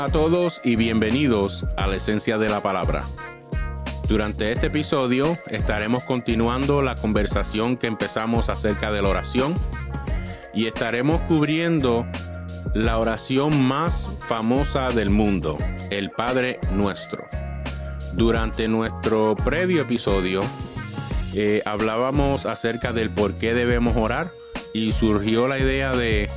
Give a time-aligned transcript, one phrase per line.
[0.00, 3.04] Hola a todos y bienvenidos a la esencia de la palabra.
[4.08, 9.54] Durante este episodio estaremos continuando la conversación que empezamos acerca de la oración
[10.54, 12.06] y estaremos cubriendo
[12.72, 15.58] la oración más famosa del mundo,
[15.90, 17.26] el Padre Nuestro.
[18.14, 20.40] Durante nuestro previo episodio
[21.34, 24.30] eh, hablábamos acerca del por qué debemos orar
[24.72, 26.30] y surgió la idea de,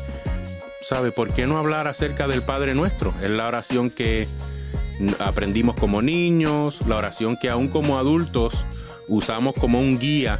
[0.84, 1.12] ¿sabe?
[1.12, 3.14] ¿Por qué no hablar acerca del Padre Nuestro?
[3.22, 4.28] Es la oración que
[5.20, 8.66] aprendimos como niños, la oración que aún como adultos
[9.08, 10.40] usamos como un guía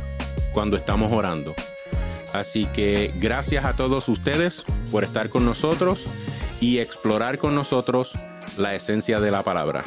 [0.54, 1.54] cuando estamos orando.
[2.34, 6.00] Así que gracias a todos ustedes por estar con nosotros
[6.60, 8.12] y explorar con nosotros
[8.58, 9.84] la esencia de la palabra.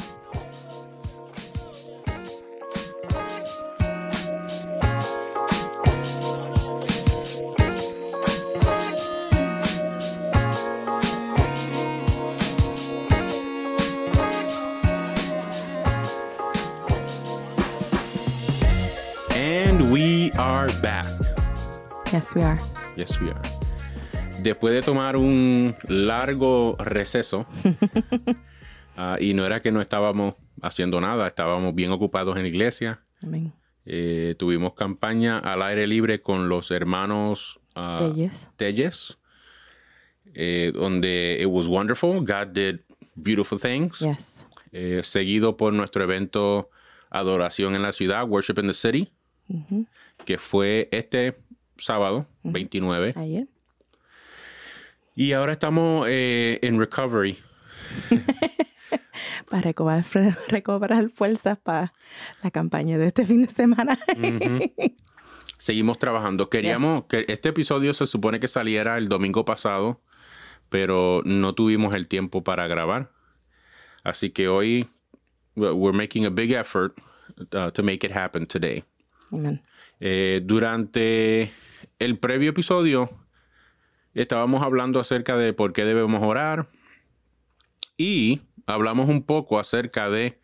[22.37, 22.59] We are.
[22.95, 23.41] Yes, we are.
[24.43, 27.47] Después de tomar un largo receso,
[28.97, 33.01] ah, y no era que no estábamos haciendo nada, estábamos bien ocupados en la iglesia.
[33.23, 33.53] Amén.
[33.85, 38.49] Eh, tuvimos campaña al aire libre con los hermanos ah, Telles.
[38.55, 39.17] Telles,
[40.35, 42.19] eh, donde it was wonderful.
[42.19, 42.81] God did
[43.15, 43.99] beautiful things.
[43.99, 44.45] Yes.
[44.71, 46.69] Eh, seguido por nuestro evento
[47.09, 49.09] Adoración en la Ciudad, Worship in the City,
[50.25, 51.37] que fue este
[51.79, 53.13] sábado 29.
[53.15, 53.47] Ayer.
[55.15, 57.37] Y ahora estamos eh, en recovery.
[59.49, 60.05] Para recobrar,
[60.49, 61.93] recobrar fuerzas para
[62.43, 63.97] la campaña de este fin de semana.
[65.57, 66.49] Seguimos trabajando.
[66.49, 70.01] Queríamos que este episodio se supone que saliera el domingo pasado,
[70.69, 73.09] pero no tuvimos el tiempo para grabar.
[74.03, 74.87] Así que hoy
[75.55, 76.93] we're making a big effort
[77.53, 78.83] uh, to make it happen today.
[79.31, 79.63] Amén.
[79.99, 81.51] Eh, durante
[81.99, 83.09] el previo episodio
[84.13, 86.69] estábamos hablando acerca de por qué debemos orar
[87.97, 90.39] y hablamos un poco acerca de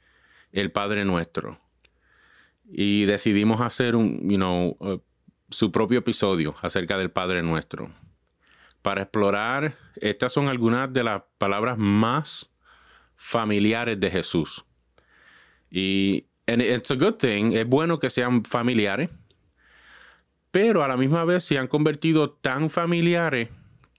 [0.51, 1.59] el Padre Nuestro
[2.65, 4.99] y decidimos hacer un, you know, uh,
[5.49, 7.91] su propio episodio acerca del Padre Nuestro
[8.81, 9.75] para explorar.
[9.95, 12.49] Estas son algunas de las palabras más
[13.15, 14.65] familiares de Jesús.
[15.69, 19.09] Y and it's a good thing, es bueno que sean familiares,
[20.53, 23.49] pero a la misma vez se han convertido tan familiares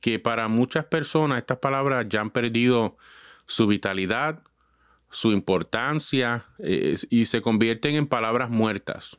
[0.00, 2.96] que para muchas personas estas palabras ya han perdido
[3.46, 4.40] su vitalidad,
[5.10, 9.18] su importancia eh, y se convierten en palabras muertas.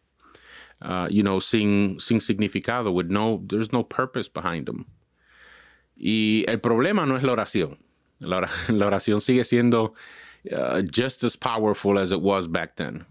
[0.79, 4.85] Uh, you know, sin, sin significado, with no, there's no purpose behind them.
[5.97, 7.79] Y el problema no es la oración.
[8.19, 9.93] La, ora- la oración sigue siendo
[10.53, 13.05] uh, just as powerful as it was back then.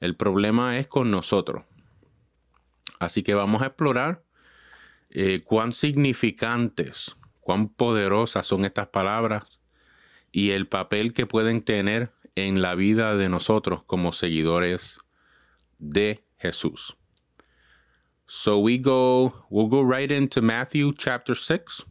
[0.00, 1.64] El problema es con nosotros.
[3.02, 4.22] Así que vamos a explorar
[5.10, 9.42] eh, cuán significantes, cuán poderosas son estas palabras
[10.30, 14.98] y el papel que pueden tener en la vida de nosotros como seguidores
[15.80, 16.96] de Jesús.
[18.26, 21.84] So we go, we'll go right into Matthew chapter 6.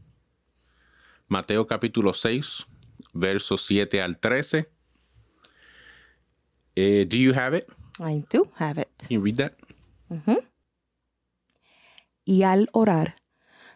[1.28, 2.66] Mateo capítulo 6,
[3.12, 4.70] versos 7 al 13.
[6.78, 7.68] Eh, do you have it?
[8.00, 8.88] I do have it.
[9.00, 9.58] Can you read that?
[12.24, 13.16] Y al orar,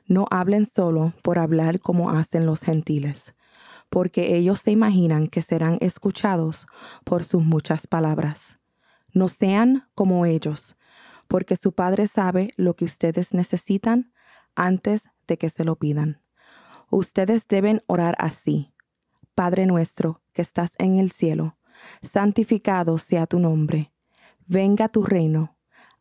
[0.07, 3.33] no hablen solo por hablar como hacen los gentiles,
[3.89, 6.67] porque ellos se imaginan que serán escuchados
[7.03, 8.59] por sus muchas palabras.
[9.13, 10.75] No sean como ellos,
[11.28, 14.11] porque su Padre sabe lo que ustedes necesitan
[14.55, 16.22] antes de que se lo pidan.
[16.89, 18.73] Ustedes deben orar así.
[19.34, 21.57] Padre nuestro que estás en el cielo,
[22.01, 23.91] santificado sea tu nombre.
[24.46, 25.54] Venga tu reino.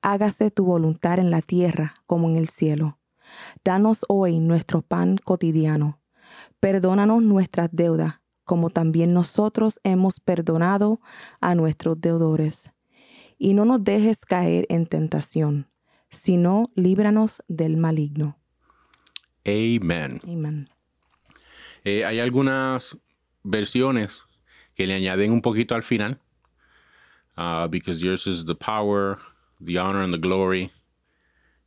[0.06, 2.98] Hágase tu voluntad en la tierra como en el cielo.
[3.64, 5.98] Danos hoy nuestro pan cotidiano.
[6.60, 11.00] Perdónanos nuestras deudas, como también nosotros hemos perdonado
[11.40, 12.74] a nuestros deudores.
[13.38, 15.70] Y no nos dejes caer en tentación,
[16.10, 18.36] sino líbranos del maligno.
[19.46, 20.20] Amen.
[20.22, 20.68] Amén.
[21.82, 22.94] Eh, hay algunas
[23.42, 24.20] versiones
[24.74, 26.20] que le añaden un poquito al final.
[27.38, 29.18] Uh, because yours is the power,
[29.64, 30.70] the honor and the glory.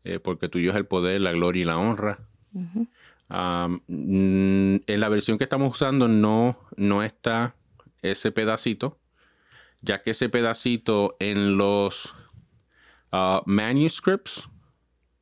[0.03, 2.19] Eh, porque tuyo es el poder, la gloria y la honra.
[2.53, 7.55] Um, mm, en la versión que estamos usando no, no está
[8.01, 8.97] ese pedacito,
[9.81, 12.13] ya que ese pedacito en los
[13.11, 14.43] uh, manuscripts,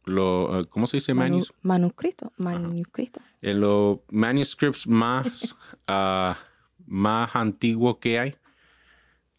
[0.04, 3.22] lo, uh, ¿cómo se dice Manu- manuscrito, manuscrito.
[3.42, 5.56] en los manuscripts más,
[5.88, 6.38] ah,
[6.86, 8.36] más antiguos que hay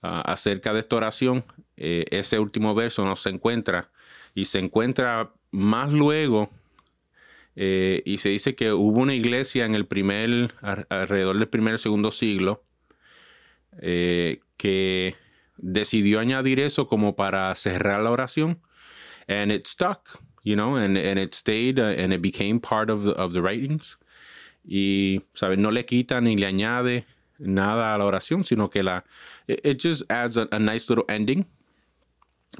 [0.02, 1.44] ah, acerca de esta oración.
[1.76, 3.90] Eh, ese último verso no se encuentra
[4.34, 6.50] y se encuentra más luego
[7.54, 12.12] eh, y se dice que hubo una iglesia en el primer, alrededor del primer segundo
[12.12, 12.62] siglo,
[13.80, 15.16] eh, que
[15.56, 18.60] decidió añadir eso como para cerrar la oración.
[19.26, 23.04] And it stuck, you know, and, and it stayed uh, and it became part of
[23.04, 23.98] the, of the writings.
[24.64, 25.58] Y, ¿sabes?
[25.58, 27.06] No le quita ni le añade
[27.38, 29.04] nada a la oración, sino que la,
[29.46, 31.46] it, just adds a, nice little ending.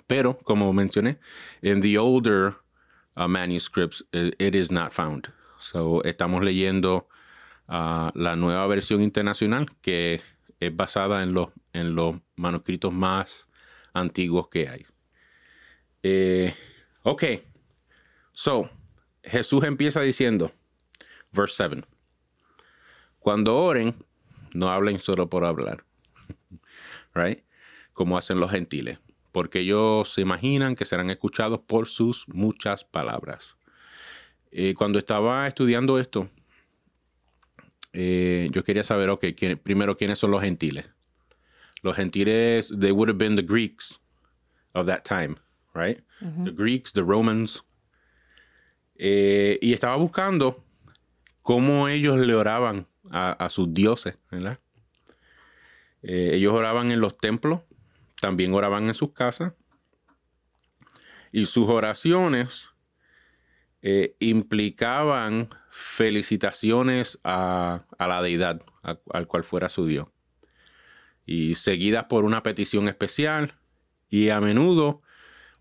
[0.06, 1.18] Pero, como mencioné,
[1.62, 2.54] in the older
[3.16, 5.28] uh, manuscripts, it, is not found.
[5.58, 7.08] So, estamos leyendo
[7.68, 10.20] uh, la nueva versión internacional que
[10.60, 13.46] es basada en los, en los manuscritos más
[13.92, 14.86] antiguos que hay.
[16.02, 16.54] Eh,
[17.02, 17.24] ok,
[18.32, 18.70] so
[19.22, 20.52] Jesús empieza diciendo,
[21.32, 21.86] verse 7,
[23.18, 23.94] cuando oren,
[24.54, 25.84] no hablen solo por hablar,
[27.14, 27.42] right?
[27.92, 28.98] Como hacen los gentiles,
[29.36, 33.58] porque ellos se imaginan que serán escuchados por sus muchas palabras.
[34.50, 36.30] Eh, cuando estaba estudiando esto,
[37.92, 39.26] eh, yo quería saber, ok,
[39.62, 40.86] primero, ¿quiénes son los gentiles?
[41.82, 44.00] Los gentiles, they would have been the Greeks
[44.72, 45.36] of that time,
[45.74, 46.02] right?
[46.42, 47.62] The Greeks, the Romans.
[48.94, 50.64] Eh, y estaba buscando
[51.42, 54.60] cómo ellos le oraban a, sus dioses, ¿verdad?
[56.02, 57.60] Eh, ellos oraban en los templos,
[58.20, 59.52] también oraban en sus casas.
[61.32, 62.70] Y sus oraciones
[64.18, 70.08] implicaban felicitaciones a, la deidad, al cual fuera su Dios.
[71.26, 73.54] Y seguidas por una petición especial,
[74.08, 75.02] y a menudo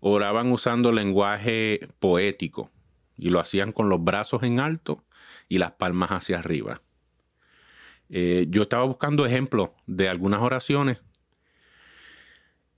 [0.00, 2.70] oraban usando lenguaje poético,
[3.16, 5.04] y lo hacían con los brazos en alto
[5.48, 6.80] y las palmas hacia arriba.
[8.08, 11.02] Eh, yo estaba buscando ejemplos de algunas oraciones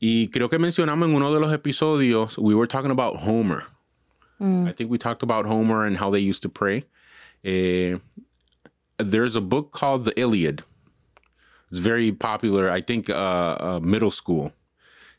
[0.00, 3.64] y creo que mencionamos en uno de los episodios, we were talking about Homer.
[4.40, 4.68] Mm.
[4.68, 6.84] I think we talked about Homer and how they used to pray.
[7.44, 7.98] Uh,
[8.98, 10.62] there's a book called The Iliad.
[11.70, 12.70] It's very popular.
[12.70, 14.52] I think uh, uh, middle school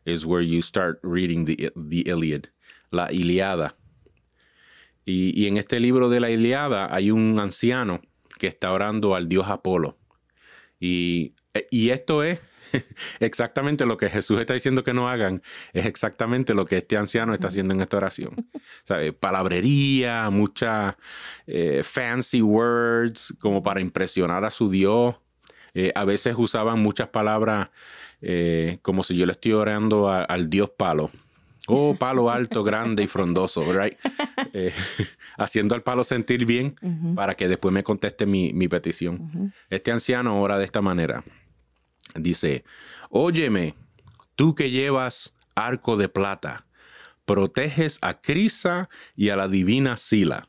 [0.05, 2.47] is where you start reading the, the Iliad,
[2.91, 3.73] la Iliada.
[5.05, 8.01] Y, y en este libro de la Iliada hay un anciano
[8.37, 9.97] que está orando al dios Apolo.
[10.79, 11.33] Y,
[11.71, 12.39] y esto es
[13.19, 15.41] exactamente lo que Jesús está diciendo que no hagan,
[15.73, 18.47] es exactamente lo que este anciano está haciendo en esta oración.
[19.19, 20.95] Palabrería, muchas
[21.47, 25.15] eh, fancy words como para impresionar a su Dios.
[25.73, 27.69] Eh, a veces usaban muchas palabras
[28.21, 31.11] eh, como si yo le estoy orando al Dios palo.
[31.67, 33.95] Oh, palo alto, grande y frondoso, right?
[35.37, 36.75] haciendo al palo sentir bien
[37.15, 39.53] para que después me conteste mi, petición.
[39.69, 41.23] Este anciano ora de esta manera.
[42.15, 42.63] Dice,
[43.09, 43.75] óyeme,
[44.35, 46.65] tú que llevas arco de plata,
[47.25, 50.47] proteges a Crisa y a la divina Sila,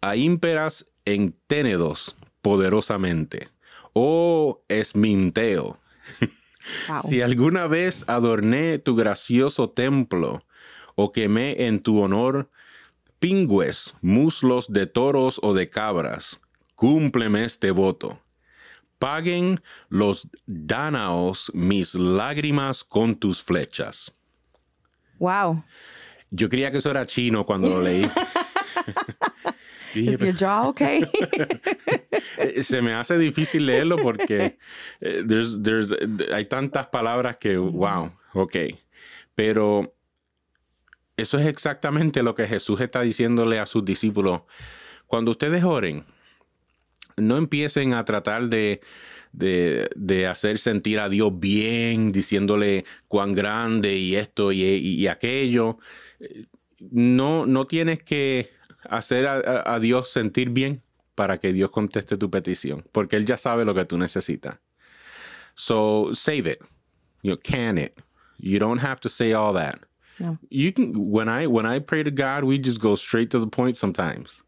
[0.00, 3.48] a ímperas en ténedos poderosamente.
[3.94, 5.78] Oh, esminteo.
[7.08, 10.44] si alguna vez adorné tu gracioso templo
[10.94, 12.50] o quemé en tu honor
[13.18, 16.38] pingües, muslos de toros o de cabras,
[16.74, 18.20] cúmpleme este voto
[18.98, 24.14] paguen los danaos mis lágrimas con tus flechas.
[25.18, 25.64] Wow.
[26.30, 28.08] Yo creía que eso era chino cuando lo leí.
[29.94, 31.02] Is your jaw okay?
[32.62, 34.58] Se me hace difícil leerlo porque
[35.00, 35.94] eh, there's, there's,
[36.32, 38.56] hay tantas palabras que, wow, ok.
[39.34, 39.94] Pero
[41.16, 44.42] eso es exactamente lo que Jesús está diciéndole a sus discípulos.
[45.06, 46.04] Cuando ustedes oren,
[47.20, 48.80] no empiecen a tratar de,
[50.28, 55.78] hacer sentir a Dios bien, diciéndole cuán grande y esto y, aquello.
[56.78, 58.50] No, no tienes que
[58.88, 60.82] hacer a, Dios sentir bien
[61.14, 64.58] para que Dios conteste tu petición, porque Él ya sabe lo que tú necesitas.
[65.54, 66.60] So save it.
[67.22, 67.98] You can it.
[68.38, 69.80] You don't have to say all that.
[70.50, 73.46] You can when I when I pray to God, we just go straight to the
[73.46, 74.42] point sometimes.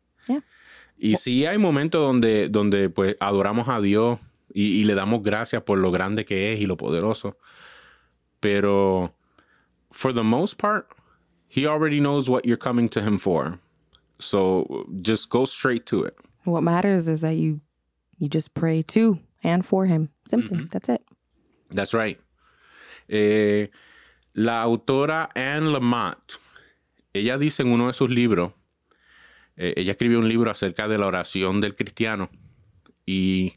[1.03, 4.19] Y sí hay momentos donde, donde pues adoramos a Dios
[4.53, 7.39] y, le damos gracias por lo grande que es y lo poderoso.
[8.41, 9.15] Pero
[9.91, 10.89] for the most part,
[11.49, 13.59] he already knows what you're coming to him for.
[14.19, 16.15] So just go straight to it.
[16.45, 17.61] What matters is that you
[18.19, 20.11] you just pray to and for him.
[20.27, 20.59] Simply.
[20.59, 20.67] Mm-hmm.
[20.71, 21.03] That's it.
[21.71, 22.21] That's right.
[23.09, 23.69] Eh,
[24.35, 26.39] la autora Anne Lamott,
[27.15, 28.53] ella dice en uno de sus libros
[29.63, 32.31] eh, ella escribió un libro acerca de la oración del cristiano
[33.05, 33.53] y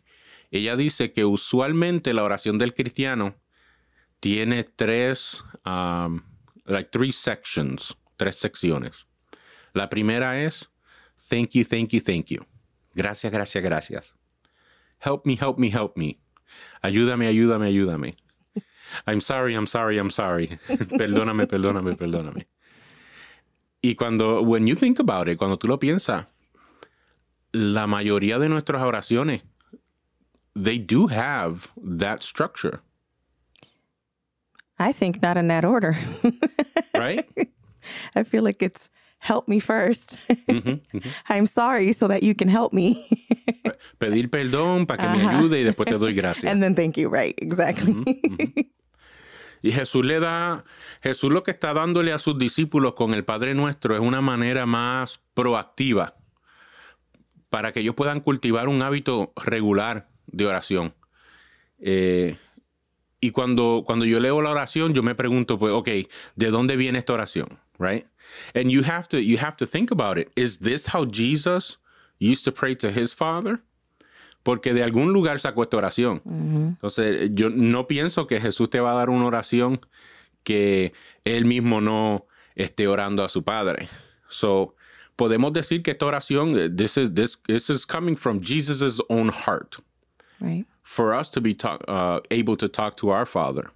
[0.52, 3.36] ella dice que usualmente la oración del cristiano
[4.20, 6.22] tiene tres, um,
[6.66, 9.08] like three sections, tres secciones.
[9.74, 10.70] La primera es,
[11.30, 12.46] thank you, thank you, thank you.
[12.94, 14.14] Gracias, gracias, gracias.
[15.00, 16.20] Help me, help me, help me.
[16.82, 18.18] Ayúdame, ayúdame, ayúdame.
[19.08, 20.60] I'm sorry, I'm sorry, I'm sorry.
[20.98, 22.46] perdóname, perdóname, perdóname.
[23.84, 26.28] Y cuando, when you think about it, cuando tú lo piensas,
[27.52, 29.42] la mayoría de nuestras oraciones,
[30.56, 32.82] they do have that structure.
[34.80, 35.98] I think not in that order.
[36.96, 37.28] right?
[38.16, 42.50] I feel like it's help me 1st i mm-hmm, I'm sorry so that you can
[42.50, 43.08] help me.
[44.00, 46.52] Pedir perdón para que me ayude y después te doy gracias.
[46.52, 47.94] And then thank you, right, exactly.
[47.94, 48.62] Mm-hmm, mm-hmm.
[49.64, 50.66] Y Jesús le da,
[51.02, 54.66] Jesús lo que está dándole a sus discípulos con el Padre Nuestro es una manera
[54.66, 56.18] más proactiva
[57.50, 60.94] para que ellos puedan cultivar un hábito regular de oración.
[61.80, 62.38] Eh,
[63.22, 65.88] y cuando, cuando yo leo la oración, yo me pregunto, pues, ok,
[66.36, 67.58] ¿de dónde viene esta oración?
[67.80, 68.06] Right?
[68.54, 70.30] And you have to, you have to think about it.
[70.36, 71.78] Is this how Jesus
[72.20, 73.62] used to pray to his Father?
[74.44, 76.22] Porque de algún lugar sacó esta oración.
[76.26, 79.80] Entonces, yo no pienso que Jesús te va a dar una oración
[80.44, 83.88] que él mismo no esté orando a su Padre.
[84.28, 84.76] So,
[85.16, 89.78] podemos decir que esta oración, this is, this, this is coming from Jesus' own heart.
[90.42, 90.66] Right.
[90.84, 93.72] For us to be talk, uh, able to talk to our Father.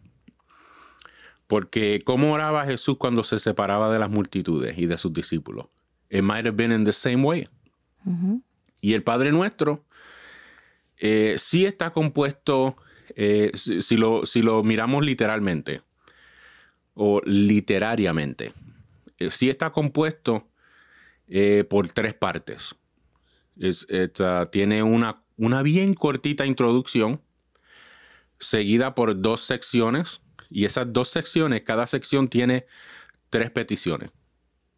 [1.47, 5.67] Porque ¿cómo oraba Jesús cuando se separaba de las multitudes y de sus discípulos?
[6.09, 7.47] It might have been in the same way.
[8.81, 9.83] Y el Padre Nuestro
[10.99, 12.77] eh, sí está compuesto,
[13.15, 15.81] eh, si, lo, si, lo, miramos literalmente
[16.93, 18.53] o literariamente,
[19.19, 20.47] eh, sí está compuesto
[21.69, 22.73] por tres partes.
[24.51, 27.21] Tiene una, una bien cortita introducción,
[28.39, 32.65] seguida por dos secciones, y esas dos secciones, cada sección tiene
[33.29, 34.11] tres peticiones,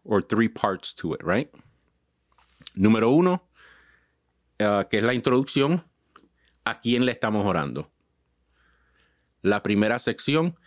[0.03, 1.49] or three parts to it, right?
[2.73, 3.47] Número uno,
[4.59, 5.85] uh, que es la introducción,
[6.65, 7.91] a quién le estamos orando.
[9.41, 10.57] La primera sección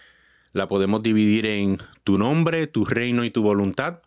[0.52, 4.02] la podemos dividir en tu nombre, tu reino y tu voluntad.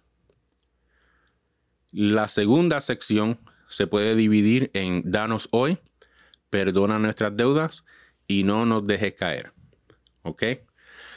[1.91, 5.79] La segunda sección se puede dividir en danos hoy,
[6.49, 7.83] perdona nuestras deudas
[8.27, 9.53] y no nos dejes caer.
[10.23, 10.43] ¿Ok?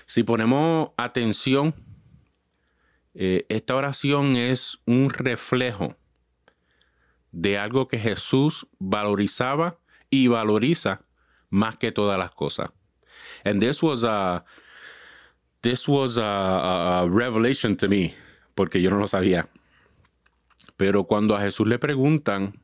[0.06, 1.74] Si ponemos atención,
[3.14, 5.96] eh, esta oración es un reflejo
[7.32, 9.78] de algo que Jesús valorizaba
[10.10, 11.02] y valoriza
[11.50, 12.70] más que todas las cosas.
[13.44, 14.44] And this was a
[15.60, 18.14] this was a, revelation to me,
[18.54, 19.48] porque yo no lo sabía.
[20.76, 22.60] Pero cuando a Jesús le preguntan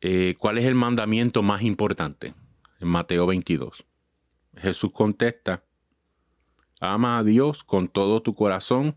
[0.00, 2.34] eh, cuál es el mandamiento más importante,
[2.78, 3.84] en Mateo 22,
[4.56, 5.64] Jesús contesta,
[6.80, 8.96] ama a Dios con todo tu corazón,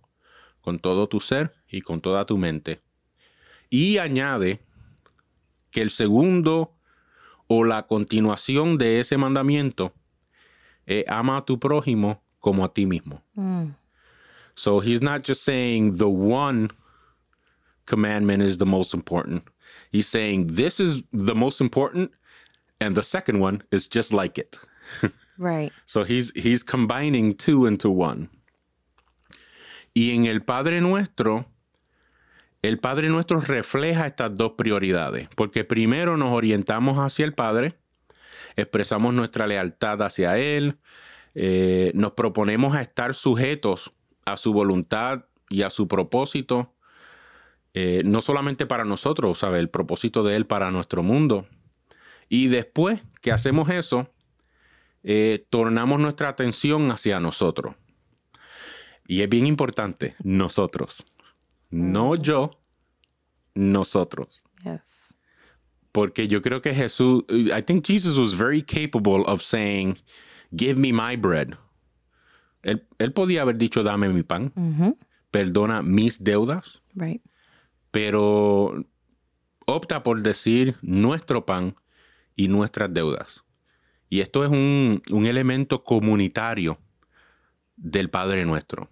[0.61, 2.81] con todo tu ser y con toda tu mente.
[3.69, 4.63] Y añade
[5.71, 6.77] que el segundo
[7.47, 9.93] o la continuación de ese mandamiento
[10.85, 13.21] es ama a tu prójimo como a ti mismo.
[13.35, 13.75] Mm.
[14.55, 16.69] So he's not just saying the one
[17.85, 19.43] commandment is the most important.
[19.91, 22.11] He's saying this is the most important
[22.79, 24.59] and the second one is just like it.
[25.37, 25.71] right.
[25.85, 28.29] So he's he's combining two into one.
[29.95, 31.45] Y en el Padre Nuestro
[32.63, 37.75] el Padre nuestro refleja estas dos prioridades, porque primero nos orientamos hacia el Padre,
[38.55, 40.77] expresamos nuestra lealtad hacia Él,
[41.35, 43.91] eh, nos proponemos a estar sujetos
[44.25, 46.73] a su voluntad y a su propósito,
[47.73, 49.59] eh, no solamente para nosotros, ¿sabe?
[49.59, 51.45] El propósito de Él para nuestro mundo.
[52.29, 54.09] Y después que hacemos eso,
[55.03, 57.75] eh, tornamos nuestra atención hacia nosotros.
[59.05, 61.05] Y es bien importante, nosotros.
[61.73, 62.51] No yo,
[63.55, 64.43] nosotros.
[64.63, 64.81] Yes.
[65.91, 69.97] Porque yo creo que Jesús, I think Jesus was very capable of saying,
[70.55, 71.57] give me my bread.
[72.61, 74.53] Él, él podía haber dicho, dame mi pan,
[75.31, 76.81] perdona mis deudas.
[76.93, 77.21] Right.
[77.91, 78.85] Pero
[79.65, 81.75] opta por decir nuestro pan
[82.35, 83.43] y nuestras deudas.
[84.09, 86.77] Y esto es un, un elemento comunitario
[87.75, 88.89] del Padre Nuestro.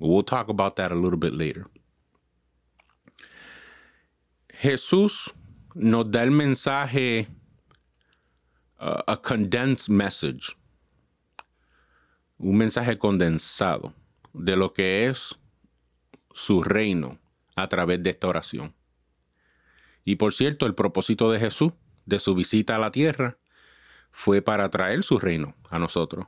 [0.00, 1.68] We'll talk about that a little bit later.
[4.60, 5.32] Jesús
[5.74, 7.28] nos da el mensaje,
[8.80, 10.56] uh, a condensed message,
[12.38, 13.94] un mensaje condensado
[14.32, 15.38] de lo que es
[16.32, 17.18] su reino
[17.54, 18.74] a través de esta oración.
[20.04, 21.72] Y por cierto, el propósito de Jesús
[22.06, 23.38] de su visita a la tierra
[24.10, 26.26] fue para traer su reino a nosotros.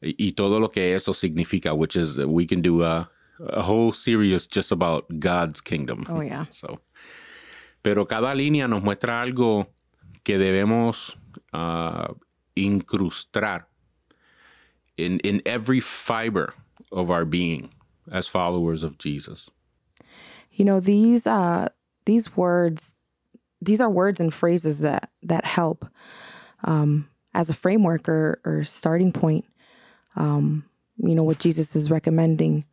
[0.00, 3.62] Y, y todo lo que eso significa, which is that we can do a, a
[3.62, 6.04] whole series just about God's kingdom.
[6.08, 6.46] Oh, yeah.
[6.52, 6.80] So,
[7.84, 9.66] pero cada línea nos muestra algo
[10.22, 11.18] que debemos
[11.52, 12.14] uh,
[12.56, 13.68] incrustar
[14.96, 16.54] in, in every fiber
[16.90, 17.68] of our being
[18.10, 19.50] as followers of Jesus.
[20.50, 21.68] You know, these uh
[22.06, 22.96] these words
[23.60, 25.84] these are words and phrases that that help
[26.62, 29.44] um as a framework or, or starting point.
[30.16, 30.64] Um,
[30.96, 32.64] you know, what Jesus is recommending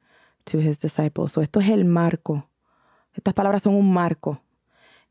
[0.46, 1.34] to his disciples.
[1.34, 2.48] So esto es el marco.
[3.18, 4.40] Estas palabras son un marco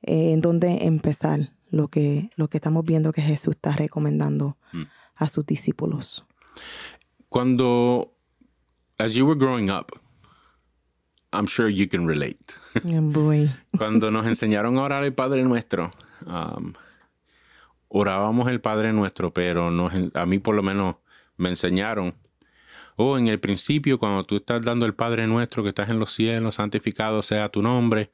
[0.03, 4.57] eh, en donde empezar lo que, lo que estamos viendo que Jesús está recomendando
[5.15, 6.25] a sus discípulos.
[7.29, 8.13] Cuando,
[8.99, 9.93] as you were growing up,
[11.33, 12.55] I'm sure you can relate.
[12.85, 15.93] Boy, Cuando nos enseñaron a orar el Padre Nuestro,
[16.27, 16.73] um,
[17.89, 20.97] orábamos el Padre Nuestro, pero nos a mí por lo menos
[21.37, 22.15] me enseñaron,
[23.01, 26.13] oh, en el principio, cuando tú estás dando el Padre Nuestro que estás en los
[26.13, 28.11] cielos, santificado sea tu nombre,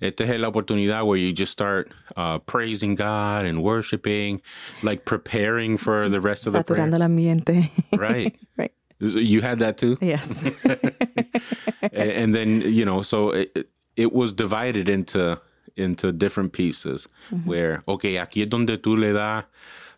[0.00, 4.42] esta es la oportunidad where you just start uh, praising God and worshiping,
[4.82, 6.84] like preparing for the rest of the prayer.
[6.84, 7.70] saturando el ambiente.
[7.96, 8.36] Right.
[8.56, 8.72] right.
[8.98, 9.96] You had that too?
[10.00, 10.28] Yes.
[11.92, 15.40] and, then you know so it, it was divided into
[15.76, 17.06] into different pieces
[17.44, 19.44] where okay aquí es donde tú le das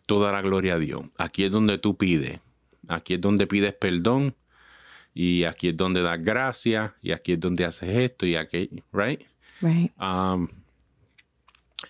[0.08, 2.40] toda la gloria a Dios aquí es donde tú pides
[2.88, 4.34] aquí es donde pides perdón
[5.14, 9.22] y aquí es donde das gracias y aquí es donde haces esto y aquello right
[9.60, 9.92] right.
[10.00, 10.48] um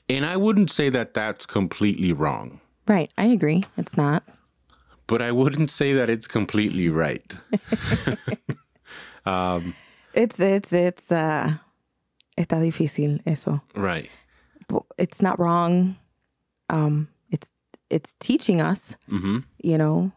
[0.09, 3.11] and I wouldn't say that that's completely wrong Right.
[3.19, 3.65] I agree.
[3.77, 4.23] It's not.
[5.07, 7.37] but I wouldn't say that it's completely right
[10.15, 11.59] It's it's it's uh
[12.37, 13.61] está difícil eso.
[13.75, 14.09] right
[14.69, 15.97] But It's not wrong.
[16.71, 17.51] Um it's
[17.91, 20.13] it's teaching us, hmm you know,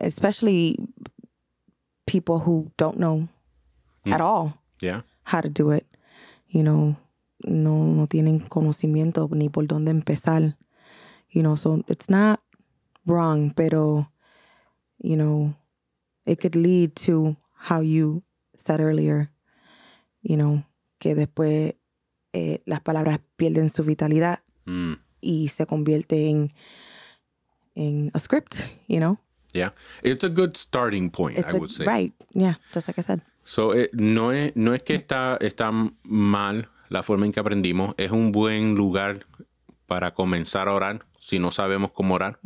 [0.00, 0.76] especially
[2.06, 3.28] people who don't know
[4.06, 5.86] at all yeah how to do it.
[6.48, 6.96] You know,
[7.44, 10.56] no no tienen conocimiento ni por dónde empezar.
[11.30, 12.40] You know, so it's not
[13.06, 14.08] wrong, pero
[14.98, 15.54] you know,
[16.26, 18.22] it could lead to how you
[18.56, 19.30] said earlier,
[20.22, 20.64] you know,
[20.98, 21.74] que después
[22.32, 24.94] eh, las palabras pierden su vitalidad mm.
[25.20, 26.52] y se convierte en
[27.76, 28.56] en a script,
[28.88, 29.18] you know.
[29.52, 29.70] Yeah,
[30.02, 31.84] it's a good starting point, It's I a- would say.
[31.84, 33.20] right, yeah, just like I said.
[33.44, 35.72] So, eh, no, es, no es que está, está
[36.04, 39.26] mal la forma en que aprendimos, es un buen lugar
[39.86, 42.38] para comenzar a orar si no sabemos cómo orar.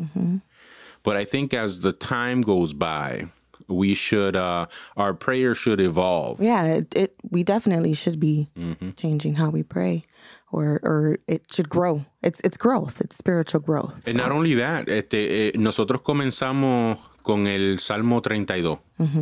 [1.03, 3.29] But I think as the time goes by,
[3.69, 6.41] we should, uh, our prayer should evolve.
[6.41, 8.49] Yeah, it, it we definitely should be
[8.97, 10.05] changing how we pray,
[10.53, 12.05] or or it should grow.
[12.23, 13.01] It's it's growth.
[13.01, 13.95] It's spiritual growth.
[14.07, 18.79] And not only that, este, eh, nosotros comenzamos con el Salmo 32,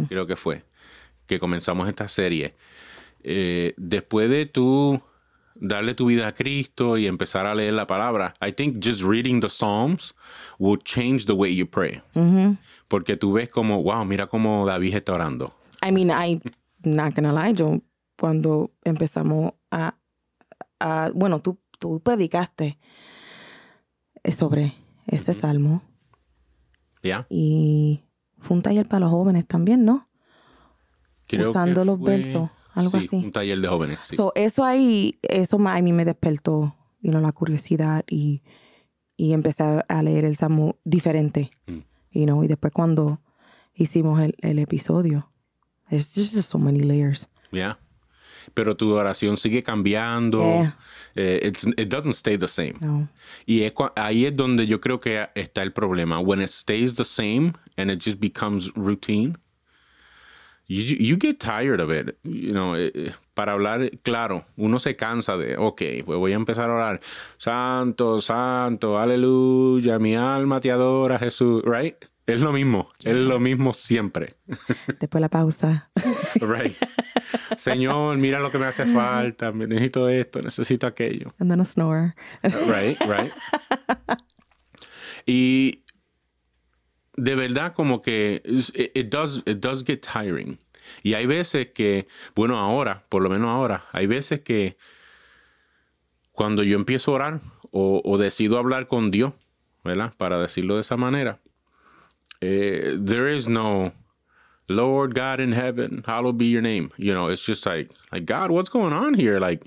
[0.09, 0.63] creo que fue,
[1.27, 2.55] que comenzamos esta serie.
[3.23, 5.01] Eh, después de tú
[5.55, 9.41] darle tu vida a Cristo y empezar a leer la palabra, I think just reading
[9.41, 10.15] the Psalms
[10.59, 12.03] will change the way you pray.
[12.93, 15.55] Porque tú ves como, wow, mira cómo David está orando.
[15.83, 16.43] I mean, I'm
[16.85, 17.81] not gonna lie, yo
[18.21, 19.95] cuando empezamos a,
[20.79, 22.79] a bueno, tú tú predicaste
[24.37, 24.75] sobre
[25.07, 25.81] ese salmo
[27.03, 27.27] ¿Ya?
[27.31, 28.05] y
[28.41, 30.09] fue un taller para los jóvenes también, ¿no?
[31.27, 33.17] Creo Usando que los fue- versos, algo sí, así.
[33.25, 33.99] un taller de jóvenes.
[34.05, 34.17] sí.
[34.17, 38.43] So, eso ahí, eso a mí me despertó, you know, la curiosidad y,
[39.17, 41.79] y empecé a leer el Salmo diferente, Mm.
[42.13, 43.21] You know, y después cuando
[43.75, 45.31] hicimos el, el episodio,
[45.91, 47.29] there's just so many layers.
[47.51, 47.79] Yeah.
[48.55, 50.41] Pero tu oración sigue cambiando.
[50.41, 50.77] Yeah.
[51.15, 52.75] Eh, it's, it doesn't stay the same.
[52.81, 53.09] No.
[53.47, 56.21] Y es ahí es donde yo creo que está el problema.
[56.21, 59.37] When it stays the same and it just becomes routine,
[60.73, 62.17] you, you get tired of it.
[62.23, 66.37] You know, eh, eh, para hablar claro, uno se cansa de, ok, pues voy a
[66.37, 67.01] empezar a orar.
[67.39, 71.97] Santo, santo, aleluya, mi alma te adora, Jesús, right?
[72.27, 74.35] Es lo mismo, es lo mismo siempre.
[75.01, 75.91] Después la pausa.
[76.41, 76.75] Right.
[77.59, 81.35] Señor, mira lo que me hace falta, necesito esto, necesito aquello.
[81.39, 82.15] And then a snore.
[82.43, 83.33] Right, right.
[85.27, 85.82] y
[87.17, 90.59] de verdad como que it, it does, it does get tiring.
[91.03, 94.77] Y hay veces que, bueno, ahora, por lo menos ahora, hay veces que
[96.33, 99.33] cuando yo empiezo a orar o, decido hablar con Dios,
[99.85, 100.13] ¿verdad?
[100.17, 101.41] Para decirlo de esa manera,
[102.41, 103.93] eh, there is no
[104.69, 106.91] Lord God in heaven, hallowed be your name.
[106.97, 109.39] You know, it's just like, like God, what's going on here?
[109.39, 109.63] Like,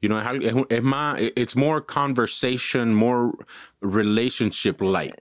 [0.00, 3.32] You know, es más, it's more conversation, more
[3.80, 5.16] relationship like.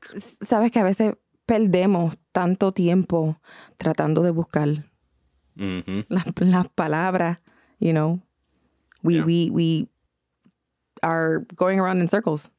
[0.45, 1.15] Sabes que a veces
[1.53, 3.37] perdemos tanto tiempo
[3.77, 4.83] tratando de buscar
[5.55, 6.05] Mhm.
[6.09, 7.37] las, las palabras,
[7.79, 8.19] you know.
[9.03, 9.25] We, Yeah.
[9.25, 9.87] we, we
[11.03, 12.49] are going around in circles,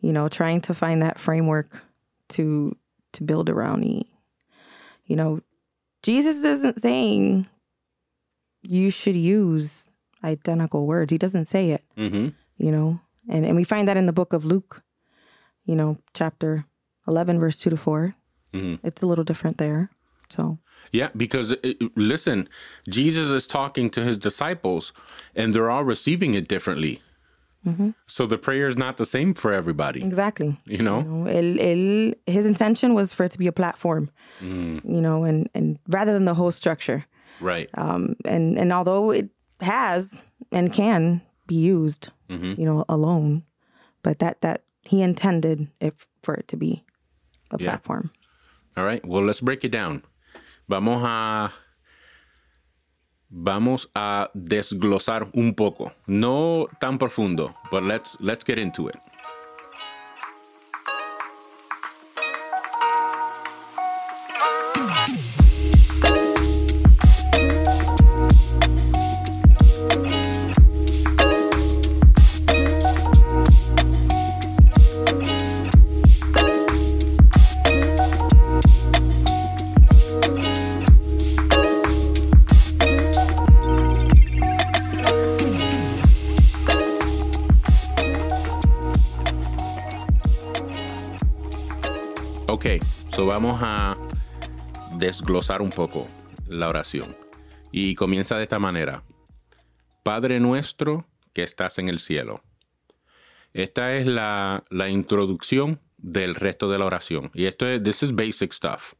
[0.00, 1.82] you know, trying to find that framework
[2.30, 2.76] to
[3.12, 3.84] to build around.
[3.84, 5.40] You know,
[6.02, 7.46] Jesus isn't saying
[8.62, 9.84] you should use
[10.22, 11.10] identical words.
[11.10, 12.34] He doesn't say it, Mhm.
[12.58, 13.00] you know.
[13.28, 14.82] And and we find that in the book of Luke,
[15.64, 16.66] you know, chapter
[17.06, 18.14] 11 verse 2 to 4.
[18.54, 18.78] Mhm.
[18.82, 19.90] It's a little different there.
[20.28, 20.58] So,
[20.92, 22.48] Yeah, because it, listen,
[22.88, 24.92] Jesus is talking to his disciples
[25.34, 27.00] and they're all receiving it differently.
[28.06, 30.58] So the prayer is not the same for everybody, exactly.
[30.64, 31.00] you know?
[31.28, 34.10] You know, his intention was for it to be a platform,
[34.40, 37.04] you know, and, and rather than the whole structure.
[37.38, 37.68] Right.
[37.74, 39.28] Um, and, and although it
[39.60, 43.42] has and can be used, you know, alone,
[44.02, 46.82] but that, that he intended it for it to be
[47.50, 47.70] a Yeah.
[47.70, 48.10] platform.
[48.76, 49.04] All right.
[49.06, 50.02] Well, let's break it down.
[50.68, 51.50] Vamos a
[53.30, 55.92] vamos a desglosar un poco.
[56.06, 58.96] No tan profundo, but let's let's get into it.
[93.10, 93.96] So vamos a
[94.96, 96.08] desglosar un poco
[96.48, 97.16] la oración.
[97.72, 99.02] Y comienza de esta manera.
[100.02, 102.42] Padre nuestro que estás en el cielo.
[103.52, 107.30] Esta es la, la introducción del resto de la oración.
[107.34, 108.94] Y esto es, this is basic stuff.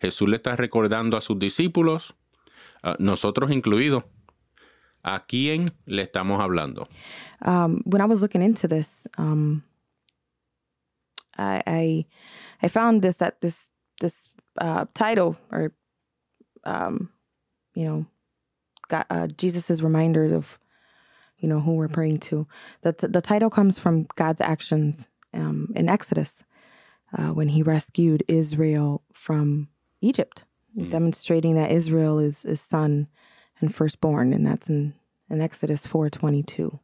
[0.00, 2.14] Jesús le está recordando a sus discípulos,
[2.98, 4.04] nosotros incluidos,
[5.02, 6.82] a quién le estamos hablando.
[7.44, 9.62] um, when I was looking into this, um,
[11.38, 12.06] I
[12.62, 13.68] I found this that this
[14.00, 15.72] this uh, title or
[16.64, 17.10] um,
[17.74, 18.06] you know,
[18.88, 20.58] God, uh, Jesus's reminder of
[21.38, 22.46] you know who we're praying to.
[22.82, 26.42] The the title comes from God's actions um, in Exodus
[27.16, 29.68] uh, when He rescued Israel from
[30.00, 30.44] Egypt,
[30.90, 33.08] demonstrating that Israel is is son
[33.60, 34.94] and firstborn, and that's in
[35.30, 36.80] in Exodus four twenty two.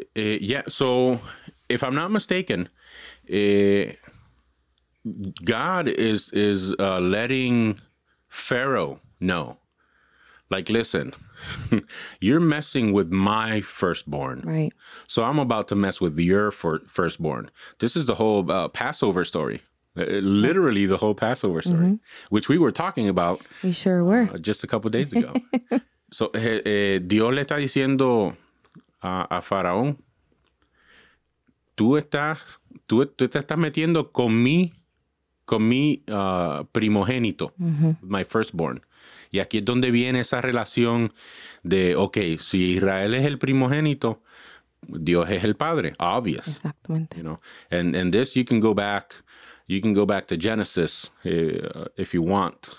[0.00, 0.62] Uh, yeah.
[0.68, 1.20] So,
[1.68, 2.68] if I'm not mistaken,
[3.30, 3.92] uh,
[5.44, 7.78] God is is uh, letting
[8.28, 9.58] Pharaoh know,
[10.50, 11.12] like, listen,
[12.20, 14.72] you're messing with my firstborn, Right.
[15.06, 17.50] so I'm about to mess with your fir- firstborn.
[17.78, 19.60] This is the whole uh, Passover story.
[19.98, 24.28] Uh, literally the whole Passover story, which we were talking about We sure were.
[24.32, 25.32] uh, just a couple days ago.
[26.12, 28.36] so, eh, eh, Dios le está diciendo
[29.02, 29.96] a, a Faraón,
[31.76, 32.38] tú estás,
[32.86, 34.74] tú, tú te estás metiendo con mi,
[35.46, 37.54] con mi ah, primogénito,
[38.02, 38.82] my firstborn.
[39.32, 41.12] Y aquí es donde viene esa relación
[41.62, 44.20] de, ok, si Israel es el primogénito,
[44.88, 47.16] Dios es el padre, obvious Exactamente.
[47.16, 49.14] you know and and this you can go back
[49.66, 52.78] you can go back to genesis uh, if you want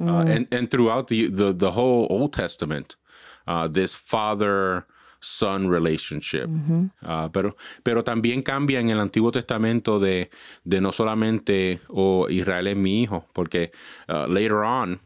[0.00, 2.96] uh, and and throughout the the, the whole old testament
[3.46, 4.84] uh, this father
[5.24, 6.46] son relationship.
[7.02, 10.30] Uh, pero pero también cambia en el antiguo testamento de
[10.64, 13.72] de no solamente oh Israel es mi hijo porque
[14.08, 15.00] uh, later on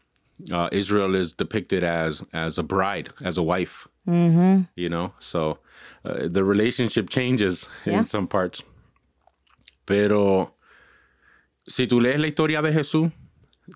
[0.52, 3.88] uh, Israel is depicted as as a bride as a wife.
[4.74, 5.60] You know so
[6.04, 7.98] uh, the relationship changes Yeah.
[7.98, 8.64] in some parts.
[9.84, 10.56] Pero
[11.66, 13.12] si tú lees la historia de Jesús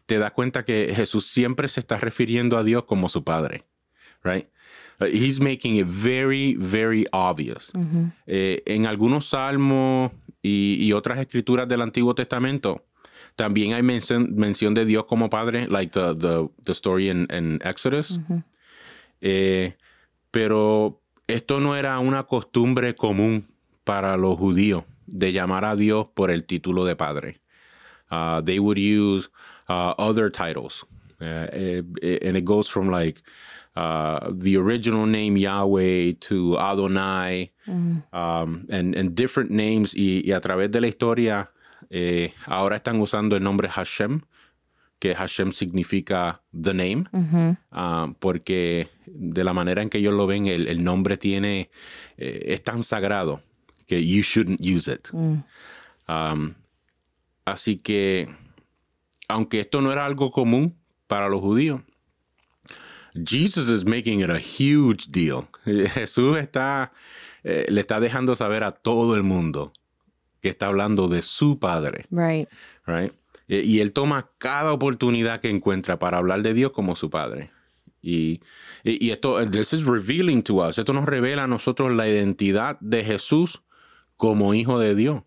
[0.07, 3.65] te das cuenta que Jesús siempre se está refiriendo a Dios como su padre
[4.25, 4.49] right
[5.01, 7.73] he's making it very very obvious
[8.27, 12.85] Eh, en algunos salmos y, y otras escrituras del Antiguo Testamento
[13.37, 17.61] también hay mención, mención de Dios como padre like the the, the story in, in
[17.65, 18.19] Exodus
[19.21, 19.77] eh,
[20.31, 23.47] pero esto no era una costumbre común
[23.85, 27.41] para los judíos de llamar a Dios por el título de padre.
[28.11, 29.29] Uh, they would use
[29.69, 30.85] uh, other titles.
[31.21, 31.83] Uh, eh,
[32.23, 33.23] and it goes from like
[33.77, 37.51] uh, the original name Yahweh to Adonai
[38.13, 39.95] um, and, and different names.
[39.95, 41.51] Y, y a través de la historia,
[41.91, 44.23] eh, ahora están usando el nombre Hashem,
[44.99, 47.05] que Hashem significa the name,
[47.73, 51.71] ah, porque de la manera en que ellos lo ven, el, el nombre tiene,
[52.17, 53.43] eh, es tan sagrado
[53.89, 55.09] que you shouldn't use it.
[56.09, 56.55] Um,
[57.45, 58.29] así que,
[59.29, 60.77] aunque esto no era algo común
[61.09, 61.81] para los judíos,
[63.15, 65.49] Jesus is making it a huge deal.
[65.65, 66.93] Jesús está,
[67.45, 69.73] eh, le está dejando saber a todo el mundo
[70.41, 72.07] que está hablando de su Padre.
[72.11, 72.49] Right.
[72.87, 73.13] Right?
[73.49, 77.51] Y él toma cada oportunidad que encuentra para hablar de Dios como su Padre.
[78.01, 78.41] Y,
[78.83, 80.79] y, y esto, this is revealing to us.
[80.79, 83.63] Esto nos revela a nosotros la identidad de Jesús
[84.17, 85.23] como hijo de Dios.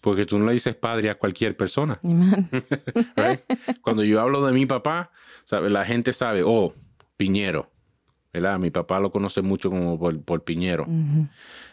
[0.00, 1.98] Porque tú no le dices padre a cualquier persona.
[3.16, 3.40] Right?
[3.82, 5.10] Cuando yo hablo de mi papá,
[5.44, 5.70] ¿sabe?
[5.70, 6.74] la gente sabe, oh,
[7.16, 7.70] Piñero.
[8.32, 8.58] ¿verdad?
[8.58, 10.86] Mi papá lo conoce mucho como por, por Piñero.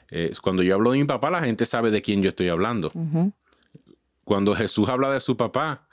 [0.09, 2.91] Eh, cuando yo hablo de mi papá, la gente sabe de quién yo estoy hablando.
[4.23, 5.87] Cuando Jesús habla de su papá,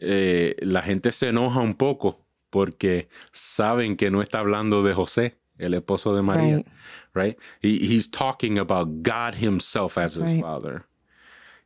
[0.00, 5.38] eh, la gente se enoja un poco porque saben que no está hablando de José,
[5.58, 6.56] el esposo de María.
[6.56, 6.66] Right.
[7.14, 7.38] Right?
[7.62, 10.40] He- he's talking about God himself as his Right.
[10.42, 10.84] father.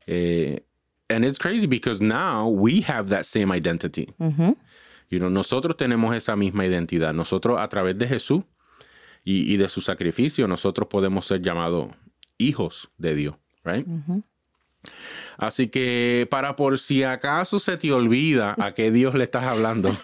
[0.07, 0.61] Eh,
[1.09, 4.13] and it's crazy because now we have that same identity.
[5.13, 7.13] You know, nosotros tenemos esa misma identidad.
[7.13, 8.45] Nosotros, a través de Jesús
[9.23, 11.89] y, y de su sacrificio, nosotros podemos ser llamados
[12.39, 13.87] hijos de Dios, right?
[15.37, 19.95] Así que, para por si acaso se te olvida a qué Dios le estás hablando,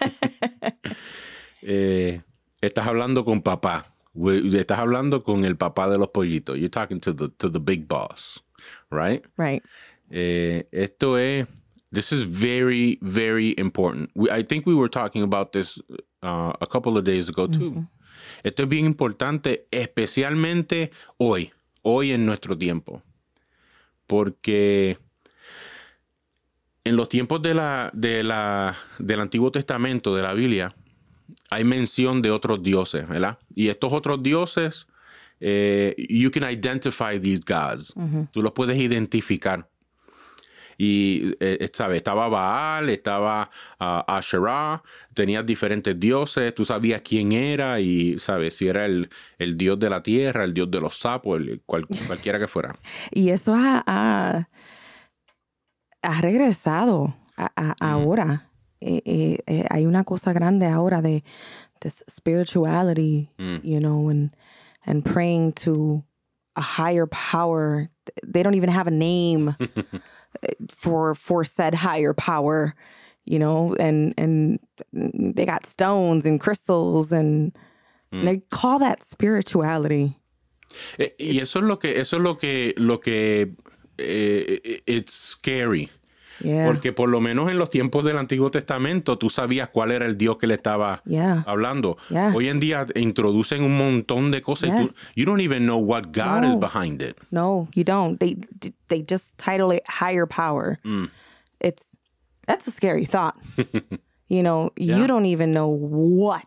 [1.63, 2.21] eh,
[2.61, 3.91] estás hablando con papá.
[4.53, 6.55] Estás hablando con el papá de los pollitos.
[6.57, 8.43] You're talking to the, to the big boss,
[8.91, 9.25] right?
[9.37, 9.63] Right.
[10.11, 11.47] Eh, esto es,
[11.91, 14.11] this is very, very important.
[14.15, 15.79] We, I think we were talking about this
[16.21, 17.87] uh, a couple of days ago too.
[18.43, 23.01] Esto es bien importante, especialmente hoy, hoy en nuestro tiempo.
[24.07, 24.97] Porque
[26.83, 30.75] en los tiempos de la, de la, del Antiguo Testamento, de la Biblia,
[31.49, 33.39] hay mención de otros dioses, ¿verdad?
[33.55, 34.87] Y estos otros dioses,
[35.39, 37.93] eh, you can identify these gods.
[38.31, 39.69] Tú los puedes identificar.
[40.81, 41.97] Y, eh, ¿sabes?
[41.97, 44.81] Estaba Baal, estaba ah, Asherah,
[45.13, 48.55] tenías diferentes dioses, tú sabías quién era y, ¿sabes?
[48.55, 51.85] Si era el, el dios de la tierra, el dios de los sapos, el, cual-
[52.07, 52.79] cualquiera que fuera.
[53.11, 54.47] Y eso ha, ha,
[56.01, 58.45] ha regresado a- a- ahora.
[58.81, 61.25] Eh, eh, eh, hay una cosa grande ahora de
[61.81, 63.29] this spirituality,
[63.63, 64.31] you know, and
[64.85, 66.01] and praying to
[66.55, 67.89] a higher power.
[68.25, 69.55] They don't even have a name
[70.69, 72.75] for for said higher power,
[73.25, 74.59] you know, and and
[74.93, 77.51] they got stones and crystals and
[78.11, 80.17] they call that spirituality.
[80.97, 83.51] Eh, y eso es lo que, eso es lo que, lo que,
[83.97, 85.89] eh, it's scary.
[86.41, 86.65] Yeah.
[86.67, 90.17] Porque por lo menos en los tiempos del Antiguo Testamento tú sabías cuál era el
[90.17, 91.43] Dios que le estaba Yeah.
[91.47, 91.97] hablando.
[92.09, 92.31] Yeah.
[92.35, 94.95] Hoy en día introducen un montón de cosas y tú, Yes.
[95.15, 97.17] you don't even know what God is behind it.
[97.31, 98.19] No, you don't.
[98.19, 98.37] They
[98.87, 100.79] they just title it higher power.
[101.59, 101.83] It's
[102.47, 103.35] that's a scary thought.
[104.29, 106.45] you know, you don't even know what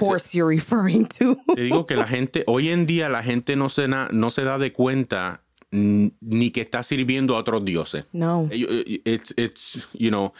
[0.00, 1.36] force you're referring to.
[1.54, 4.42] te digo que la gente, hoy en día la gente no se, na- no se
[4.42, 5.45] da de cuenta mm,
[5.76, 8.04] ni que está sirviendo a otros dioses.
[8.12, 8.48] no.
[8.50, 10.32] Eh, It's, it's, you know,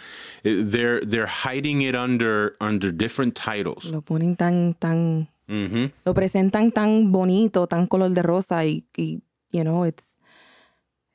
[0.44, 3.84] eh, they're, they're hiding it under, under different titles.
[3.84, 5.90] Lo ponen tan tan Ujú.
[6.04, 9.20] lo presentan tan bonito, tan color de rosa y, y
[9.52, 10.16] you know, it's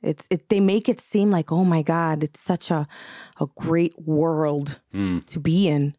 [0.02, 2.88] it's it, they make it seem like, "Oh my god, it's such a
[3.40, 4.80] a great world
[5.26, 5.94] to be in."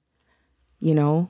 [0.81, 1.29] You know?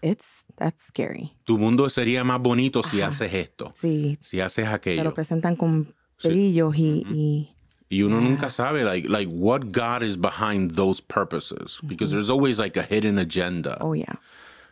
[0.00, 1.32] It's that's scary.
[1.46, 5.14] Tu mundo sería más bonito si haces esto, Sí, si haces te lo aquello.
[5.14, 7.54] presentan con brillos y, y
[7.90, 11.78] Y uno nunca sabe, like, like what God is behind those purposes.
[11.86, 13.78] Because there's always like a hidden agenda.
[13.80, 14.16] oh yeah.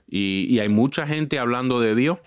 [0.08, 2.18] Y, y hay mucha gente hablando de Dios,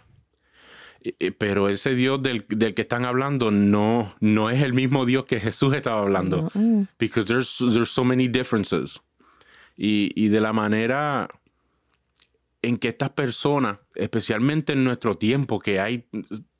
[1.04, 5.06] eh, eh, pero ese Dios del, del que están hablando no, no es el mismo
[5.06, 6.50] Dios que Jesús estaba hablando.
[6.98, 9.02] Because there's, there's so many differences.
[9.78, 11.28] Y, y de la manera
[12.62, 16.06] en que estas personas, especialmente en nuestro tiempo, que hay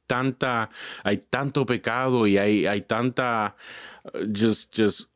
[0.08, 0.70] tanta,
[1.04, 3.56] hay tanto pecado y hay, hay tanta,
[4.14, 5.10] uh, just, just,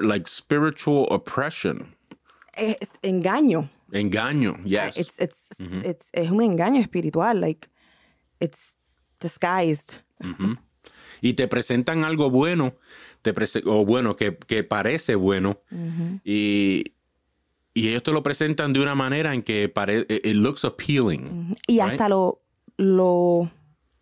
[0.00, 1.94] like spiritual oppression,
[2.54, 3.68] Es engaño.
[3.92, 4.96] engaño, yes.
[4.96, 5.48] It's it's
[5.84, 7.68] it's es un engaño espiritual like
[8.40, 8.76] it's
[9.20, 9.94] disguised.
[11.20, 12.74] y te presentan algo bueno,
[13.22, 13.32] te
[13.64, 15.60] o bueno, que, que parece bueno,
[16.24, 16.92] y,
[17.74, 21.56] y ellos te lo presentan de una manera en que pare, it it looks appealing.
[21.66, 21.92] Y right?
[21.92, 22.42] hasta lo
[22.76, 23.50] lo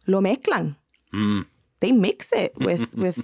[0.07, 0.77] lo mezclan.
[1.13, 1.45] Mm,
[1.81, 3.19] They mix it with with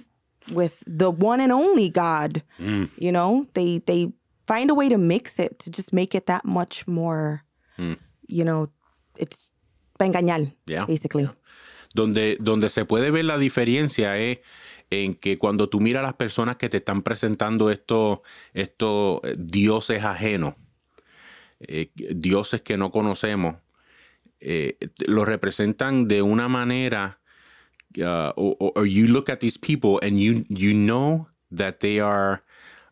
[0.51, 2.43] with the one and only God.
[2.59, 4.11] mm, You know, they they
[4.45, 7.43] find a way to mix it to just make it that much more
[7.77, 7.97] Mm.
[8.27, 8.69] you know
[9.17, 9.51] it's
[9.97, 10.85] para engañar, Yeah.
[10.85, 11.29] basically.
[11.95, 14.39] Donde, donde se puede ver la diferencia es
[14.91, 18.19] en que cuando tú miras a las personas que te están presentando estos
[18.53, 20.55] estos eh, dioses ajenos,
[21.59, 23.55] eh, dioses que no conocemos,
[24.43, 24.73] eh,
[25.07, 27.17] los representan de una manera,
[27.99, 32.41] uh, or, or you look at these people and you, you know that they are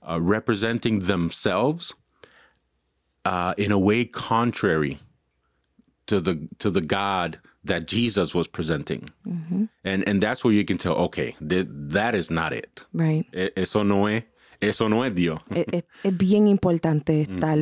[0.08, 1.94] uh, representing themselves
[3.26, 5.00] uh, in a way contrary
[6.08, 9.10] to the to the God that Jesus was presenting,
[9.84, 12.84] and and that's where you can tell, okay, th- that is not it.
[12.92, 13.26] Right.
[13.34, 14.24] E- Eso no es,
[14.60, 15.40] eso no es Dios.
[15.52, 17.58] es, es- es bien importante estar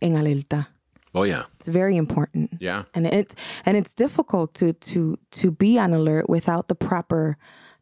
[0.00, 0.70] en alerta.
[1.14, 2.50] Oh yeah, It's very important.
[2.60, 7.36] yeah, and it's and it's difficult to to to be on alert without the proper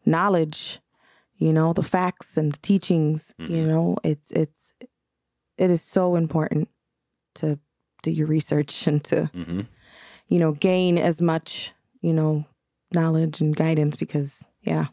[0.04, 0.80] knowledge
[1.38, 4.72] you know the facts and the teachings you know it's it's
[5.58, 6.68] it is so important
[7.34, 7.58] to
[8.02, 9.66] do your research and to Mhm.
[10.28, 12.44] you know gain as much you know
[12.92, 14.86] knowledge and guidance because yeah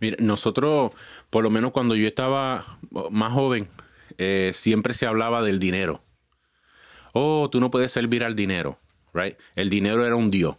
[0.00, 0.92] Mira, nosotros,
[1.30, 2.64] por lo menos cuando yo estaba
[3.10, 3.66] más joven,
[4.18, 6.00] eh, siempre se hablaba del dinero.
[7.14, 8.78] Oh, tú no puedes servir al dinero,
[9.12, 9.36] right?
[9.56, 10.56] El dinero era un dios.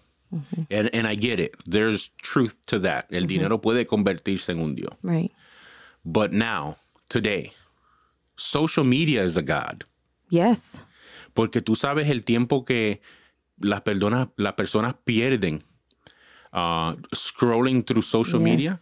[0.71, 1.51] and, and I get it.
[1.69, 3.05] There's truth to that.
[3.11, 4.93] El dinero puede convertirse en un dios.
[5.03, 5.31] right
[6.03, 6.77] But now,
[7.09, 7.51] today,
[8.35, 9.83] social media is a god.
[10.29, 10.81] yes
[11.33, 13.01] Porque tú sabes el tiempo que
[13.59, 15.63] las personas, las personas pierden
[16.53, 18.79] uh, scrolling through social media.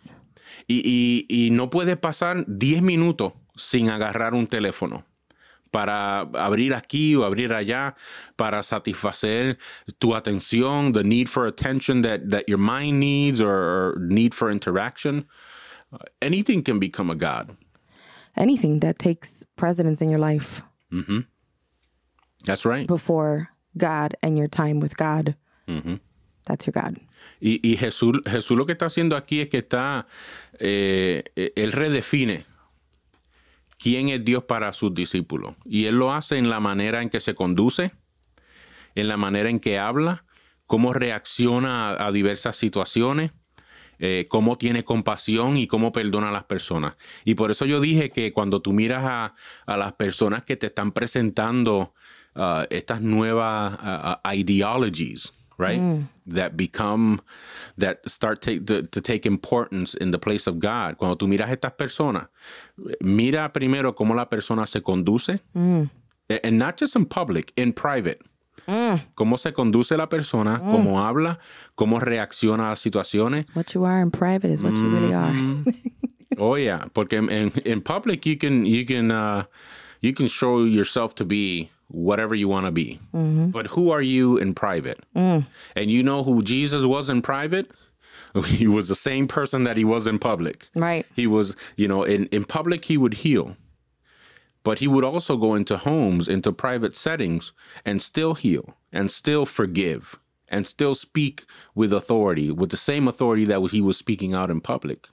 [0.68, 5.04] Y- y no puede pasar 10 minutos sin agarrar un teléfono
[5.74, 7.96] para abrir aquí o abrir allá,
[8.38, 9.58] para satisfacer
[10.00, 14.50] tu atención, the need for attention that, that your mind needs or, or need for
[14.52, 15.26] interaction.
[15.92, 17.58] Uh, anything can become a god.
[18.38, 20.64] anything that takes precedence in your life
[22.46, 22.88] That's right.
[22.88, 25.36] before god and your time with god
[26.46, 26.98] that's your god
[27.42, 30.06] Y, y Jesús, Jesús lo que está haciendo aquí es que está,
[30.60, 32.46] eh, eh, él redefine
[33.84, 35.56] quién es Dios para sus discípulos.
[35.66, 37.92] Y él lo hace en la manera en que se conduce,
[38.96, 40.24] en la manera en que habla,
[40.68, 43.34] cómo reacciona a, diversas situaciones,
[44.00, 46.96] eh, cómo tiene compasión y cómo perdona a las personas.
[47.26, 49.36] Y por eso yo dije que cuando tú miras a,
[49.78, 51.94] las personas que te están presentando
[52.36, 53.78] uh, estas nuevas
[54.24, 55.80] uh, ideologies, right?
[55.80, 56.08] Mm.
[56.26, 57.22] That become,
[57.78, 60.98] that start take, to, to take importance in the place of God.
[60.98, 62.28] Cuando tú miras estas personas,
[63.02, 65.90] mira primero cómo la persona se conduce, mm.
[66.30, 68.22] A- and not just in public, in private.
[68.68, 69.02] Mm.
[69.16, 71.38] Cómo se conduce la persona, cómo habla,
[71.76, 73.54] cómo reacciona a situaciones.
[73.56, 75.70] what you are in private is what you really are mm-hmm.
[76.38, 79.44] Oh yeah, porque en, in public you can you can uh,
[80.02, 83.00] you can show yourself to be whatever you want to be.
[83.14, 83.50] Mm-hmm.
[83.50, 85.00] But who are you in private?
[85.16, 85.46] Mm.
[85.76, 87.72] And you know who Jesus was in private?
[88.46, 90.68] He was the same person that he was in public.
[90.74, 93.56] right He was, you know, in, in public he would heal.
[94.64, 97.52] But he would also go into homes, into private settings,
[97.86, 100.18] and still heal, and still forgive,
[100.54, 104.62] and still speak with authority, with the same authority that he was speaking out in
[104.62, 105.08] public.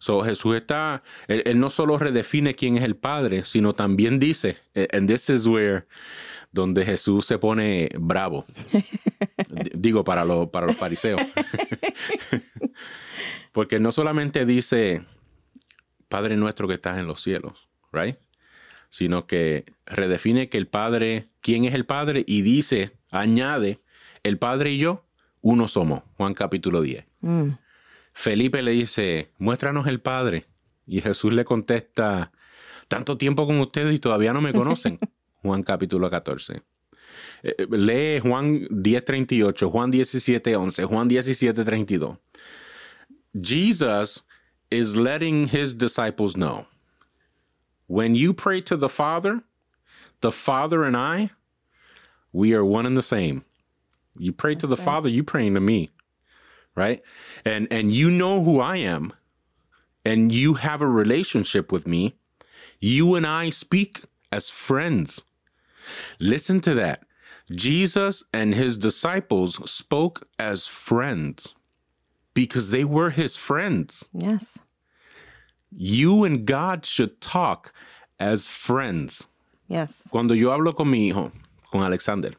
[0.00, 4.56] So Jesús está, él, él no solo redefine quién es el Padre, sino también dice,
[4.74, 5.86] eh, and this is where,
[6.52, 8.44] donde Jesús se pone bravo.
[9.74, 11.20] Digo, para, los para los fariseos.
[13.52, 15.04] Porque no solamente dice,
[16.08, 18.18] Padre nuestro que estás en los cielos, right?
[18.90, 23.80] Sino que redefine que el Padre, quién es el Padre, y dice, añade,
[24.26, 25.04] el Padre y yo,
[25.40, 26.02] uno somos.
[26.16, 27.04] Juan capítulo 10.
[28.12, 30.46] Felipe le dice, muéstranos el Padre.
[30.86, 32.32] Y Jesús le contesta,
[32.88, 34.98] tanto tiempo con ustedes y todavía no me conocen.
[35.42, 36.62] Juan capítulo 14.
[37.42, 42.18] Eh, eh, lee Juan 10:38, Juan 17:11, Juan 17:32.
[43.34, 44.24] Jesus
[44.70, 46.66] is letting his disciples know
[47.86, 49.42] when you pray to the Father,
[50.20, 51.30] the Father and I,
[52.32, 53.44] we are one and the same.
[54.18, 55.90] You pray to the Father, you praying to me,
[56.74, 57.02] right?
[57.44, 59.12] And and you know who I am,
[60.04, 62.16] and you have a relationship with me.
[62.80, 64.02] You and I speak
[64.32, 65.22] as friends.
[66.18, 67.02] Listen to that.
[67.50, 71.54] Jesus and his disciples spoke as friends
[72.34, 74.04] because they were his friends.
[74.12, 74.58] yes
[75.70, 77.72] You and God should talk
[78.18, 79.28] as friends.
[79.68, 81.30] yes Cuando yo hablo con mi hijo,
[81.70, 82.32] con Alexander,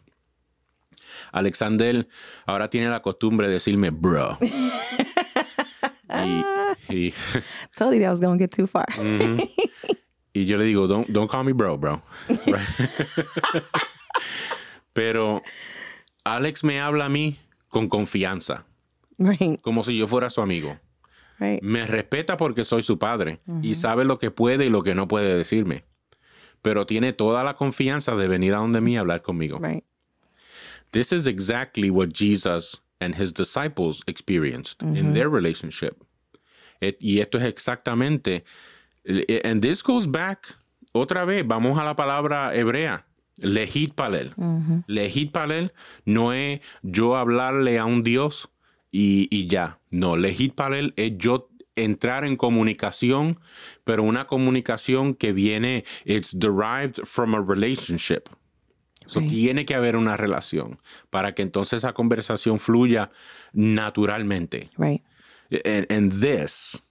[1.31, 2.07] Alexander
[2.45, 4.37] ahora tiene la costumbre de decirme bro.
[4.41, 4.51] y,
[6.89, 7.13] y-
[7.77, 8.85] told you that was gonna get too far
[10.33, 12.01] y yo le digo, don't, don't call me bro, bro.
[14.93, 15.41] Pero
[16.23, 17.39] Alex me habla a mí
[17.69, 18.65] con confianza,
[19.17, 19.59] Right.
[19.61, 20.77] como si yo fuera su amigo.
[21.39, 21.61] Right.
[21.63, 25.07] Me respeta porque soy su padre y sabe lo que puede y lo que no
[25.07, 25.85] puede decirme.
[26.61, 29.59] Pero tiene toda la confianza de venir a donde mí a hablar conmigo.
[29.59, 29.83] Right.
[30.91, 36.03] This is exactly what Jesus and his disciples experienced in their relationship.
[36.81, 38.43] Et- y esto es exactamente,
[39.05, 40.55] eh, and this goes back,
[40.93, 43.05] otra vez, vamos a la palabra hebrea,
[43.41, 44.33] lehit palel.
[44.87, 45.71] Lehit palel
[46.05, 48.47] no es yo hablarle a un Dios
[48.91, 49.79] y, y ya.
[49.91, 53.39] No, lehit palel es yo entrar en comunicación,
[53.83, 58.29] pero una comunicación que viene, it's derived from a relationship.
[59.07, 59.21] So.
[59.21, 60.79] Tiene que haber una relación
[61.09, 63.09] para que entonces esa conversación fluya
[63.53, 64.69] naturalmente.
[64.77, 65.01] Right.
[65.65, 66.81] And, and this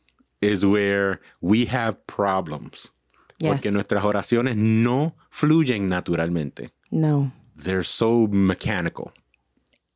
[0.41, 2.91] is where we have problems.
[3.39, 3.53] Yes.
[3.53, 6.71] Porque nuestras oraciones no fluyen naturalmente.
[6.91, 7.33] No.
[7.55, 9.13] They're so mechanical.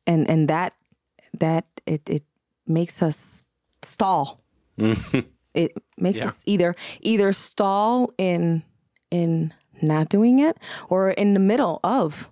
[0.05, 0.73] And and that
[1.39, 2.23] that it it
[2.67, 3.45] makes us
[3.81, 4.43] stall.
[5.53, 6.29] it makes Yeah.
[6.29, 8.63] us either either stall in
[9.09, 10.57] in not doing it
[10.89, 12.31] or in the middle of.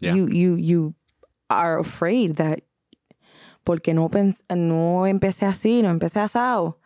[0.00, 0.14] Yeah.
[0.14, 0.94] You you you
[1.48, 2.60] are afraid that
[3.64, 6.80] porque no pens no empecé así, no empecé asado,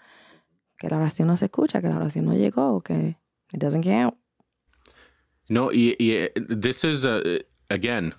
[0.79, 3.17] que la oración no se escucha, que la oración no llegó, que
[3.53, 4.15] it doesn't count.
[5.49, 7.41] No, y, y, eh, this is, uh,
[7.71, 8.15] again,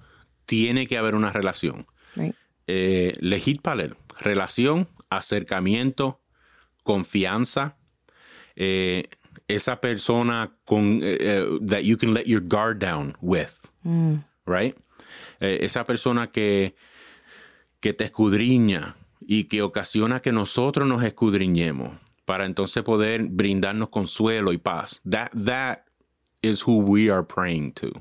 [0.46, 1.86] tiene que haber una relación.
[2.16, 2.36] Right.
[2.66, 6.22] Eh, legit palel, relación, acercamiento,
[6.84, 7.78] confianza.
[8.56, 9.10] eh,
[9.48, 13.54] esa persona con, eh, that you can let your guard down with,
[14.46, 14.76] right?
[15.40, 16.76] Eh, esa persona que,
[17.80, 24.54] que te escudriña y que ocasiona que nosotros nos escudriñemos para entonces poder brindarnos consuelo
[24.54, 25.02] y paz.
[25.10, 25.80] That, that
[26.42, 27.92] is who we are praying to.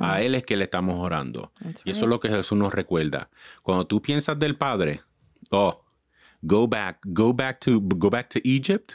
[0.00, 1.52] A Él es que le estamos orando.
[1.84, 3.28] y eso es lo que Jesús nos recuerda.
[3.62, 5.02] Cuando tú piensas del Padre,
[5.50, 5.84] oh,
[6.42, 8.94] go back, go back to, go back to Egypt,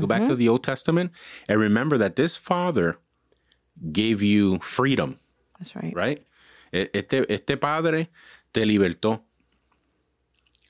[0.00, 1.12] go back to the Old Testament,
[1.48, 2.98] and remember that this Father
[3.92, 5.18] gave you freedom,
[5.58, 5.92] That's right.
[5.94, 6.26] right?
[6.72, 8.08] Este, este Padre
[8.52, 9.20] te libertó.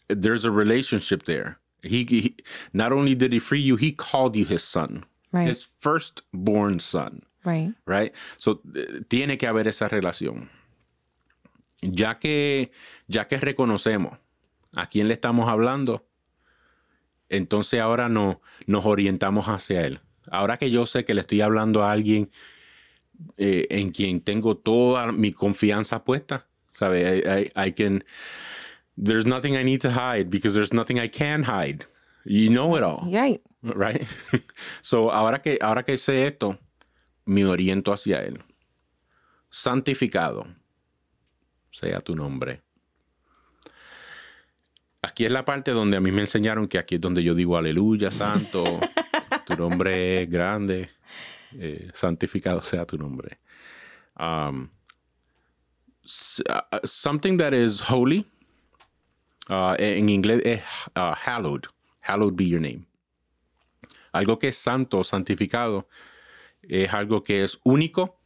[0.09, 1.59] There's a relationship there.
[1.83, 2.37] He, he
[2.73, 5.49] not only did he free you, he called you his son, Right.
[5.49, 7.23] his firstborn son.
[7.45, 7.75] Right.
[7.87, 8.13] right?
[8.39, 10.49] So, eh, tiene que haber esa relación.
[11.83, 12.71] Ya que,
[13.07, 14.17] ya que reconocemos
[14.77, 16.03] a quién le estamos hablando,
[17.37, 20.01] entonces ahora no, nos orientamos hacia él.
[20.31, 22.31] Ahora que yo sé que le estoy hablando a alguien
[23.37, 27.19] eh, en quien tengo toda mi confianza puesta, ¿sabe?
[27.19, 28.05] I, I, I can,
[28.97, 31.85] there's nothing I need to hide because there's nothing I can hide.
[32.25, 33.41] You know it all Right.
[33.63, 34.07] right?
[34.83, 36.59] so, ahora que, ahora que sé esto,
[37.27, 38.43] me oriento hacia Él.
[39.51, 40.47] Santificado
[41.71, 42.63] sea tu nombre.
[45.05, 47.57] Aquí es la parte donde a mí me enseñaron que aquí es donde yo digo
[47.59, 48.81] aleluya, santo,
[49.47, 50.91] tu nombre es grande,
[51.59, 53.39] eh, santificado sea tu nombre.
[54.19, 54.71] Um,
[56.05, 58.25] s- uh, something that is holy,
[59.51, 60.63] uh, en inglés es
[60.97, 61.67] uh, hallowed,
[62.01, 62.87] hallowed be your name.
[64.13, 65.87] Algo que es santo, santificado,
[66.63, 68.17] es algo que es único,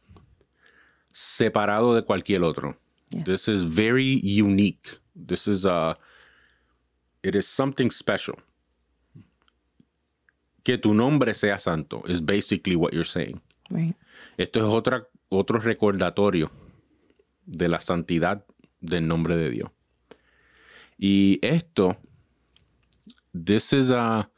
[1.11, 2.77] separado de cualquier otro.
[3.25, 4.99] This is very unique.
[5.15, 5.95] This is uh
[7.23, 8.35] it is something special.
[10.63, 13.41] Que tu nombre sea santo is basically what you're saying.
[13.69, 13.95] Right.
[14.37, 16.51] Esto es otra, otro recordatorio
[17.45, 18.43] de la santidad
[18.81, 19.71] del nombre de Dios.
[20.97, 21.97] Y esto,
[23.33, 24.29] this is a,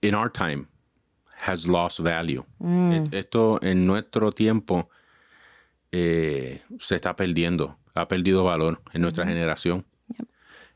[0.00, 0.68] in our time,
[1.42, 2.44] has lost value.
[2.60, 4.88] E- Esto en nuestro tiempo
[5.92, 9.84] eh, se está perdiendo, ha perdido valor en nuestra generación.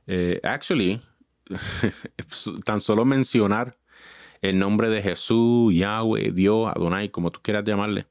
[0.06, 1.00] Eh, actually,
[2.64, 3.76] tan solo mencionar
[4.40, 8.06] el nombre de Jesús, Yahweh, Dios, Adonai, como tú quieras llamarle,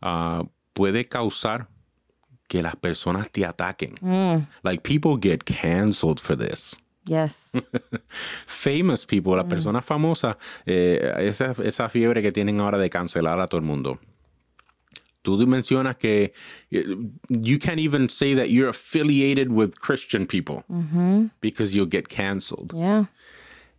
[0.00, 1.68] ah, puede causar
[2.48, 3.96] que las personas te ataquen.
[4.62, 6.76] Like people get canceled for this.
[7.04, 7.52] Yes.
[8.46, 10.36] Famous people, las personas famosas,
[10.66, 13.98] eh, esa, esa fiebre que tienen ahora de cancelar a todo el mundo.
[15.22, 16.32] Tú mencionas que
[16.72, 16.84] eh,
[17.28, 20.64] you can't even say that you're affiliated with Christian people
[21.40, 22.72] because you'll get canceled.
[22.74, 23.04] yeah.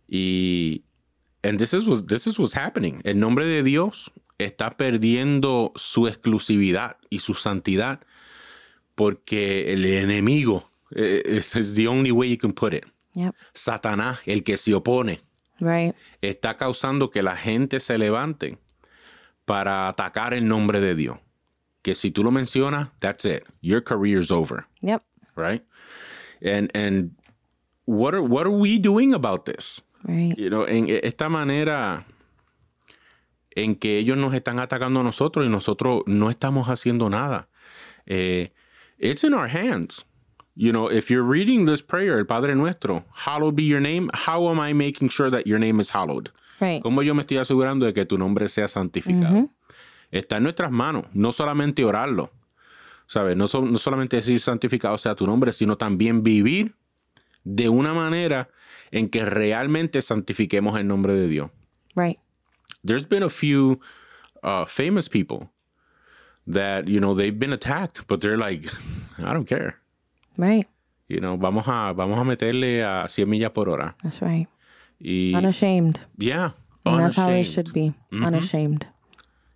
[0.08, 0.80] Y
[1.42, 3.00] and this is what this is what's happening.
[3.04, 8.00] El nombre de Dios está perdiendo su exclusividad y su santidad
[8.94, 12.84] porque el enemigo eh, is, is the only way you can put it.
[13.14, 13.34] Yep.
[13.54, 15.20] Satanás, el que se opone,
[15.60, 15.94] Right.
[16.20, 18.58] está causando que la gente se levante
[19.44, 21.18] para atacar el nombre de Dios.
[21.84, 23.44] Que si tú lo mencionas, that's it.
[23.60, 25.02] Your career's over, Yep.
[25.36, 25.62] right?
[26.42, 27.12] And and
[27.84, 29.80] what are what are we doing about this?
[30.02, 30.36] Right.
[30.36, 32.04] You know, en esta manera
[33.56, 37.46] en que ellos nos están atacando a nosotros y nosotros no estamos haciendo nada.
[38.06, 38.48] Eh,
[38.98, 40.04] it's in our hands.
[40.56, 44.48] You know, if you're reading this prayer, el Padre Nuestro, hallowed be your name, how
[44.50, 46.30] am I making sure that your name is hallowed?
[46.60, 46.82] Right.
[46.82, 49.48] ¿Cómo yo me estoy asegurando de que tu nombre sea santificado?
[50.14, 52.30] Está en nuestras manos, no solamente orarlo,
[53.06, 53.36] ¿sabes?
[53.36, 56.74] No, so- no solamente decir santificado sea tu nombre, sino también vivir
[57.42, 58.48] de una manera
[58.92, 61.50] en que realmente santifiquemos el nombre de Dios.
[61.96, 62.18] Right.
[62.86, 63.80] There's been a few
[64.42, 65.48] uh, famous people
[66.46, 68.70] that, you know, they've been attacked, but they're like,
[69.18, 69.78] I don't care.
[70.38, 70.68] Right.
[71.08, 73.94] You know, vamos a, vamos a meterle a 100 millas por hora.
[74.02, 74.46] That's right.
[75.00, 75.98] Y, Unashamed.
[76.18, 76.52] yeah,
[76.86, 77.46] And that's how it unashamed.
[77.54, 77.94] should be.
[78.12, 78.86] Unashamed.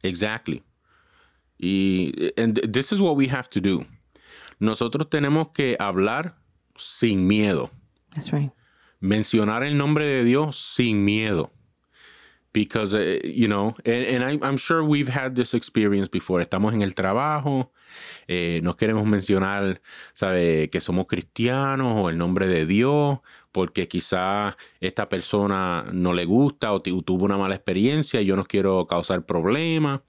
[0.03, 0.63] Exactly.
[1.59, 3.85] Y and th- this is what we have to do.
[4.61, 6.35] Nosotros tenemos que hablar
[6.77, 7.71] sin miedo.
[8.15, 8.51] That's right.
[9.01, 11.51] Mencionar el nombre de Dios sin miedo.
[12.53, 16.41] Because, uh, you know, and, and I, I'm sure we've had this experience before.
[16.41, 17.71] Estamos en el trabajo,
[18.27, 19.81] eh, nos queremos mencionar,
[20.15, 20.69] ¿sabe?
[20.71, 23.19] Que somos cristianos o el nombre de Dios,
[23.59, 28.45] porque quizá esta persona no le gusta o, tuvo una mala experiencia y yo no
[28.45, 30.01] quiero causar problemas.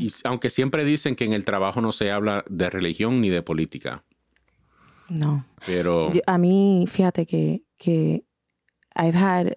[0.00, 3.40] Y- Aunque siempre dicen que en el trabajo no se habla de religión ni de
[3.40, 4.02] política.
[5.08, 5.44] No.
[5.64, 8.24] Pero, Yo- a mí, fíjate que, que
[8.96, 9.52] I've had,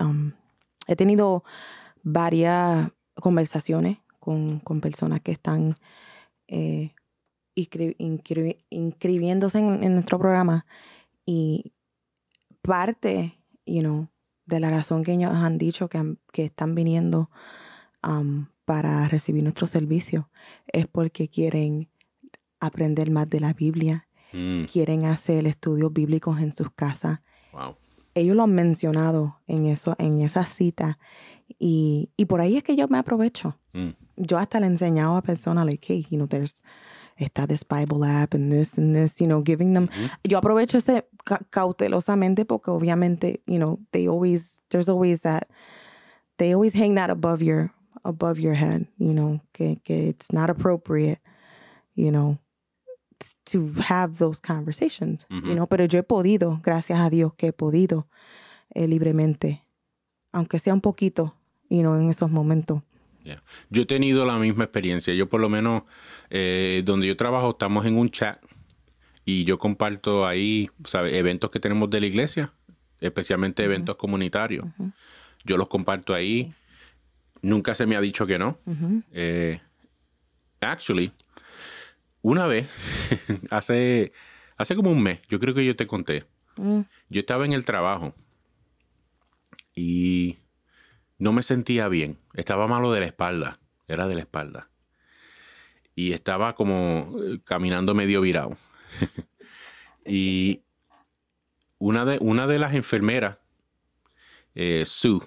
[0.00, 0.30] um,
[0.86, 1.42] he tenido
[2.04, 5.74] varias conversaciones con, con personas que están
[6.46, 6.92] eh,
[7.56, 10.66] inscri- inscri- inscribiéndose en, en nuestro programa
[11.26, 11.72] y
[12.64, 14.08] parte, you know,
[14.46, 17.30] de la razón que ellos han dicho que, han- que están viniendo
[18.02, 20.28] um, para recibir nuestro servicio
[20.72, 21.88] es porque quieren
[22.60, 27.20] aprender más de la Biblia, mm, quieren hacer estudios bíblicos en sus casas.
[27.52, 27.74] wow.
[28.14, 30.98] Ellos lo han mencionado en eso, en esa cita.
[31.58, 33.58] Y, y por ahí es que yo me aprovecho.
[33.72, 36.62] Mm, Yo hasta le he enseñado a personas, like, hey, you know, there's,
[37.16, 39.88] está this Bible app and this and this, you know, giving them.
[40.22, 41.06] Yo aprovecho ese
[41.50, 45.48] cautelosamente porque obviamente, you know, they always, there's always that,
[46.38, 47.72] they always hang that above your,
[48.04, 51.18] above your head, you know, que, que it's not appropriate,
[51.94, 52.38] you know,
[53.46, 57.52] to have those conversations, you know, pero yo he podido, gracias a Dios que he
[57.52, 58.06] podido
[58.74, 59.62] eh, libremente,
[60.32, 61.34] aunque sea un poquito,
[61.70, 62.82] you know, en esos momentos.
[63.24, 63.42] Yeah.
[63.70, 65.14] Yo he tenido la misma experiencia.
[65.14, 65.84] Yo por lo menos,
[66.28, 68.43] eh, donde yo trabajo, estamos en un chat
[69.24, 71.18] y yo comparto ahí, ¿sabe?
[71.18, 72.52] Eventos que tenemos de la iglesia,
[73.00, 74.66] especialmente eventos comunitarios.
[75.44, 76.52] Yo los comparto ahí.
[77.42, 78.58] Nunca se me ha dicho que no.
[79.12, 79.60] Eh,
[80.60, 81.12] actually,
[82.22, 82.68] una vez,
[83.50, 84.12] hace,
[84.56, 86.24] hace como un mes, yo creo que yo te conté.
[86.56, 88.14] Yo estaba en el trabajo
[89.74, 90.38] y
[91.18, 92.18] no me sentía bien.
[92.34, 93.58] Estaba malo de la espalda.
[93.88, 94.68] Era de la espalda.
[95.94, 98.56] Y estaba como eh, caminando medio virado.
[100.06, 100.62] y
[101.78, 103.38] una de, una de las enfermeras,
[104.54, 105.20] eh, Sue,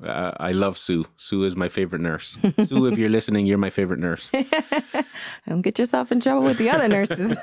[0.00, 1.06] uh, I love Sue.
[1.16, 2.38] Sue is my favorite nurse.
[2.66, 4.30] Sue, if you're listening, you're my favorite nurse.
[5.48, 7.36] Don't get yourself in trouble with the other nurses.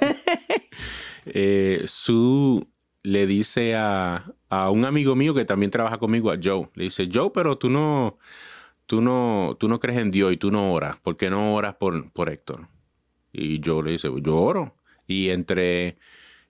[1.25, 2.67] Eh, Sue
[3.03, 7.09] le dice a, a un amigo mío que también trabaja conmigo, a Joe, le dice,
[7.11, 8.17] Joe, pero tú no,
[8.85, 10.99] tú no, tú no crees en Dios y tú no oras.
[10.99, 12.67] ¿Por qué no oras por, por Héctor?
[13.31, 14.75] Y Joe le dice, yo oro.
[15.07, 15.97] Y entre,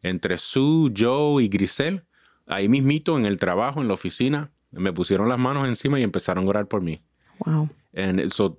[0.02, 2.04] entre Sue, Joe y Grisel,
[2.48, 6.46] ahí mismito en el trabajo, en la oficina, me pusieron las manos encima y empezaron
[6.46, 7.02] a orar por mí.
[7.46, 7.70] wow.
[7.96, 8.58] And so,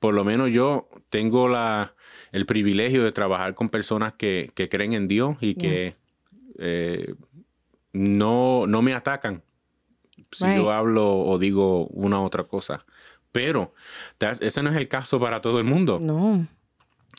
[0.00, 1.94] por lo menos yo tengo la,
[2.32, 5.94] el privilegio de trabajar con personas que, que creen en Dios y que
[6.58, 7.14] eh,
[7.92, 9.42] no, no me atacan
[10.32, 10.56] si Right.
[10.56, 12.84] yo hablo o digo una u otra cosa.
[13.32, 13.74] Pero
[14.18, 15.98] that- ese no es el caso para todo el mundo.
[16.00, 16.46] No.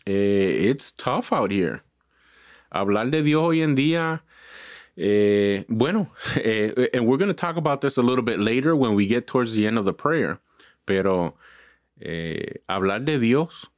[0.06, 1.82] Eh, it's tough out here.
[2.74, 4.24] Hablar de Dios hoy en día,
[4.96, 6.12] eh, bueno,
[6.44, 9.26] eh, and we're going to talk about this a little bit later when we get
[9.26, 10.40] towards the end of the prayer,
[10.86, 11.36] pero
[12.00, 13.72] eh, hablar de Dios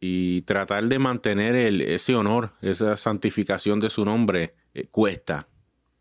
[0.00, 5.46] y tratar de mantener el, ese honor, esa santificación de su nombre, eh, cuesta,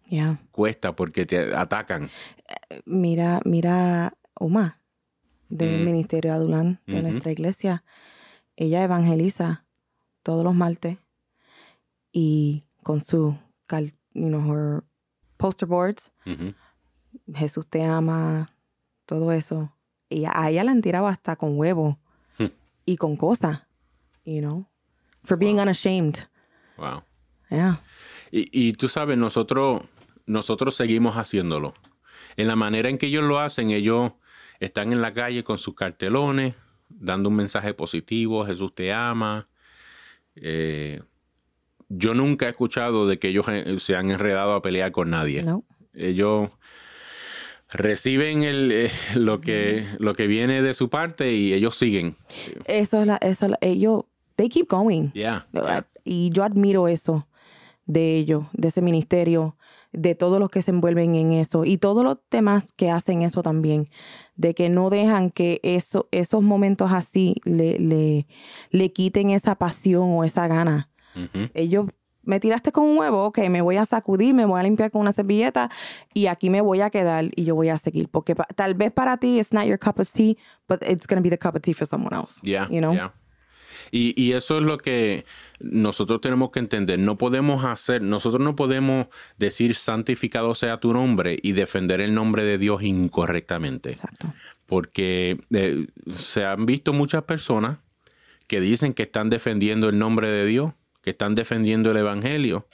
[0.10, 0.39] Yeah.
[0.52, 2.10] cuesta porque te atacan.
[2.86, 4.80] Mira, mira, Oma,
[5.50, 5.84] del Mm.
[5.84, 7.02] Ministerio Adulán de Ujú.
[7.10, 7.84] nuestra iglesia.
[8.56, 9.66] Ella evangeliza
[10.24, 10.98] todos los martes
[12.12, 13.38] y con su,
[13.68, 14.84] cal- you know, her
[15.38, 16.53] poster boards, Ujú.
[17.34, 18.51] Jesús te ama,
[19.05, 19.72] todo eso.
[20.10, 21.99] Y a ella la han tirado hasta con huevo
[22.39, 22.47] Hmm.
[22.86, 23.64] y con cosas,
[24.26, 24.66] you know.
[25.24, 26.16] for being unashamed.
[26.78, 27.03] Wow.
[27.49, 27.82] Yeah.
[28.32, 29.82] Y, y tú sabes, nosotros,
[30.26, 31.74] nosotros seguimos haciéndolo.
[32.38, 34.14] En la manera en que ellos lo hacen, ellos
[34.60, 36.55] están en la calle con sus cartelones,
[36.89, 39.47] dando un mensaje positivo, Jesús te ama.
[40.36, 41.01] Eh,
[41.89, 45.43] yo nunca he escuchado de que ellos eh, se han enredado a pelear con nadie.
[45.43, 45.63] No.
[45.93, 46.49] Ellos
[47.69, 52.15] reciben el, eh, lo, que, lo que viene de su parte y ellos siguen.
[52.65, 54.03] Eso es la, eso es la- ellos,
[54.35, 55.09] they keep going.
[55.13, 55.47] Yeah.
[56.03, 57.27] Y yo admiro eso
[57.85, 59.57] de ellos, de ese ministerio,
[59.93, 63.41] de todos los que se envuelven en eso y todos los demás que hacen eso
[63.41, 63.89] también,
[64.35, 68.27] de que no dejan que eso, esos momentos así le, le,
[68.69, 70.89] le quiten esa pasión o esa gana.
[71.53, 71.88] Ellos,
[72.24, 75.01] me tiraste con un huevo, ok, me voy a sacudir, me voy a limpiar con
[75.01, 75.70] una servilleta
[76.13, 78.09] y aquí me voy a quedar y yo voy a seguir.
[78.09, 80.38] Porque tal vez para ti it's not your cup of tea,
[80.68, 82.41] but it's going to be the cup of tea for someone else.
[82.43, 82.93] Yeah, you know?
[82.93, 83.13] yeah.
[83.91, 85.26] Y, y eso es lo que
[85.59, 86.99] nosotros tenemos que entender.
[86.99, 89.07] No podemos hacer, nosotros no podemos
[89.38, 93.91] decir santificado sea tu nombre y defender el nombre de Dios incorrectamente.
[93.91, 94.34] Exacto.
[94.65, 95.88] Porque eh,
[96.18, 97.78] se han visto muchas personas
[98.47, 100.74] que dicen que están defendiendo el nombre de Dios,
[101.08, 102.68] que están defendiendo el Evangelio,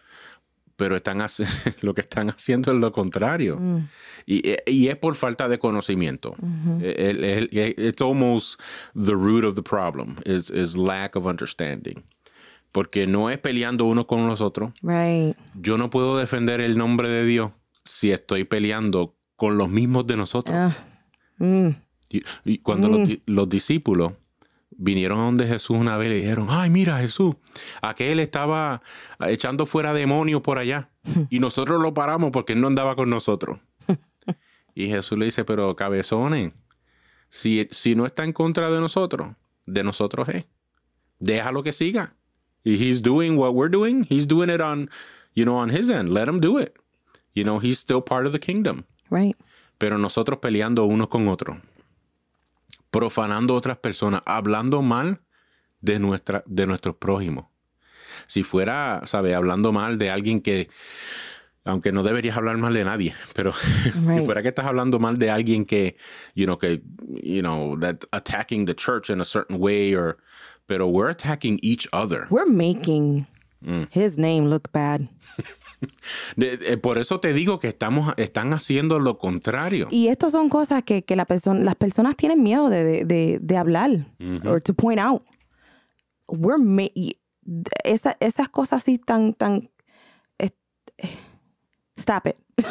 [0.76, 1.20] pero están
[1.82, 3.60] lo que están haciendo es lo contrario.
[3.60, 3.88] Mm.
[4.26, 6.36] Y, y es por falta de conocimiento.
[6.82, 8.60] El- el- el- it's almost
[8.96, 12.02] the root of the problem, is, is lack of understanding.
[12.72, 14.74] Porque no es peleando uno con los otros.
[14.82, 15.38] Right.
[15.54, 17.52] Yo no puedo defender el nombre de Dios
[17.86, 20.58] si estoy peleando con los mismos de nosotros.
[20.58, 20.76] Ah.
[21.38, 21.70] Mm.
[22.10, 24.14] Y, y cuando los, los discípulos
[24.78, 27.36] vinieron a donde Jesús una vez y le dijeron, ay, mira Jesús,
[27.82, 28.82] aquel estaba
[29.28, 30.90] echando fuera demonios por allá
[31.30, 33.60] y nosotros lo paramos porque él no andaba con nosotros.
[34.76, 36.54] y Jesús le dice, pero cabezones,
[37.30, 40.46] si, si no está en contra de nosotros, de nosotros es.
[41.20, 42.16] Déjalo que siga.
[42.66, 44.06] He's doing what we're doing.
[44.10, 44.90] He's doing it on,
[45.34, 46.14] you know, on his end.
[46.14, 46.74] Let him do it.
[47.34, 49.36] You know, he's still part of the kingdom Right.
[49.78, 51.58] pero nosotros peleando unos con otros,
[52.94, 55.20] profanando a otras personas, hablando mal
[55.82, 57.48] de, nuestra, de nuestros prójimos.
[58.28, 59.34] Si fuera, ¿sabe?
[59.34, 60.70] Hablando mal de alguien que,
[61.66, 63.92] aunque no deberías hablar mal de nadie, pero si
[64.24, 65.98] fuera que estás hablando mal de alguien que,
[66.36, 66.84] you know, que,
[67.24, 70.18] you know, that attacking the church in a certain way, or,
[70.68, 72.28] pero we're attacking each other.
[72.30, 73.26] We're making
[73.66, 73.88] Mm.
[73.92, 75.08] his name look bad.
[76.36, 79.88] De- de- por eso te digo que estamos, están haciendo lo contrario.
[79.92, 83.40] Y estas son cosas que, que la persona, las personas tienen miedo de, de, de,
[83.42, 84.08] de hablar
[84.46, 85.24] or to point out.
[86.28, 86.58] We're
[87.84, 89.70] esa- esas cosas así tan, tan.
[91.98, 92.36] stop it.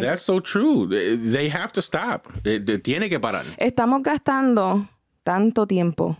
[0.00, 0.86] That's so true.
[0.88, 2.28] They have to stop.
[2.44, 3.44] Eh, Tiene que parar.
[3.58, 4.88] Estamos gastando
[5.22, 6.16] tanto tiempo,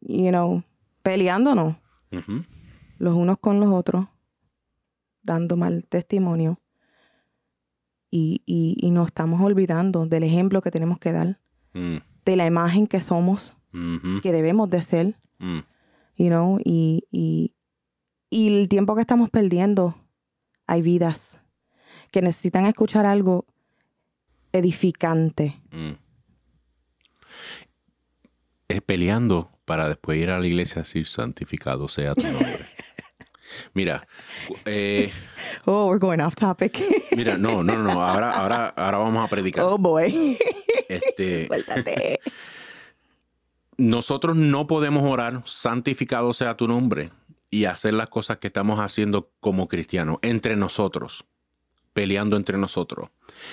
[0.00, 0.62] you know,
[1.02, 1.76] peleándonos
[2.12, 2.44] Ujú.
[3.04, 4.06] Los unos con los otros,
[5.22, 6.60] dando mal testimonio.
[8.10, 11.40] Y, y, y nos estamos olvidando del ejemplo que tenemos que dar,
[11.74, 15.58] Mm, de la imagen que somos, ujú, que debemos de ser, mm.
[16.16, 17.52] you know, y, y,
[18.30, 19.96] y el tiempo que estamos perdiendo,
[20.66, 21.40] hay vidas
[22.12, 23.44] que necesitan escuchar algo
[24.52, 25.60] edificante.
[25.72, 25.98] Mm.
[28.68, 32.60] Es peleando para después ir a la iglesia a decir santificado sea tu nombre.
[33.74, 34.06] Mira,
[34.64, 35.12] eh,
[35.66, 36.80] Oh, we're going off topic.
[37.16, 39.64] mira, no, no, no, ahora, ahora, ahora vamos a predicar.
[39.64, 40.38] oh boy.
[40.88, 42.20] Este, Suéltate.
[43.76, 47.10] nosotros no podemos orar, santificado sea tu nombre,
[47.50, 51.24] y hacer las cosas que estamos haciendo como cristianos, entre nosotros,
[51.92, 53.10] peleando entre nosotros.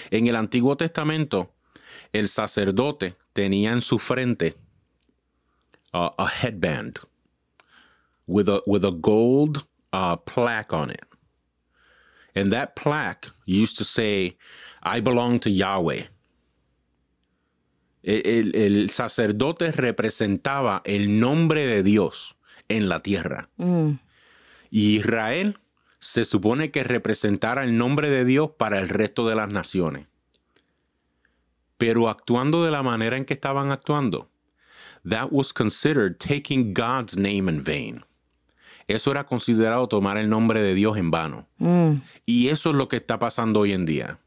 [0.10, 1.52] En el Antiguo Testamento,
[2.12, 4.58] el sacerdote tenía en su frente
[5.94, 7.00] uh, a headband
[8.28, 11.04] with a, with a gold uh, plaque on it.
[12.36, 14.38] And that plaque used to say,
[14.84, 16.04] I belong to Yahweh.
[18.04, 22.36] El, el- el sacerdote representaba el nombre de Dios
[22.70, 23.50] en la tierra.
[23.58, 24.00] Mm,
[24.72, 25.58] Y Israel
[26.00, 30.08] se supone que representara el nombre de Dios para el resto de las naciones.
[31.78, 34.30] Pero actuando de la manera en que estaban actuando,
[35.08, 38.04] that was considered taking God's name in vain.
[38.96, 41.48] Eso era considerado tomar el nombre de Dios en vano.
[41.58, 41.92] mm.
[42.26, 44.20] Y eso es lo que está pasando hoy en día.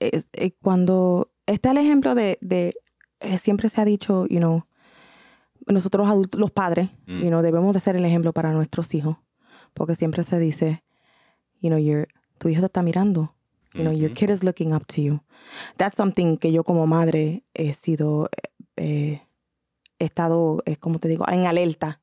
[0.00, 2.74] es- eh, cuando está el ejemplo de, de
[3.20, 4.64] eh, siempre se ha dicho, you know,
[5.66, 7.20] nosotros los adultos, los padres, Mm.
[7.22, 9.16] you know, debemos de ser el ejemplo para nuestros hijos,
[9.74, 10.84] porque siempre se dice,
[11.60, 12.06] you know, your,
[12.38, 13.34] tu hijo te está mirando,
[13.74, 15.20] you know, your kid is looking up to you.
[15.76, 18.28] That's something que yo como madre he sido,
[18.76, 19.22] eh,
[19.98, 22.00] he estado, es como te digo, en alerta,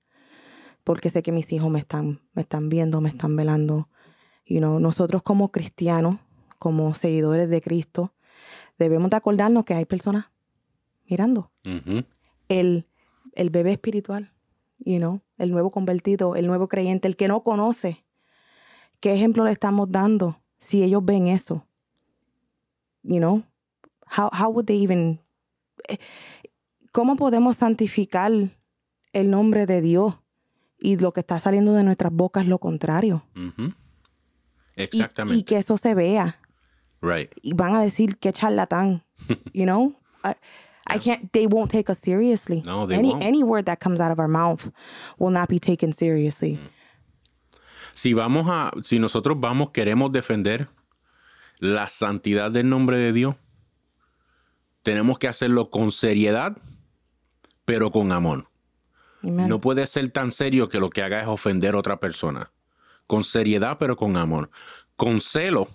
[0.85, 3.89] porque sé que mis hijos me están, me están viendo, me están velando.
[4.45, 6.19] You know, nosotros como cristianos,
[6.59, 8.13] como seguidores de Cristo,
[8.77, 10.27] debemos de acordarnos que hay personas
[11.09, 11.51] mirando.
[12.47, 12.87] El,
[13.33, 14.31] el bebé espiritual,
[14.77, 18.05] you know, el nuevo convertido, el nuevo creyente, el que no conoce.
[18.99, 21.65] ¿Qué ejemplo le estamos dando si ellos ven eso?
[23.01, 23.43] You know,
[24.05, 25.19] how, how would they even...
[25.87, 25.97] eh,
[26.91, 28.31] ¿Cómo podemos santificar
[29.13, 30.15] el nombre de Dios
[30.85, 33.23] y lo que está saliendo de nuestras bocas es lo contrario?
[34.75, 35.39] Exactamente.
[35.39, 36.39] y que eso se vea.
[37.01, 37.31] right.
[37.41, 39.03] y van a decir que charlatán,
[39.53, 39.95] you know?
[40.23, 40.35] I,
[40.87, 42.61] I can't, they won't take us seriously.
[42.63, 43.23] No, they any, won't.
[43.23, 44.71] any word that comes out of our mouth
[45.17, 46.59] will not be taken seriously.
[47.93, 50.67] Si vamos a, si nosotros vamos, queremos defender
[51.59, 53.35] la santidad del nombre de Dios,
[54.83, 56.57] tenemos que hacerlo con seriedad,
[57.65, 58.47] pero con amor.
[59.25, 59.47] Amen.
[59.47, 62.51] No puede ser tan serio que lo que haga es ofender a otra persona.
[63.07, 64.49] Con seriedad, pero con amor.
[64.95, 65.67] Con celo.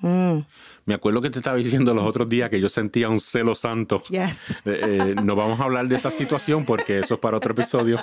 [0.00, 0.38] Mm,
[0.84, 4.02] Me acuerdo que te estaba diciendo los otros días que yo sentía un celo santo.
[4.08, 4.36] yes.
[4.64, 7.98] Eh, eh, no vamos a hablar de esa situación porque eso es para otro episodio.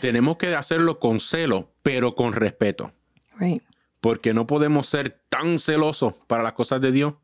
[0.00, 2.92] Tenemos que hacerlo con celo, pero con respeto.
[3.38, 3.62] Right.
[4.00, 7.14] Porque no podemos ser tan celosos para las cosas de Dios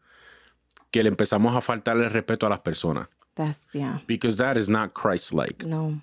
[0.90, 3.08] que le empezamos a faltarle respeto a las personas.
[3.34, 3.98] That's, yeah.
[4.06, 5.64] Because that is not Christ-like.
[5.66, 6.00] No.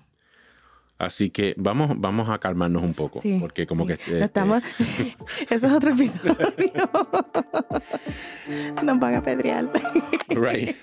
[1.00, 3.22] Así que vamos, vamos a calmarnos un poco.
[3.22, 3.38] Sí.
[3.40, 3.94] Porque como que...
[3.94, 4.62] Este, estamos.
[5.48, 6.90] Eso es otro episodio.
[8.82, 9.70] Nos van a pedrear.
[10.28, 10.76] right.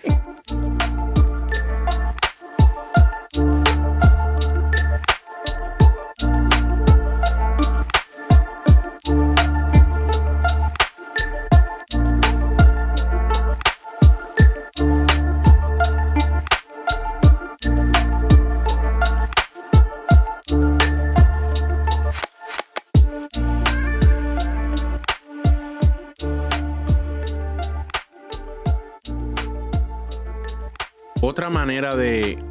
[31.38, 32.44] Otra manera de,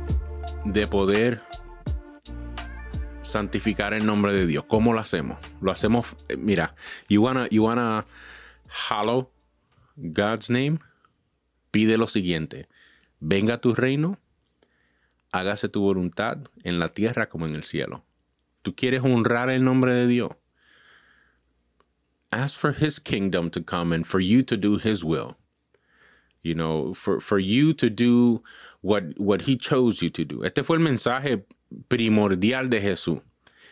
[0.64, 1.42] de poder
[3.20, 4.64] santificar el nombre de Dios.
[4.64, 5.38] ¿Cómo lo hacemos?
[5.60, 6.76] Lo hacemos, eh, mira,
[7.08, 8.04] you wanna, you wanna
[8.68, 9.28] hallow
[9.96, 10.78] God's name.
[11.72, 12.68] Pide lo siguiente:
[13.18, 14.20] venga tu reino,
[15.32, 18.04] hágase tu voluntad en la tierra como en el cielo.
[18.62, 20.30] Tú quieres honrar el nombre de Dios.
[22.30, 25.34] Ask for His kingdom to come and for you to do His will.
[26.44, 28.44] You know, for, for you to do
[28.86, 30.44] what, what He chose you to do.
[30.44, 31.44] Este fue el mensaje
[31.88, 33.18] primordial de Jesús.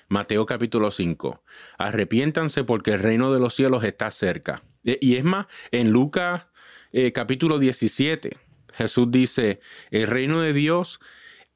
[0.08, 1.40] Mateo capítulo 5.
[1.78, 4.62] Arrepiéntanse porque el reino de los cielos está cerca.
[4.84, 6.46] E- Y es más, en Lucas
[6.92, 8.36] eh, capítulo 17,
[8.74, 9.60] Jesús dice,
[9.90, 11.00] el reino de Dios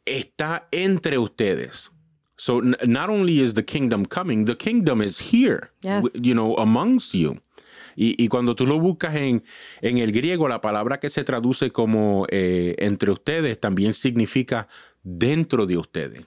[0.06, 1.90] está entre ustedes.
[2.36, 6.04] So not only is the kingdom coming, the kingdom is here, Yes.
[6.14, 7.40] you know, amongst you.
[8.00, 9.42] Y, y cuando tú lo buscas en,
[9.80, 14.68] en el griego, la palabra que se traduce como eh, entre ustedes también significa
[15.02, 16.24] dentro de ustedes.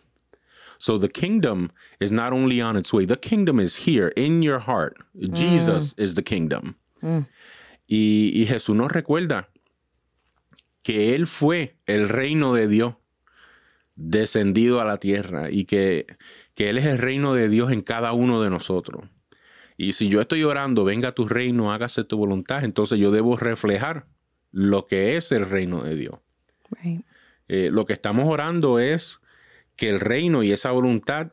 [0.80, 1.70] So the kingdom
[2.02, 4.98] is not only on its way, the kingdom is here in your heart.
[5.14, 6.76] Jesus is the kingdom.
[7.88, 9.48] Y, y Jesús nos recuerda
[10.84, 12.96] que Él fue el reino de Dios
[13.96, 16.06] descendido a la tierra y que,
[16.54, 19.06] que Él es el reino de Dios en cada uno de nosotros.
[19.82, 24.06] Y si yo estoy orando, venga tu reino, hágase tu voluntad, entonces yo debo reflejar
[24.52, 26.20] lo que es el reino de Dios.
[26.84, 27.04] Right.
[27.48, 29.20] Eh, lo que estamos orando es
[29.76, 31.32] que el reino y esa voluntad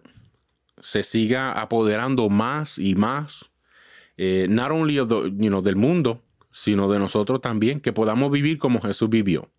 [0.80, 3.50] se siga apoderando más y más,
[4.16, 8.32] eh, not only of the- you know, del mundo, sino de nosotros también, que podamos
[8.32, 9.50] vivir como Jesús vivió.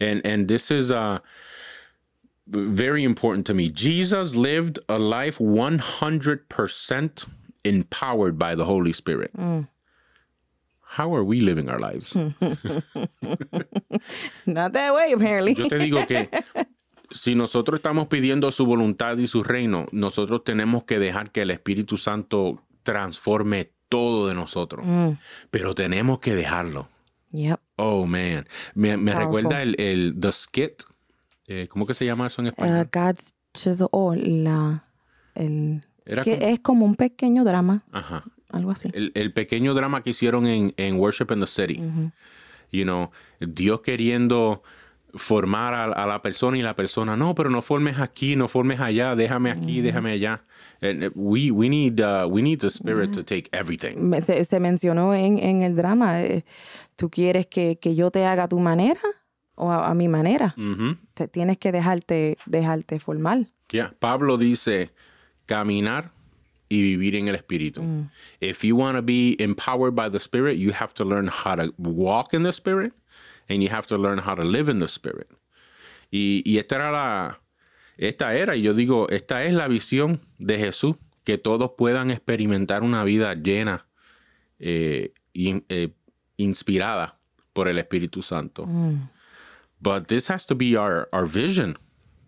[0.00, 1.20] And, and this is uh,
[2.46, 3.70] very important to me.
[3.72, 7.28] Jesus lived a life 100%
[7.64, 9.32] empowered by the Holy Spirit.
[10.96, 12.14] How are we living our lives?
[14.46, 15.54] Not that way, apparently.
[15.54, 16.28] Yo te digo que
[17.12, 21.50] si nosotros estamos pidiendo su voluntad y su reino, nosotros tenemos que dejar que el
[21.50, 24.84] Espíritu Santo transforme todo de nosotros.
[25.50, 26.88] Pero tenemos que dejarlo.
[27.32, 27.60] Yep.
[27.76, 28.46] Oh, man.
[28.74, 30.82] Me, me recuerda el, el The Skit.
[31.46, 32.88] Eh, ¿Cómo que se llama eso en Uh, español?
[32.92, 33.86] God's chisel.
[33.92, 34.84] Oh, la.
[35.34, 38.24] El, Era es, que como- es como un pequeño drama, Ajá.
[38.50, 38.90] algo así.
[38.92, 41.82] El, el pequeño drama que hicieron en, en Worship in the City.
[42.72, 44.62] You know, Dios queriendo
[45.14, 48.78] formar a, a la persona y la persona, no, pero no formes aquí, no formes
[48.80, 50.40] allá, déjame aquí, déjame allá.
[50.82, 54.12] And uh, we, we, need, uh, we need the Spirit to take everything.
[54.24, 56.22] Se, se mencionó en, en el drama.
[56.22, 56.44] eh,
[56.96, 59.00] ¿Tú quieres que, que yo te haga a tu manera
[59.56, 60.54] o a, a mi manera.
[61.14, 63.46] Te tienes que dejarte, dejarte formar.
[63.72, 63.92] Yeah.
[63.98, 64.90] Pablo dice
[65.50, 66.12] caminar
[66.68, 67.82] y vivir en el espíritu.
[68.40, 71.74] If you want to be empowered by the spirit, you have to learn how to
[71.76, 72.92] walk in the spirit
[73.48, 75.28] and you have to learn how to live in the spirit.
[76.12, 77.40] Y, y esta era la
[77.98, 82.82] esta era, y yo digo, esta es la visión de Jesús, que todos puedan experimentar
[82.82, 83.86] una vida llena
[84.58, 85.92] eh, eh,
[86.38, 87.18] inspirada
[87.52, 88.66] por el Espíritu Santo.
[89.82, 91.76] But this has to be our, our vision.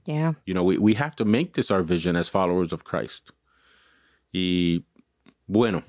[0.05, 0.33] Yeah.
[0.47, 3.31] You know, we, we have to make this our vision as followers of Christ.
[4.33, 4.85] Y
[5.49, 5.83] bueno,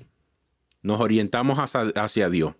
[0.82, 2.54] nos orientamos hacia, hacia Dios.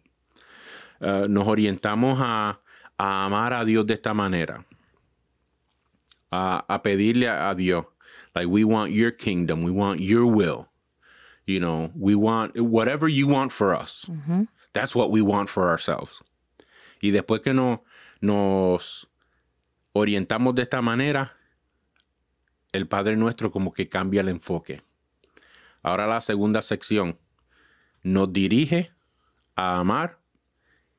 [1.00, 2.58] Uh, nos orientamos a,
[2.98, 4.64] a amar a Dios de esta manera.
[6.32, 7.84] A, a pedirle a, a Dios.
[8.34, 9.62] Like, we want your kingdom.
[9.62, 10.68] We want your will.
[11.46, 14.06] You know, we want whatever you want for us.
[14.72, 16.22] That's what we want for ourselves.
[17.02, 17.82] Y después que no,
[18.22, 19.06] nos
[19.94, 21.32] orientamos de esta manera,
[22.74, 24.82] el Padre Nuestro como que cambia el enfoque.
[25.80, 27.18] Ahora la segunda sección
[28.02, 28.90] nos dirige
[29.54, 30.18] a amar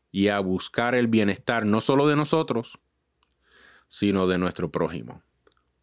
[0.10, 2.80] y a buscar el bienestar no solo de nosotros,
[3.90, 5.22] sino de nuestro prójimo.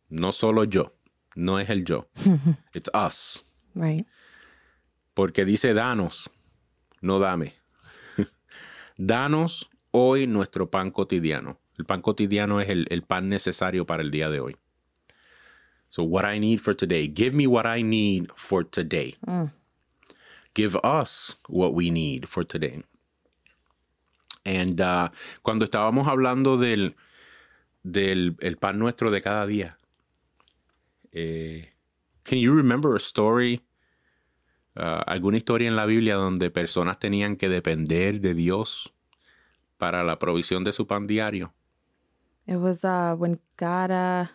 [0.08, 0.94] No solo yo,
[1.34, 2.08] no es el yo,
[2.74, 3.44] it's us.
[3.74, 4.06] Right.
[5.12, 6.30] Porque dice danos,
[7.02, 7.54] no dame.
[8.96, 11.60] danos hoy nuestro pan cotidiano.
[11.76, 14.56] El pan cotidiano es el, el pan necesario para el día de hoy.
[15.92, 17.06] So, what I need for today.
[17.06, 19.14] Give me what I need for today.
[20.54, 22.82] Give us what we need for today.
[24.44, 25.10] And uh,
[25.42, 26.94] cuando estábamos hablando del,
[27.84, 29.76] del el pan nuestro de cada día,
[31.12, 31.68] eh,
[32.24, 33.60] can you remember a story?
[34.76, 38.92] uh, alguna historia en la Biblia donde personas tenían que depender de Dios
[39.78, 41.52] para la provisión de su pan diario.
[42.46, 44.26] It was uh, when God, uh,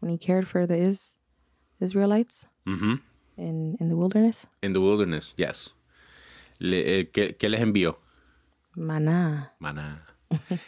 [0.00, 1.18] when he cared for the is-
[1.80, 3.00] Israelites Ujú.
[3.36, 4.46] in, in the wilderness.
[4.62, 5.70] In the wilderness, yes.
[6.58, 7.98] Le- eh, ¿qué, qué les envió?
[8.74, 9.52] Maná.
[9.58, 10.06] Maná.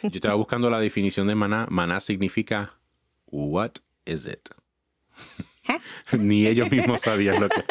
[0.03, 1.67] Yo estaba buscando la definición de maná.
[1.69, 2.73] Maná significa
[3.25, 3.73] what
[4.05, 4.49] is it?
[6.17, 7.63] Ni ellos mismos sabían lo que.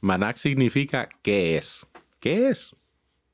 [0.00, 1.86] Maná significa qué es.
[2.20, 2.74] ¿Qué es?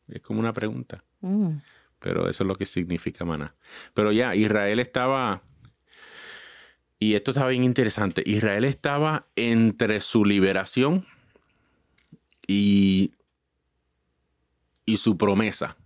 [0.08, 1.04] Es como una pregunta.
[1.20, 1.58] Mm.
[1.98, 3.54] Pero eso es lo que significa maná.
[3.94, 5.42] Pero ya, Israel estaba.
[6.98, 8.22] Y esto estaba bien interesante.
[8.26, 11.06] Israel estaba entre su liberación
[12.46, 13.12] y,
[14.84, 15.76] y su promesa.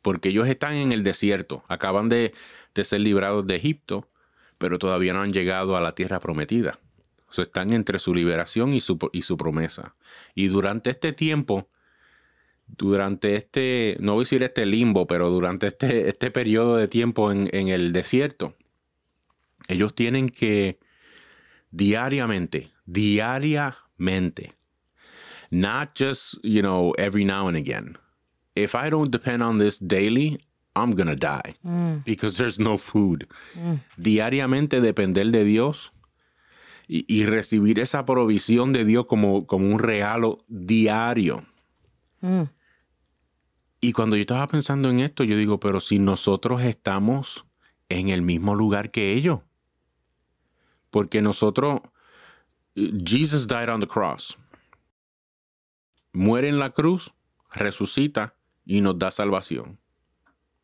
[0.00, 1.64] Porque ellos están en el desierto.
[1.68, 2.32] Acaban de,
[2.74, 4.08] de ser librados de Egipto,
[4.58, 6.78] pero todavía no han llegado a la tierra prometida.
[7.28, 9.94] O sea, están entre su liberación y su, y su promesa.
[10.34, 11.68] Y durante este tiempo,
[12.66, 17.32] durante este, no voy a decir este limbo, pero durante este, este periodo de tiempo
[17.32, 18.56] en, en el desierto,
[19.68, 20.78] ellos tienen que
[21.70, 24.52] diariamente, diariamente,
[25.50, 27.96] not just, you know, every now and again.
[28.54, 30.38] If I don't depend on this daily,
[30.74, 31.54] I'm gonna die
[32.04, 33.26] because there's no food.
[33.98, 35.92] Diariamente depender de Dios
[36.88, 41.44] y, y recibir esa provisión de Dios como, como un regalo diario.
[42.20, 42.42] Mm.
[43.80, 47.44] Y cuando yo estaba pensando en esto, yo digo, pero si nosotros estamos
[47.88, 49.40] en el mismo lugar que ellos.
[50.92, 51.80] Porque nosotros,
[52.76, 54.38] Jesus died on the cross.
[56.12, 57.10] Muere en la cruz,
[57.52, 58.34] resucita
[58.64, 59.78] y nos da salvación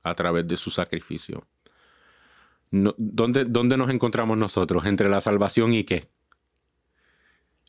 [0.04, 1.46] a través de su sacrificio.
[2.70, 4.84] No- ¿dónde, ¿Dónde nos encontramos nosotros?
[4.84, 6.10] Entre la salvación y qué?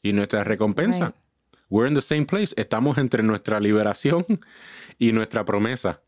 [0.04, 1.06] Y nuestra recompensa.
[1.08, 1.16] Right.
[1.70, 2.54] We're in the same place.
[2.58, 4.26] Estamos entre nuestra liberación
[4.98, 6.02] y nuestra promesa.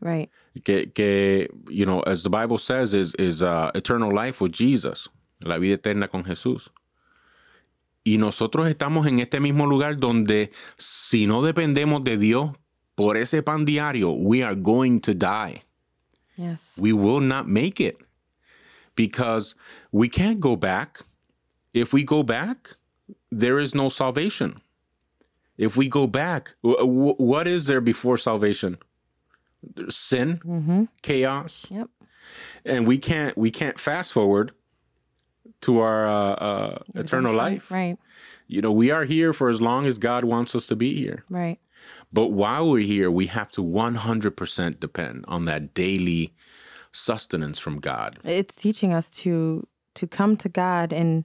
[0.00, 0.30] Right.
[0.62, 5.08] Que, que you know, as the Bible says, is, is uh, eternal life with Jesus.
[5.40, 6.70] La vida eterna con Jesús.
[8.04, 12.52] Y nosotros estamos en este mismo lugar donde si no dependemos de Dios
[12.94, 15.62] por ese pan diario, we are going to die.
[16.38, 16.76] Yes.
[16.78, 17.96] we will not make it
[18.94, 19.54] because
[19.90, 21.02] we can't go back.
[21.72, 22.76] If we go back,
[23.30, 24.60] there is no salvation.
[25.56, 28.76] If we go back, wh- wh- what is there before salvation?
[29.62, 30.84] There's sin, Mm-hmm.
[31.02, 31.88] chaos, Yep.
[32.66, 34.52] and we can't we can't fast forward
[35.62, 37.70] to our uh, uh, eternal life.
[37.70, 37.96] Right.
[38.46, 41.24] You know, we are here for as long as God wants us to be here.
[41.28, 41.58] Right.
[42.12, 46.34] But while we're here, we have to 100% depend on that daily
[46.92, 48.18] sustenance from God.
[48.24, 51.24] It's teaching us to to come to God in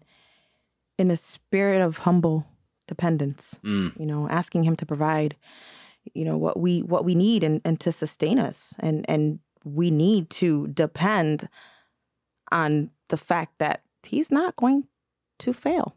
[0.97, 2.45] in a spirit of humble
[2.87, 3.55] dependence.
[3.63, 3.99] Mm.
[3.99, 5.35] You know, asking Him to provide,
[6.13, 9.91] you know, what we what we need and and to sustain us and and we
[9.91, 11.47] need to depend
[12.51, 14.83] on the fact that he's not going
[15.39, 15.95] to fail.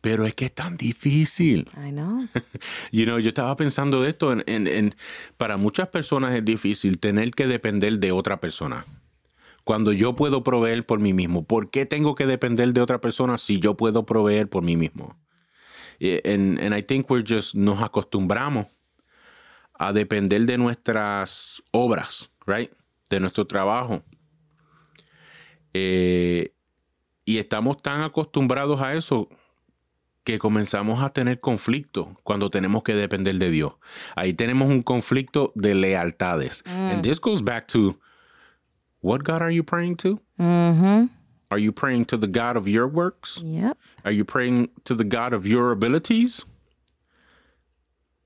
[0.00, 1.68] Pero es que es tan difícil.
[1.76, 2.26] I know.
[2.90, 4.94] You know, yo estaba pensando de esto, en, en- en-
[5.36, 8.86] para muchas personas es difícil tener que depender de otra persona.
[9.64, 13.38] Cuando yo puedo proveer por mí mismo, ¿por qué tengo que depender de otra persona
[13.38, 15.16] si yo puedo proveer por mí mismo?
[16.00, 18.66] And, and I think we're just, nos acostumbramos
[19.78, 22.72] a depender de nuestras obras, right?
[23.08, 24.02] De nuestro trabajo.
[25.74, 26.52] Eh,
[27.24, 29.28] y estamos tan acostumbrados a eso
[30.24, 33.72] que comenzamos a tener conflicto cuando tenemos que depender de Dios.
[34.14, 36.62] Ahí tenemos un conflicto de lealtades.
[36.66, 37.98] And this goes back to
[39.00, 40.20] what God are you praying to?
[40.38, 41.06] Mm-hmm.
[41.50, 43.40] Are you praying to the God of your works?
[43.42, 43.76] Yep.
[44.04, 46.44] Are you praying to the God of your abilities?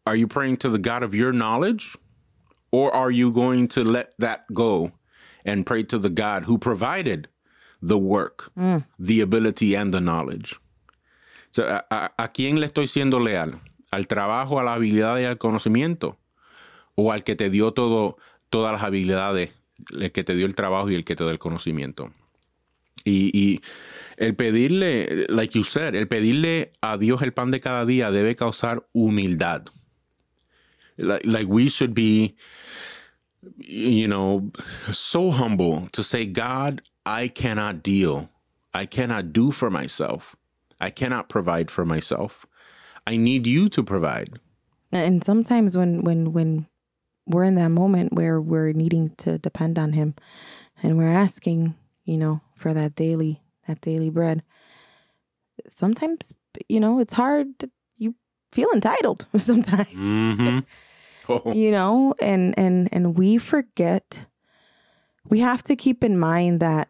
[0.06, 1.96] Are you praying to the God of your knowledge?
[2.70, 4.92] Or are you going to let that go
[5.44, 7.28] and pray to the God who provided
[7.80, 8.50] the work,
[8.98, 10.56] the ability, and the knowledge?
[11.50, 13.60] So, a, a- ¿A quién le estoy siendo leal?
[13.90, 16.16] ¿Al trabajo, a la habilidad y al conocimiento?
[16.94, 18.16] ¿O al que te dio todo,
[18.50, 19.50] todas las habilidades,
[19.92, 22.12] el que te dio el trabajo y el que te dio el conocimiento?
[23.04, 23.60] Y, y
[24.16, 28.34] el pedirle, like you said, el pedirle a Dios el pan de cada día debe
[28.34, 29.66] causar humildad.
[30.96, 32.34] Like, like we should be,
[33.58, 34.50] you know,
[34.90, 38.28] so humble to say, God, I cannot deal.
[38.74, 40.34] I cannot do for myself.
[40.80, 42.44] I cannot provide for myself.
[43.06, 44.40] I need you to provide.
[44.90, 46.66] And sometimes when when when
[47.26, 50.14] we're in that moment where we're needing to depend on him
[50.82, 54.42] and we're asking, you know, for that daily that daily bread.
[55.68, 56.32] Sometimes,
[56.68, 58.14] you know, it's hard to, you
[58.52, 59.88] feel entitled sometimes.
[59.88, 60.58] Mm-hmm.
[61.28, 64.26] Oh, you know and and and we forget
[65.28, 66.88] we have to keep in mind that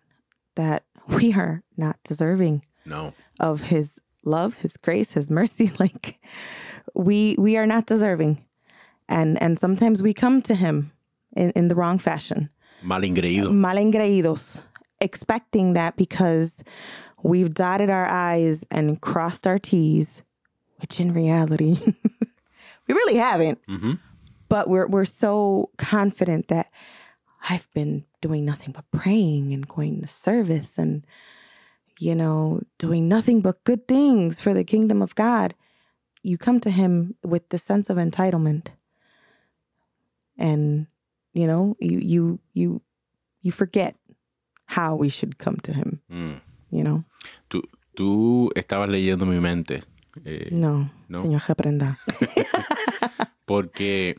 [0.56, 3.12] that we are not deserving no.
[3.40, 6.20] of his love his grace his mercy like
[6.94, 8.44] we we are not deserving
[9.08, 10.90] and and sometimes we come to him
[11.36, 12.50] in, in the wrong fashion
[12.82, 13.52] Mal ingreído.
[13.52, 14.60] mal engreídos
[15.00, 16.64] expecting that because
[17.22, 20.22] we've dotted our i's and crossed our t's
[20.80, 21.78] which in reality
[22.88, 23.92] we really haven't Mm-hmm.
[24.48, 26.66] but we're we're so confident that
[27.48, 31.04] I've been doing nothing but praying and going to service and
[31.98, 35.54] you know doing nothing but good things for the kingdom of God.
[36.22, 38.68] You come to him with the sense of entitlement.
[40.38, 40.86] And
[41.32, 42.82] you know, you you you
[43.42, 43.94] you forget
[44.66, 46.40] how we should come to him, Mm.
[46.72, 47.04] you know?
[47.48, 47.62] Tú,
[47.96, 49.82] tú estabas leyendo mi mente.
[50.24, 51.22] eh, No, No.
[51.22, 51.98] señor reprenda.
[53.46, 54.16] Porque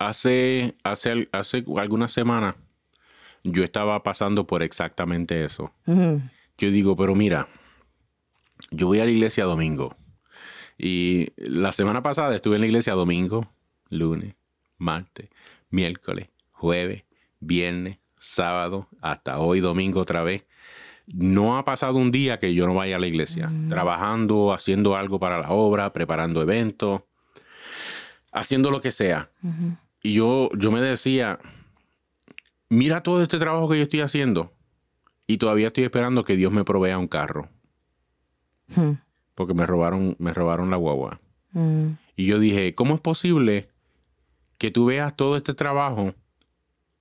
[0.00, 2.56] hace, hace, hace algunas semanas
[3.44, 5.72] yo estaba pasando por exactamente eso.
[5.86, 7.48] Yo digo, pero mira,
[8.70, 9.96] yo voy a la iglesia domingo.
[10.76, 13.50] Y la semana pasada estuve en la iglesia domingo,
[13.90, 14.34] lunes,
[14.78, 15.28] martes,
[15.70, 17.04] miércoles, jueves,
[17.38, 20.44] viernes, sábado, hasta hoy domingo otra vez.
[21.06, 25.18] No ha pasado un día que yo no vaya a la iglesia, trabajando, haciendo algo
[25.18, 27.02] para la obra, preparando eventos,
[28.32, 29.30] haciendo lo que sea.
[30.02, 31.38] Y yo, yo me decía,
[32.68, 34.52] mira todo este trabajo que yo estoy haciendo
[35.26, 37.48] y todavía estoy esperando que Dios me provea un carro,
[38.74, 38.92] Hmm.
[39.34, 41.20] porque me robaron, me robaron la guagua.
[41.52, 41.92] Mm.
[42.14, 43.68] Y yo dije, ¿cómo es posible
[44.58, 46.14] que tú veas todo este trabajo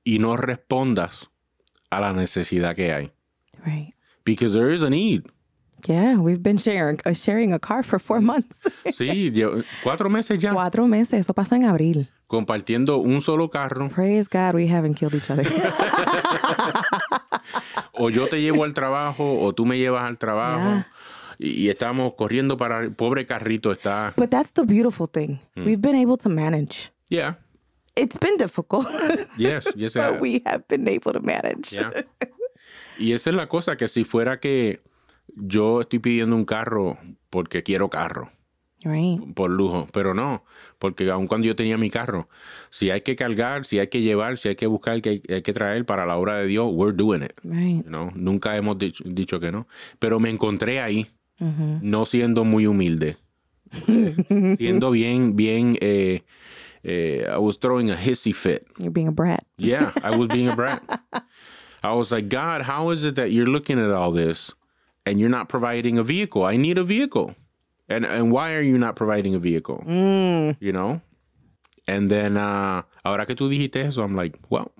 [0.03, 1.29] y no respondas
[1.91, 3.11] a la necesidad que hay?
[3.63, 3.93] Right.
[4.25, 5.23] Because there is a need.
[5.87, 8.57] Yeah, we've been sharing uh, sharing a car for four months.
[8.97, 9.31] Sí,
[9.83, 12.09] cuatro meses ya Cuatro meses, eso pasó en abril.
[12.27, 13.89] compartiendo un solo carro.
[13.89, 15.45] Praise God, we haven't killed each other.
[17.93, 20.85] O yo te llevo al trabajo o tú me llevas al trabajo.
[21.37, 24.13] Y, y estamos corriendo para el pobre carrito está.
[24.15, 25.39] but that's the beautiful thing.
[25.55, 26.91] We've been able to manage.
[27.09, 27.35] Yeah.
[27.95, 28.87] It's been difficult,
[29.37, 29.93] Yes, yes.
[29.93, 31.73] but we have been able to manage.
[31.73, 31.91] Yeah.
[32.97, 34.79] Y esa es la cosa, que si fuera que
[35.39, 36.97] yo estoy pidiendo un carro
[37.29, 38.31] porque quiero carro,
[38.83, 39.33] Right.
[39.33, 40.45] por lujo, pero no,
[40.77, 42.29] porque aun cuando yo tenía mi carro,
[42.69, 45.41] si hay que cargar, si hay que llevar, si hay que buscar, que hay, hay
[45.41, 47.33] que traer para la obra de Dios, we're doing it.
[47.43, 47.83] Right.
[47.83, 48.11] You know?
[48.15, 49.67] Nunca hemos dicho, dicho que no.
[49.99, 51.07] Pero me encontré ahí,
[51.39, 53.17] no siendo muy humilde,
[53.87, 56.23] Eh, siendo bien, bien, eh,
[56.83, 58.63] eh, I was throwing a hissy fit.
[58.77, 59.43] You're being a brat.
[59.57, 60.81] Yeah, I was being a brat.
[61.83, 64.51] I was like, God, how is it that you're looking at all this
[65.05, 66.43] and you're not providing a vehicle?
[66.43, 67.35] I need a vehicle.
[67.87, 69.83] And and why are you not providing a vehicle?
[69.87, 70.57] Mm.
[70.59, 71.01] You know?
[71.87, 74.71] And then, uh, ahora que tú dijiste eso, I'm like, well,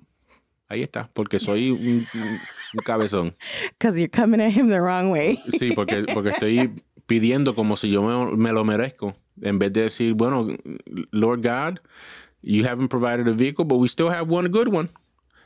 [0.70, 2.40] ahí está, porque soy un, un-
[2.74, 3.34] un cabezón.
[3.78, 5.42] Because you're coming at him the wrong way.
[5.58, 6.70] Sí, porque, porque estoy
[7.08, 9.14] pidiendo como si yo me, me lo merezco.
[9.42, 10.56] En vez de decir, bueno,
[11.12, 11.80] Lord God,
[12.42, 14.88] you haven't provided a vehicle, but we still have one good one.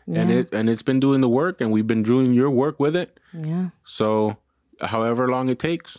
[0.06, 2.94] And it and it's been doing the work and we've been doing your work with
[2.94, 3.18] it.
[3.32, 3.70] yeah.
[3.84, 4.36] So
[4.80, 5.98] however long it takes.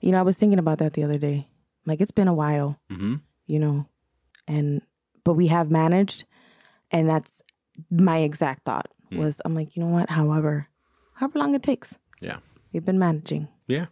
[0.00, 1.48] You know, I was thinking about that the other day.
[1.86, 3.20] Like, it's been a while, Mhm.
[3.46, 3.86] you know,
[4.46, 4.82] and,
[5.24, 6.24] but we have managed.
[6.90, 7.42] And that's
[7.90, 10.10] my exact thought was, I'm like, you know what?
[10.10, 10.68] However,
[11.14, 12.38] however long it takes, Yeah.
[12.72, 13.48] we've been managing.
[13.66, 13.86] Yeah.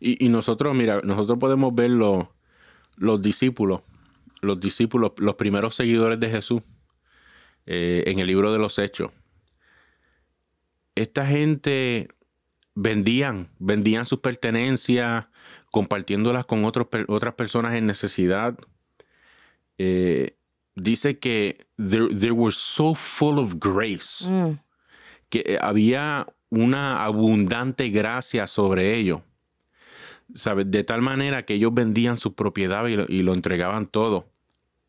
[0.00, 2.26] Y, y nosotros, mira, nosotros podemos ver los,
[2.96, 3.80] los discípulos,
[4.42, 6.62] los discípulos, los primeros seguidores de Jesús
[7.66, 9.10] eh, en el libro de los Hechos.
[10.94, 12.08] Esta gente
[12.74, 15.26] vendían, vendían sus pertenencias,
[15.70, 18.56] compartiéndolas con otros, otras personas en necesidad.
[19.78, 20.36] Eh,
[20.76, 24.58] dice que they, they were so full of grace Mm.
[25.28, 29.20] que eh, había una abundante gracia sobre ellos.
[30.34, 30.70] ¿Sabes?
[30.70, 34.26] De tal manera que ellos vendían su propiedad y lo, y lo entregaban todo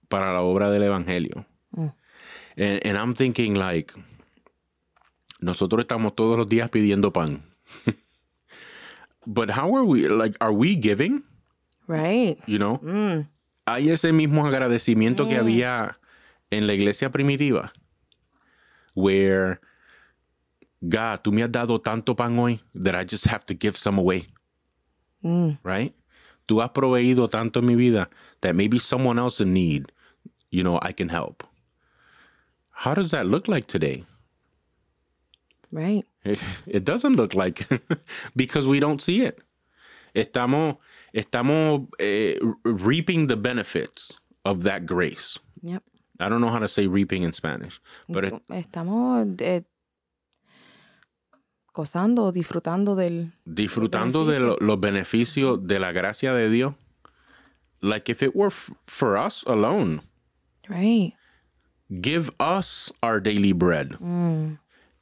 [0.07, 1.45] para la obra del Evangelio.
[1.71, 1.87] Mm.
[2.57, 3.93] And, and I'm thinking like,
[5.39, 7.43] nosotros estamos todos los días pidiendo pan.
[9.27, 11.23] But how are we, like, are we giving?
[11.87, 12.37] Right.
[12.45, 12.77] You know?
[12.83, 13.27] Mm.
[13.67, 15.97] hay ese mismo agradecimiento que había
[16.51, 17.71] en la iglesia primitiva,
[18.93, 19.59] where
[20.87, 23.97] God, tú me has dado tanto pan hoy that I just have to give some
[23.97, 24.27] away,
[25.23, 25.57] Mm.
[25.63, 25.95] right?
[26.47, 28.07] Tú has proveído tanto en mi vida
[28.41, 29.91] that maybe someone else in need,
[30.51, 31.43] you know, I can help.
[32.69, 34.03] How does that look like today?
[35.71, 36.05] Right.
[36.25, 37.67] It, it doesn't look like
[38.35, 39.39] because we don't see it.
[40.15, 40.77] Estamos,
[41.13, 44.11] estamos eh, reaping the benefits
[44.43, 45.37] of that grace.
[45.61, 45.83] Yep.
[46.19, 49.61] I don't know how to say reaping in Spanish, but it, Estamos eh,
[51.73, 53.33] gozando, disfrutando del.
[53.45, 56.73] disfrutando de lo- los beneficios de la gracia de Dios,
[57.81, 60.01] like if it were f- for us alone,
[60.69, 61.13] Right.
[62.01, 63.97] give us our daily bread.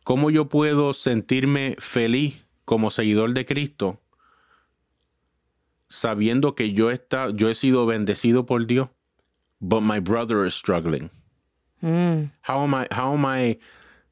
[0.03, 3.99] ¿Cómo yo puedo sentirme feliz como seguidor de Cristo
[5.89, 8.89] sabiendo que yo, está, yo he sido bendecido por Dios,
[9.59, 11.09] but my brother is struggling?
[11.81, 12.31] Mm.
[12.47, 13.59] How am I, how am I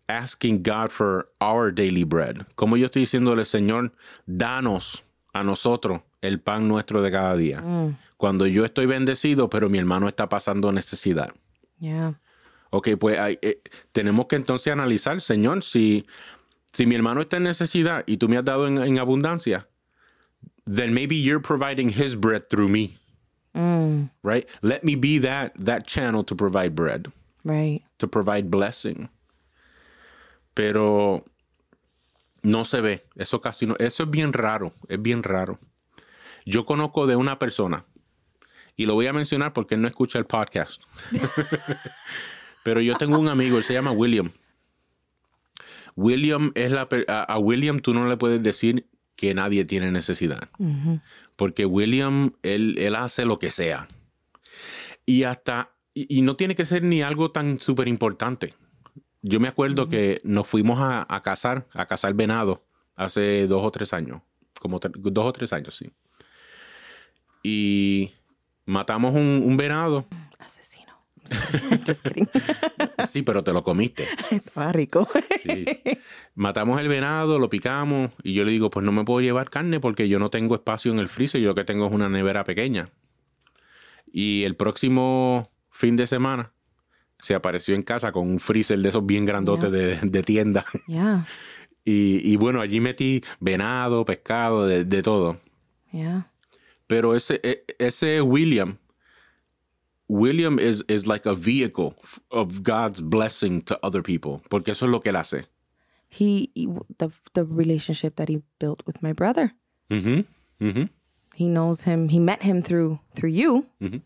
[0.08, 2.46] asking God for our daily bread?
[2.56, 3.94] ¿Cómo yo estoy diciéndole, Señor,
[4.26, 7.64] danos a nosotros el pan nuestro de cada día?
[8.18, 11.34] Cuando yo estoy bendecido, pero mi hermano está pasando necesidad.
[11.80, 12.20] Yeah.
[12.72, 13.62] Ok, pues hay- eh,
[13.92, 16.06] tenemos que entonces analizar, Señor, si,
[16.74, 19.68] si mi hermano está en necesidad y tú me has dado en, en abundancia,
[20.66, 22.98] then maybe you're providing his bread through me,
[23.54, 24.10] Mm.
[24.24, 24.48] right?
[24.62, 27.12] Let me be that, that channel to provide bread,
[27.44, 27.84] Right.
[27.98, 29.10] to provide blessing.
[30.54, 31.26] Pero
[32.44, 35.60] no se ve, eso casi no, eso es bien raro, es bien raro.
[36.46, 37.84] Yo conozco de una persona,
[38.78, 40.84] y lo voy a mencionar porque él no escucha el podcast.
[42.64, 44.32] Pero yo tengo un amigo, él se llama William.
[45.96, 50.50] William es la a, a William tú no le puedes decir que nadie tiene necesidad.
[51.36, 53.88] Porque William, él, él hace lo que sea.
[55.06, 58.54] Y hasta, y, y no tiene que ser ni algo tan súper importante.
[59.22, 62.64] Yo me acuerdo que nos fuimos a, a cazar, a cazar venado
[62.96, 64.22] hace dos o tres años.
[64.60, 65.92] Como tre- dos o tres años, sí.
[67.44, 68.12] Y
[68.66, 70.06] matamos un, un venado.
[71.88, 72.30] Just kidding.
[73.08, 74.08] Sí, pero te lo comiste.
[74.32, 75.08] Estaba rico.
[75.44, 75.66] Sí.
[76.36, 79.80] Matamos el venado, lo picamos y yo le digo, pues no me puedo llevar carne
[79.80, 82.44] porque yo no tengo espacio en el freezer, yo lo que tengo es una nevera
[82.44, 82.90] pequeña.
[84.12, 86.52] Y el próximo fin de semana
[87.20, 90.66] se apareció en casa con un freezer de esos bien grandotes de, de tienda.
[90.88, 91.26] Yeah.
[91.84, 95.40] Y, y bueno, allí metí venado, pescado, de, de todo.
[95.92, 96.28] Yeah.
[96.86, 98.78] Pero ese, e- ese William,
[100.12, 101.96] William is, is like a vehicle
[102.32, 105.46] of God's blessing to other people, porque eso es lo que él hace.
[106.10, 106.68] He, he-
[106.98, 109.54] the the relationship that he built with my brother.
[109.90, 110.26] Ujú,
[110.60, 110.90] ujú.
[111.36, 112.10] He knows him.
[112.10, 113.66] He met him through through you.
[113.82, 114.00] Mm-hmm.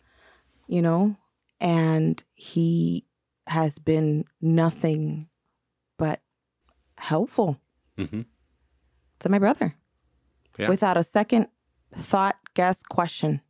[0.68, 1.16] You know,
[1.60, 3.06] and he
[3.48, 5.28] has been nothing
[5.98, 6.22] but
[6.98, 7.58] helpful
[7.98, 8.26] Mhm.
[9.20, 9.74] to my brother.
[10.58, 10.70] Yeah.
[10.70, 11.48] without a second
[11.94, 13.42] thought, guess, question.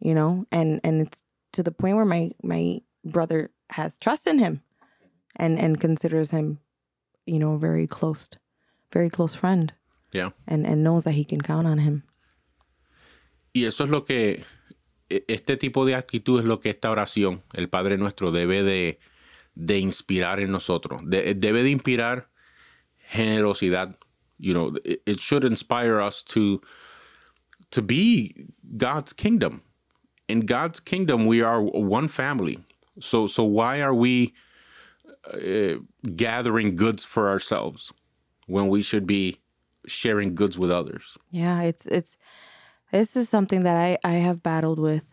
[0.00, 1.22] You know, and and it's
[1.52, 4.60] to the point where my my brother has trust in him,
[5.36, 6.58] and and considers him,
[7.26, 8.28] you know, very close,
[8.92, 9.72] very close friend,
[10.12, 10.30] Yeah.
[10.46, 12.02] and and knows that he can count on him.
[13.54, 14.44] Y eso es lo que
[15.28, 18.98] este tipo de actitud es lo que esta oración, el Padre Nuestro, debe de,
[19.54, 21.02] de inspirar en nosotros.
[21.04, 22.28] De- debe de inspirar
[23.10, 23.98] generosidad.
[24.38, 26.60] You know, it, it should inspire us to
[27.70, 28.46] to be
[28.76, 29.62] God's kingdom.
[30.32, 32.58] In God's kingdom, we are one family.
[33.00, 34.32] So, so why are we
[35.30, 35.74] uh,
[36.16, 37.92] gathering goods for ourselves
[38.46, 39.36] when we should be
[39.86, 41.18] sharing goods with others?
[41.30, 42.16] Yeah, it's it's
[42.92, 45.04] this is something that I I have battled with,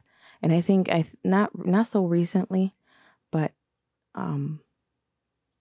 [0.41, 2.73] and I think I not not so recently,
[3.29, 3.51] but
[4.15, 4.61] um,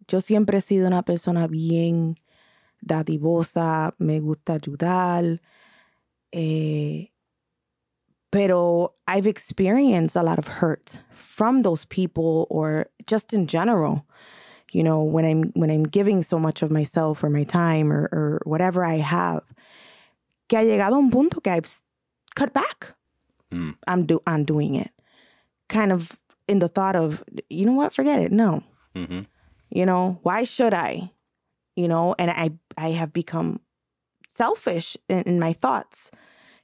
[0.08, 2.14] yo siempre he sido una persona bien
[2.80, 5.40] dadivosa, me gusta ayudar,
[6.30, 7.10] eh,
[8.30, 14.06] pero I've experienced a lot of hurt from those people or just in general.
[14.72, 18.08] You know, when I'm when I'm giving so much of myself or my time or,
[18.12, 19.42] or whatever I have,
[20.48, 21.80] que ha llegado a un punto que I've
[22.34, 22.94] cut back.
[23.50, 23.76] Mm.
[23.86, 24.90] I'm do I'm doing it,
[25.68, 28.30] kind of in the thought of, you know what, forget it.
[28.30, 28.62] No,
[28.94, 29.20] hmm
[29.70, 31.12] you know, why should I?
[31.76, 33.60] You know, and I I have become
[34.28, 36.10] selfish in, in my thoughts.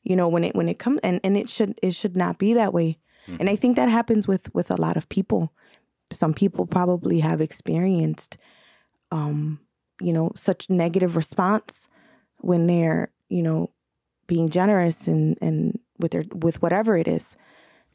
[0.05, 2.55] You know, when it when it comes and and it should it should not be
[2.55, 2.98] that way.
[3.40, 5.52] And I think that happens with with a lot of people.
[6.12, 8.36] Some people probably have experienced,
[9.10, 9.60] um,
[10.01, 11.89] you know, such negative response
[12.40, 13.70] when they're you know
[14.26, 17.36] being generous and and with their with whatever it is,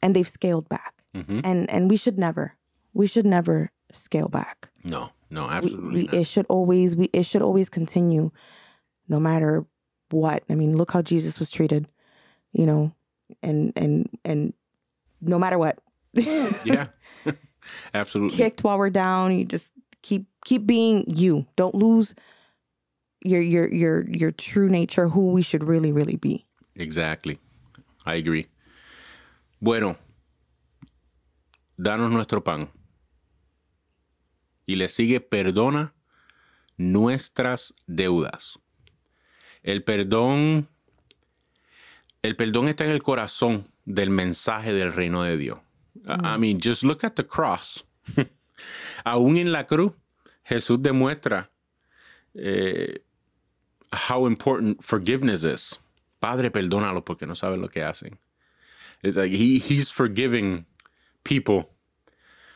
[0.01, 0.93] and they've scaled back.
[1.13, 2.55] hmm And and we should never
[2.93, 6.13] we should never scale back No, no, we, absolutely we not.
[6.15, 8.31] it should always we it should always continue
[9.07, 9.65] no matter
[10.11, 11.87] what i mean look how jesus was treated
[12.53, 12.91] you know
[13.43, 14.53] and and and
[15.21, 15.79] no matter what
[16.13, 16.87] yeah,
[17.93, 18.37] absolutely.
[18.37, 19.67] kicked while we're down you just
[20.01, 22.15] keep keep being you don't lose
[23.23, 26.45] your your your your true nature who we should really really be
[26.79, 27.37] Exactly.
[28.05, 28.47] I agree.
[29.59, 29.97] Bueno,
[31.77, 32.69] danos nuestro pan.
[34.65, 35.93] Y le sigue, perdona
[36.77, 38.59] nuestras deudas.
[39.61, 40.69] El perdón,
[42.21, 45.59] el perdón está en el corazón del mensaje del reino de Dios.
[46.05, 47.83] I I mean, just look at the cross.
[49.05, 49.93] Aún en la cruz,
[50.43, 51.49] Jesús demuestra
[52.35, 52.99] eh,
[54.09, 55.79] how important forgiveness is.
[56.19, 58.17] Padre, perdónalo porque no saben lo que hacen.
[59.01, 60.65] It's like he, he's forgiving
[61.23, 61.69] people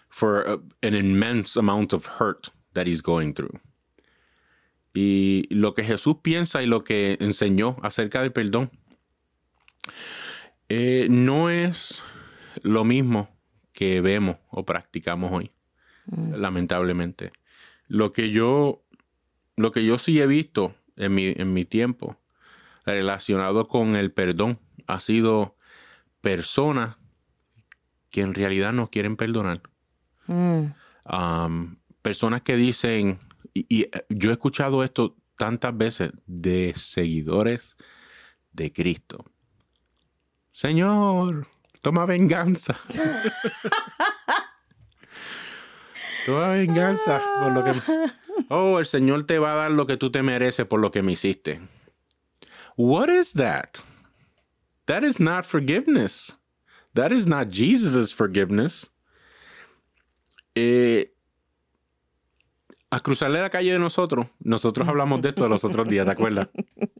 [0.10, 3.60] for a- an immense amount of hurt that he's going through.
[4.94, 8.70] Y lo que Jesús piensa y lo que enseñó acerca del perdón
[10.70, 12.04] eh, no es
[12.62, 13.30] lo mismo
[13.74, 15.52] que vemos o practicamos hoy,
[16.32, 17.32] lamentablemente.
[17.88, 18.84] Lo que yo,
[19.56, 22.18] lo que yo sí he visto en mi, en mi tiempo
[22.86, 25.58] relacionado con el perdón ha sido
[26.22, 26.98] personas
[28.10, 29.62] que en realidad no quieren perdonar.
[30.28, 30.74] Mm.
[31.12, 33.20] Um, personas que dicen,
[33.54, 37.76] y, y, eh, yo he escuchado esto tantas veces de seguidores
[38.52, 39.26] de Cristo.
[40.54, 41.48] Señor,
[41.82, 42.80] toma venganza.
[46.26, 47.74] toma venganza por lo que...
[48.50, 51.02] Oh, el Señor te va a dar lo que tú te mereces por lo que
[51.02, 51.60] me hiciste.
[52.78, 53.82] What is that?
[54.86, 56.38] That is not forgiveness.
[56.94, 58.90] That is not Jesus' forgiveness.
[60.56, 61.13] Eh,
[62.96, 66.50] a cruzarle la calle de nosotros, nosotros hablamos de esto los otros días, ¿te acuerdas?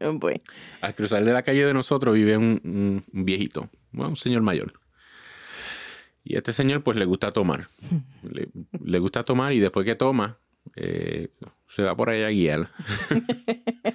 [0.00, 0.40] Oh, boy.
[0.80, 4.72] Al cruzarle la calle de nosotros vive un, un- un viejito, bueno, un señor mayor.
[6.24, 7.68] Y a este señor pues le gusta tomar.
[8.22, 8.48] Le,
[8.82, 10.38] le gusta tomar y después que toma,
[10.76, 11.28] eh,
[11.68, 12.70] se va por allá a guiar.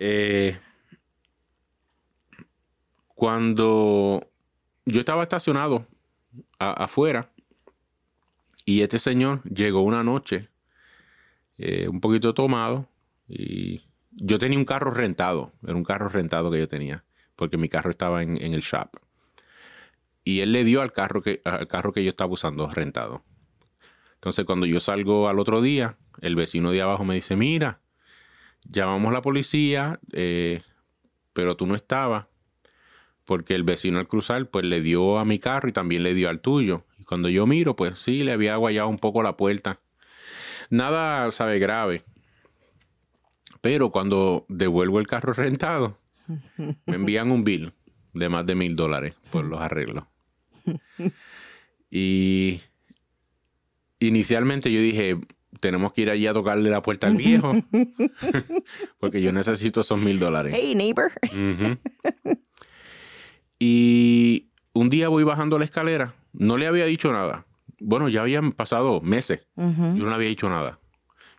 [0.00, 0.58] Eh,
[3.14, 4.28] cuando
[4.86, 5.86] yo estaba estacionado
[6.58, 7.30] a- afuera
[8.64, 10.48] y este señor llegó una noche
[11.58, 12.88] eh, un poquito tomado
[13.28, 17.04] y yo tenía un carro rentado, era un carro rentado que yo tenía,
[17.36, 18.90] porque mi carro estaba en, el shop.
[20.24, 23.22] Y él le dio al carro que, al carro que yo estaba usando rentado.
[24.14, 27.80] Entonces cuando yo salgo al otro día, el vecino de abajo me dice, mira,
[28.64, 30.62] llamamos a la policía, eh,
[31.32, 32.26] pero tú no estabas,
[33.24, 36.28] porque el vecino al cruzar, pues le dio a mi carro y también le dio
[36.28, 36.84] al tuyo.
[36.98, 39.80] Y cuando yo miro, pues sí, le había guayado un poco la puerta.
[40.70, 42.02] Nada, sabe, grave.
[43.60, 45.98] Pero cuando devuelvo el carro rentado,
[46.56, 47.72] me envían un bill
[48.12, 50.04] de más de mil dólares por los arreglos.
[51.90, 52.60] Y
[54.00, 55.18] inicialmente yo dije,
[55.60, 57.54] tenemos que ir allí a tocarle la puerta al viejo,
[58.98, 60.54] porque yo necesito esos mil dólares.
[60.56, 61.12] Hey, neighbor.
[63.58, 67.46] Y un día voy bajando la escalera, no le había dicho nada.
[67.80, 69.46] Bueno, ya habían pasado meses.
[69.56, 69.94] Ujú.
[69.96, 70.78] Yo no le había dicho nada.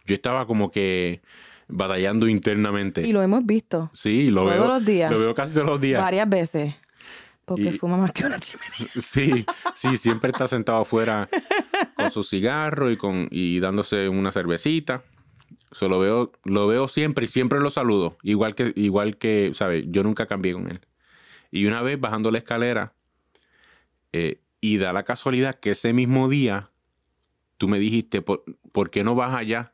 [0.06, 1.22] Yo estaba como que
[1.68, 3.02] batallando internamente.
[3.08, 4.68] Y lo hemos visto Sí, lo Todos veo.
[4.68, 5.12] los días.
[5.12, 6.02] Lo veo casi todos los días.
[6.02, 6.76] varias veces.
[7.46, 8.72] Porque Y- fuma más que una chimenea.
[9.02, 9.46] Sí,
[9.76, 11.30] sí, siempre está sentado afuera
[11.96, 15.04] con su cigarro y con y dándose una cervecita.
[15.72, 18.18] So, lo veo, lo veo siempre y siempre lo saludo.
[18.24, 19.86] Igual que, igual que, ¿sabes?
[19.90, 20.80] Yo nunca cambié con él.
[21.52, 22.94] Y una vez bajando la escalera,
[24.12, 26.72] eh, y da la casualidad que ese mismo día
[27.58, 29.74] tú me dijiste, ¿por, por qué no vas allá?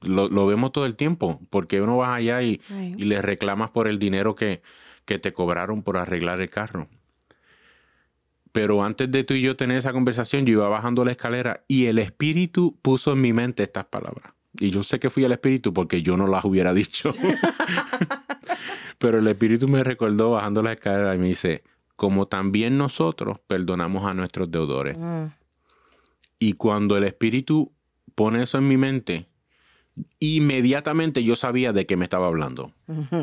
[0.00, 1.42] Lo, lo vemos todo el tiempo.
[1.50, 4.62] ¿Por qué no vas allá y, y le reclamas por el dinero que,
[5.04, 6.88] que te cobraron por arreglar el carro?
[8.52, 11.84] Pero antes de tú y yo tener esa conversación, yo iba bajando la escalera y
[11.84, 14.32] el espíritu puso en mi mente estas palabras.
[14.58, 17.14] Y yo sé que fui el espíritu porque yo no las hubiera dicho.
[18.98, 21.62] Pero el espíritu me recordó bajando la escalera y me dice,
[21.96, 24.96] como también nosotros perdonamos a nuestros deudores.
[24.98, 25.24] Mm.
[26.38, 27.72] Y cuando el espíritu
[28.14, 29.26] pone eso en mi mente,
[30.20, 32.72] inmediatamente yo sabía de qué me estaba hablando.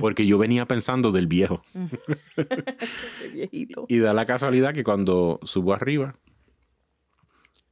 [0.02, 1.62] Porque yo venía pensando del viejo.
[3.34, 3.86] Viejito.
[3.88, 6.16] Y da la casualidad que cuando subo arriba,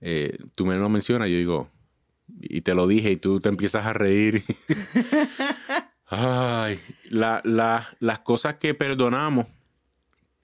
[0.02, 1.70] eh, tú me lo mencionas, yo digo,
[2.40, 4.44] y te lo dije, y tú te empiezas a reír.
[6.08, 6.80] Ay,
[7.10, 9.48] la- la- las cosas que perdonamos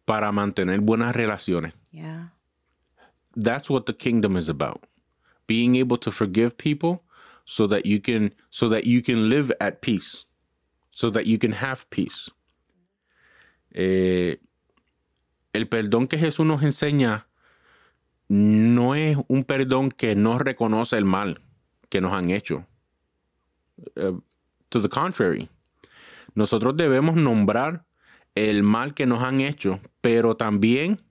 [0.07, 1.73] para mantener buenas relaciones.
[1.91, 2.29] Yeah.
[3.35, 4.87] That's what the kingdom is about.
[5.47, 7.03] Being able to forgive people
[7.43, 10.25] so that you can so that you can live at peace.
[10.91, 12.31] So that you can have peace.
[13.71, 14.37] Eh,
[15.53, 17.27] el perdón que Jesús nos enseña
[18.29, 21.41] no es un perdón que no reconoce el mal
[21.89, 22.65] que nos han hecho.
[23.95, 24.17] Eh,
[24.69, 25.49] to the contrary,
[26.33, 27.86] nosotros debemos nombrar
[28.37, 31.01] el mal que nos han hecho, pero también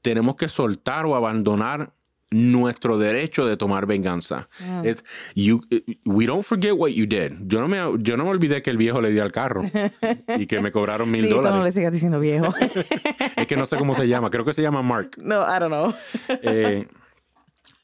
[0.00, 1.92] tenemos que soltar o abandonar
[2.30, 4.48] nuestro derecho de tomar venganza.
[4.82, 5.04] It's-
[5.34, 5.60] you-
[6.06, 7.32] we don't forget what you did.
[7.46, 9.62] Yo no, me, yo no me olvidé que el viejo le dio al carro
[10.38, 11.64] y que me cobraron mil Lito, no dólares.
[11.64, 12.54] le sigas diciendo viejo.
[13.36, 14.30] Es que no sé cómo se llama.
[14.30, 15.16] Creo que se llama Mark.
[15.18, 15.94] no, I don't know.
[16.42, 16.88] Eh,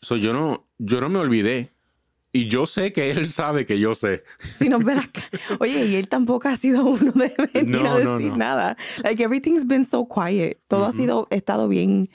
[0.01, 1.71] so yo, no, yo no me olvidé.
[2.39, 4.23] Y yo sé que él sabe que yo sé.
[4.59, 5.23] Si nos ve la ca-
[5.61, 8.37] Oye, y él tampoco ha sido uno de venir No, a no, decir no.
[8.37, 8.77] nada.
[9.03, 10.59] Like everything's been so quiet.
[10.69, 12.11] Todo ha sido, estado bien.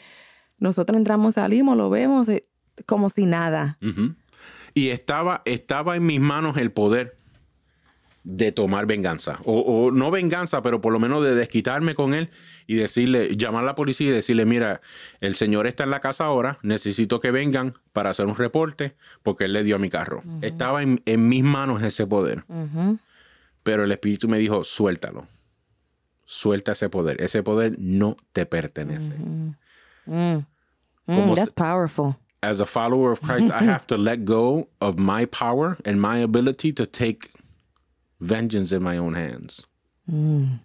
[0.59, 2.45] Nosotros entramos, salimos, lo vemos eh,
[2.85, 3.77] como si nada.
[4.73, 7.17] Y estaba, estaba en mis manos el poder
[8.23, 9.39] de tomar venganza.
[9.43, 12.29] O, o no venganza, pero por lo menos de desquitarme con él
[12.67, 14.79] y decirle, llamar a la policía y decirle, mira,
[15.19, 19.43] el señor está en la casa ahora, necesito que vengan para hacer un reporte porque
[19.45, 20.23] él le dio a mi carro.
[20.41, 22.45] Estaba en, en mis manos ese poder.
[23.63, 25.27] Pero el espíritu me dijo, suéltalo.
[26.25, 27.21] Suelta ese poder.
[27.21, 29.13] Ese poder no te pertenece.
[29.17, 29.55] Mm.
[30.05, 30.45] Mm,
[31.05, 32.15] Como that's powerful.
[32.41, 36.19] as a follower of Christ, I have to let go of my power and my
[36.19, 37.31] ability to take
[38.23, 39.65] vengeance in my own hands.
[40.09, 40.59] Mm,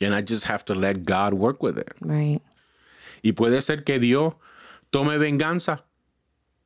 [0.00, 1.92] And I just have to let God work with it.
[2.00, 2.40] right.
[3.22, 4.34] Y puede ser que Dios
[4.90, 5.84] tome venganza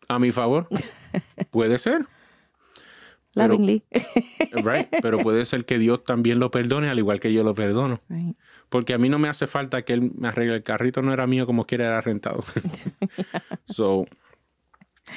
[0.08, 0.66] a mi favor.
[1.52, 2.06] Puede ser,
[3.34, 3.84] Pero- Lovingly.
[4.64, 4.88] right?
[5.02, 8.00] Pero puede ser que Dios también lo perdone al igual que yo lo perdono.
[8.08, 8.36] right.
[8.70, 11.26] Porque a mí no me hace falta que él me arregle el carrito, no era
[11.26, 12.42] mío como quiera, era rentado.
[13.68, 14.04] so,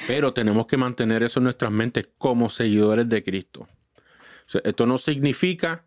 [0.06, 3.66] pero tenemos que mantener eso en nuestras mentes como seguidores de Cristo.
[4.64, 5.84] Esto no significa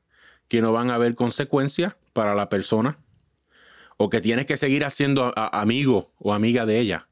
[0.48, 2.98] que no van a haber consecuencias para la persona
[3.98, 7.08] o que tienes que seguir haciendo amigo o amiga de ella.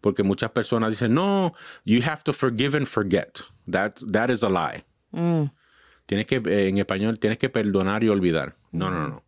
[0.00, 1.54] Porque muchas personas dicen, no,
[1.84, 3.40] you have to forgive and forget.
[3.70, 4.84] That, that is a lie.
[5.10, 5.50] Mm,
[6.06, 8.56] Tienes que, eh, en español, tienes que perdonar y olvidar.
[8.72, 9.22] No, no, no.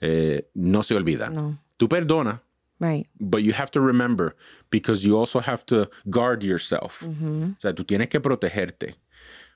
[0.00, 1.30] Eh, no se olvida.
[1.30, 1.58] no.
[1.76, 2.40] Tú perdonas,
[2.80, 3.06] Right.
[3.18, 4.34] but you have to remember
[4.70, 7.00] because you also have to guard yourself.
[7.02, 7.54] Ujú.
[7.56, 8.96] O sea, tú tienes que protegerte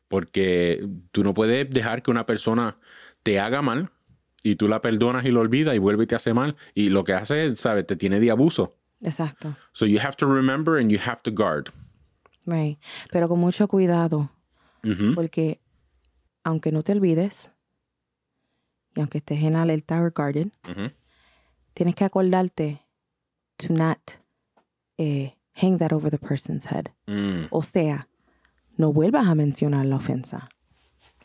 [0.09, 2.78] porque tú no puedes dejar que una persona
[3.23, 3.91] te haga mal
[4.43, 7.05] y tú la perdonas y lo olvidas y vuelve y te hace mal y lo
[7.05, 7.87] que hace, ¿sabes?
[7.87, 8.77] Te tiene de abuso.
[9.03, 9.57] Exacto.
[9.73, 11.70] So you have to remember and you have to guard.
[12.47, 12.78] Right.
[13.11, 14.31] Pero con mucho cuidado.
[15.16, 15.61] Porque
[16.45, 17.51] aunque no te olvides,
[18.95, 20.53] y aunque estés en alerta or guarded,
[21.74, 22.83] tienes que acordarte
[23.57, 23.99] to not
[24.97, 26.93] eh, hang that over the person's head.
[27.09, 28.07] Mm, O sea,
[28.77, 30.48] no vuelvas a mencionar la ofensa.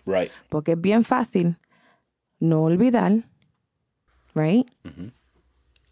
[0.05, 0.31] right.
[0.49, 1.57] Porque es bien fácil
[2.39, 3.23] no olvidar,
[4.33, 4.67] right?
[4.83, 5.11] Ujú.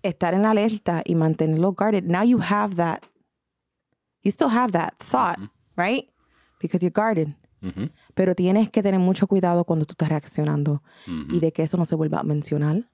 [0.02, 2.04] Estar en alerta y mantenerlo guarded.
[2.06, 3.04] Now you have that,
[4.24, 5.38] you still have that thought,
[5.76, 6.10] right?
[6.62, 7.36] Because you're guarded.
[7.62, 7.90] Ujú.
[8.16, 11.86] Pero tienes que tener mucho cuidado cuando tú estás reaccionando y de que eso no
[11.86, 12.90] se vuelva a mencionar,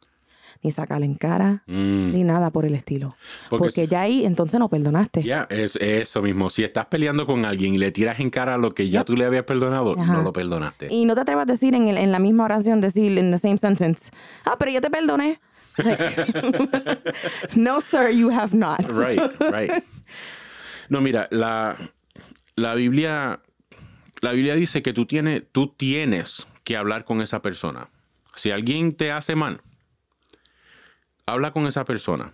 [0.63, 2.11] ni sacarle en cara, Mm.
[2.13, 3.15] ni nada por el estilo.
[3.49, 5.23] Porque ya ahí entonces no perdonaste.
[5.23, 6.49] Ya, es eso mismo.
[6.49, 9.25] Si estás peleando con alguien y le tiras en cara lo que ya tú le
[9.25, 10.13] habías perdonado, Ajá.
[10.13, 10.87] no lo perdonaste.
[10.91, 13.39] Y no te atrevas a decir en, el- en la misma oración, decir en the
[13.39, 14.09] same sentence,
[14.45, 15.39] ah, pero yo te perdoné.
[17.55, 18.79] no, sir, you have not.
[18.89, 19.19] Right,
[19.51, 19.83] right.
[20.89, 21.75] No, mira, la,
[22.55, 23.39] la Biblia,
[24.21, 27.89] la Biblia dice que tú tienes, tú tienes que hablar con esa persona.
[28.35, 29.61] Si alguien te hace mal,
[31.25, 32.33] habla con esa persona.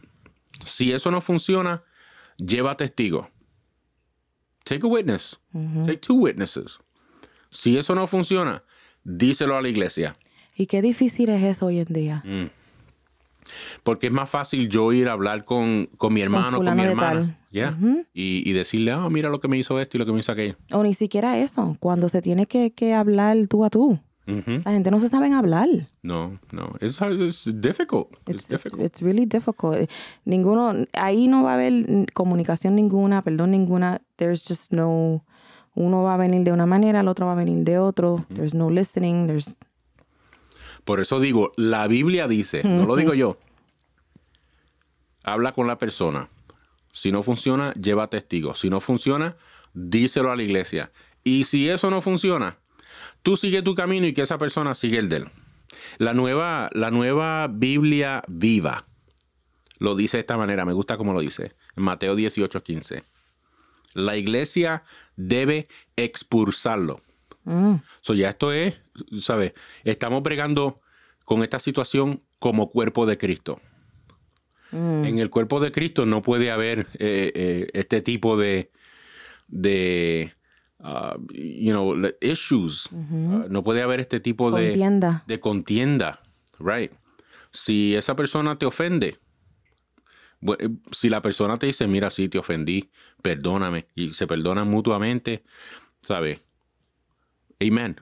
[0.66, 1.84] Si eso no funciona,
[2.38, 3.30] lleva testigo.
[4.64, 5.40] Take a witness.
[5.86, 6.78] Take two witnesses.
[7.50, 8.64] Si eso no funciona,
[9.04, 10.16] díselo a la iglesia.
[10.56, 12.22] Y qué difícil es eso hoy en día.
[12.26, 12.50] Mm.
[13.84, 16.90] Porque es más fácil yo ir a hablar con, con mi hermano, con, fulano mi
[16.90, 17.38] hermana,
[18.14, 20.32] y, y decirle, ah, mira lo que me hizo esto y lo que me hizo
[20.32, 20.56] aquello.
[20.72, 24.00] O ni siquiera eso, cuando se tiene que, que hablar tú a tú.
[24.64, 25.68] La gente no se sabe hablar.
[26.04, 28.10] No, no, it's, it's difficult.
[28.28, 28.82] It's, It's, difficult.
[28.82, 29.90] it's really difficult.
[30.26, 34.02] Ninguno, ahí no va a haber comunicación ninguna, perdón ninguna.
[34.18, 35.24] There's just no,
[35.76, 38.26] uno va a venir de una manera, el otro va a venir de otro.
[38.34, 39.28] There's no listening.
[39.28, 39.56] There's,
[40.86, 43.38] Por eso digo, la Biblia dice, no lo digo yo.
[45.24, 46.30] Habla con la persona.
[46.94, 48.60] Si no funciona, lleva testigos.
[48.60, 49.36] Si no funciona,
[49.74, 50.92] díselo a la iglesia.
[51.24, 52.58] Y si eso no funciona,
[53.24, 55.28] tú sigue tu camino y que esa persona sigue el de él.
[55.98, 58.86] La nueva, la nueva Biblia viva
[59.82, 60.64] lo dice de esta manera.
[60.64, 61.54] Me gusta cómo lo dice.
[61.76, 63.04] En Mateo 18, 15.
[63.96, 64.84] La iglesia
[65.16, 67.02] debe expulsarlo.
[68.02, 68.76] So, ya esto es,
[69.20, 69.54] ¿sabes?
[69.84, 70.80] Estamos bregando
[71.26, 73.60] con esta situación como cuerpo de Cristo.
[74.72, 78.72] En el cuerpo de Cristo no puede haber eh, eh, este tipo de,
[79.48, 80.34] de
[80.84, 82.88] uh, you know, issues.
[82.92, 85.24] Uh, no puede haber este tipo de Contienda.
[85.28, 86.20] de contienda,
[86.60, 86.92] right?
[87.52, 89.18] Si esa persona te ofende,
[90.60, 92.90] eh, si la persona te dice, mira, sí, te ofendí,
[93.22, 95.44] perdóname, y se perdonan mutuamente,
[96.02, 96.40] ¿sabes?
[97.62, 98.00] Amen.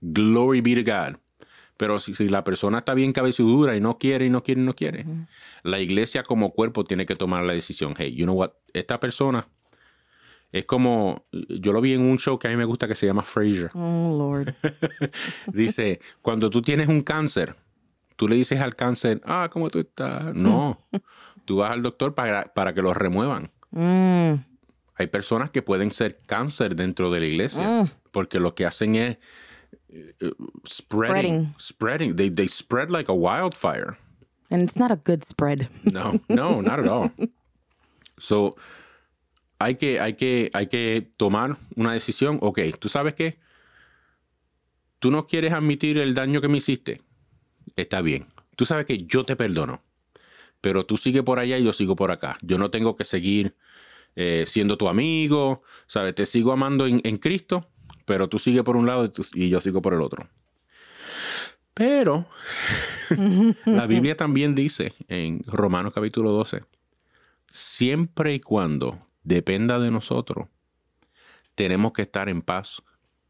[0.00, 1.18] Glory be to God.
[1.76, 4.64] Pero si, si la persona está bien cabezudura y no quiere y no quiere y
[4.64, 5.04] no quiere,
[5.62, 7.94] la iglesia como cuerpo tiene que tomar la decisión.
[7.98, 8.52] Hey, you know what?
[8.72, 9.46] Esta persona
[10.58, 13.06] es como, yo lo vi en un show que a mí me gusta que se
[13.06, 13.70] llama Frasier.
[13.74, 14.54] oh Lord.
[15.52, 17.56] Dice, cuando tú tienes un cáncer,
[18.16, 20.34] tú le dices al cáncer, ah, ¿cómo tú estás?
[20.34, 20.86] No,
[21.44, 23.50] tú vas al doctor para, para que lo remuevan.
[23.70, 24.34] Mm,
[24.94, 29.18] Hay personas que pueden ser cáncer dentro de la iglesia porque lo que hacen es
[29.88, 30.30] eh, eh,
[30.66, 32.16] spreading, spreading.
[32.16, 33.98] They, they spread like a wildfire.
[34.50, 35.68] and it's not a good spread.
[35.82, 37.10] No, no, not at all.
[38.18, 38.56] So,
[39.58, 42.38] hay que, hay que, hay que tomar una decisión.
[42.42, 43.38] Ok, ¿tú sabes qué?
[44.98, 47.00] Tú no quieres admitir el daño que me hiciste.
[47.76, 48.26] Está bien.
[48.56, 49.82] Tú sabes que yo te perdono.
[50.60, 52.38] Pero tú sigue por allá y yo sigo por acá.
[52.42, 53.54] Yo no tengo que seguir
[54.14, 55.62] eh, siendo tu amigo.
[55.86, 56.14] ¿Sabes?
[56.14, 57.68] Te sigo amando en, Cristo,
[58.04, 59.04] pero tú sigue por un lado
[59.34, 60.28] y, y yo sigo por el otro.
[61.74, 62.26] Pero
[63.66, 66.62] la Biblia también dice en Romanos capítulo 12,
[67.50, 70.48] siempre y cuando dependa de nosotros,
[71.54, 72.82] tenemos que estar en paz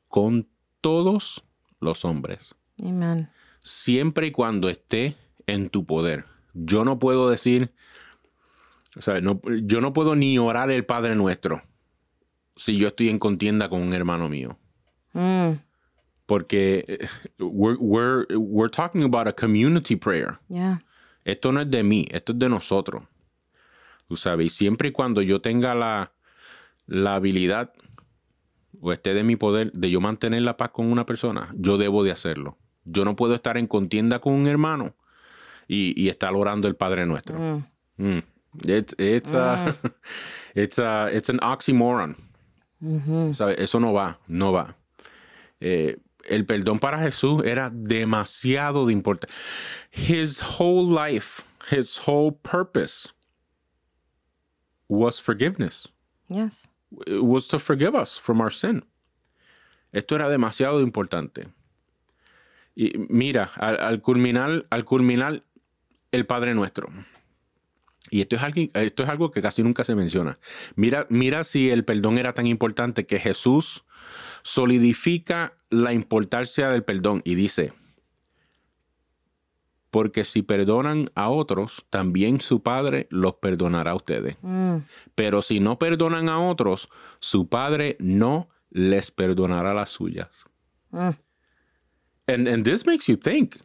[0.08, 0.46] con
[0.80, 1.42] todos
[1.80, 2.54] los hombres.
[2.82, 3.28] Amen.
[3.60, 5.16] Siempre y cuando esté
[5.46, 6.24] en tu poder.
[6.54, 7.72] Yo no puedo decir,
[8.96, 11.62] o sea, no- yo no puedo ni orar el Padre Nuestro
[12.56, 14.58] si yo estoy en contienda con un hermano mío.
[15.12, 15.52] Mm,
[16.26, 17.08] Porque eh,
[17.38, 20.38] we're, we're, we're talking about a community prayer.
[20.48, 20.80] yeah.
[21.24, 23.02] Esto no es de mí, esto es de nosotros.
[24.08, 26.12] Tú sabes, y siempre y cuando yo tenga la,
[26.86, 27.72] la habilidad
[28.80, 32.04] o esté de mi poder de yo mantener la paz con una persona, yo debo
[32.04, 32.56] de hacerlo.
[32.84, 34.94] Yo no puedo estar en contienda con un hermano
[35.66, 37.38] y, y estar orando el Padre Nuestro.
[37.38, 37.64] Mm.
[37.96, 38.22] Mm.
[38.64, 39.74] It's, it's, a-
[40.54, 42.16] it's, a- it's an oxymoron.
[43.34, 43.56] ¿Sabe?
[43.62, 44.76] Eso no va, no va.
[45.60, 45.96] Eh,
[46.28, 49.34] el perdón para Jesús era demasiado de importante.
[49.92, 53.08] His whole life, his whole purpose
[54.88, 55.88] was forgiveness.
[56.28, 56.68] Yes.
[57.06, 58.84] It was to forgive us from our sin.
[59.92, 61.48] Esto era demasiado importante.
[62.74, 65.42] Y mira, al, al culminar, al culminar
[66.12, 66.88] el Padre Nuestro.
[68.10, 70.38] Y esto es, algo, esto es algo que casi nunca se menciona.
[70.76, 73.84] Mira, mira si el perdón era tan importante que Jesús
[74.42, 77.72] solidifica la importancia del perdón y dice,
[79.90, 84.36] porque si perdonan a otros, también su Padre los perdonará a ustedes.
[84.42, 84.78] Mm.
[85.14, 86.88] Pero si no perdonan a otros,
[87.20, 90.28] su Padre no les perdonará las suyas.
[90.90, 91.10] Mm.
[92.28, 93.56] And, and this makes you think.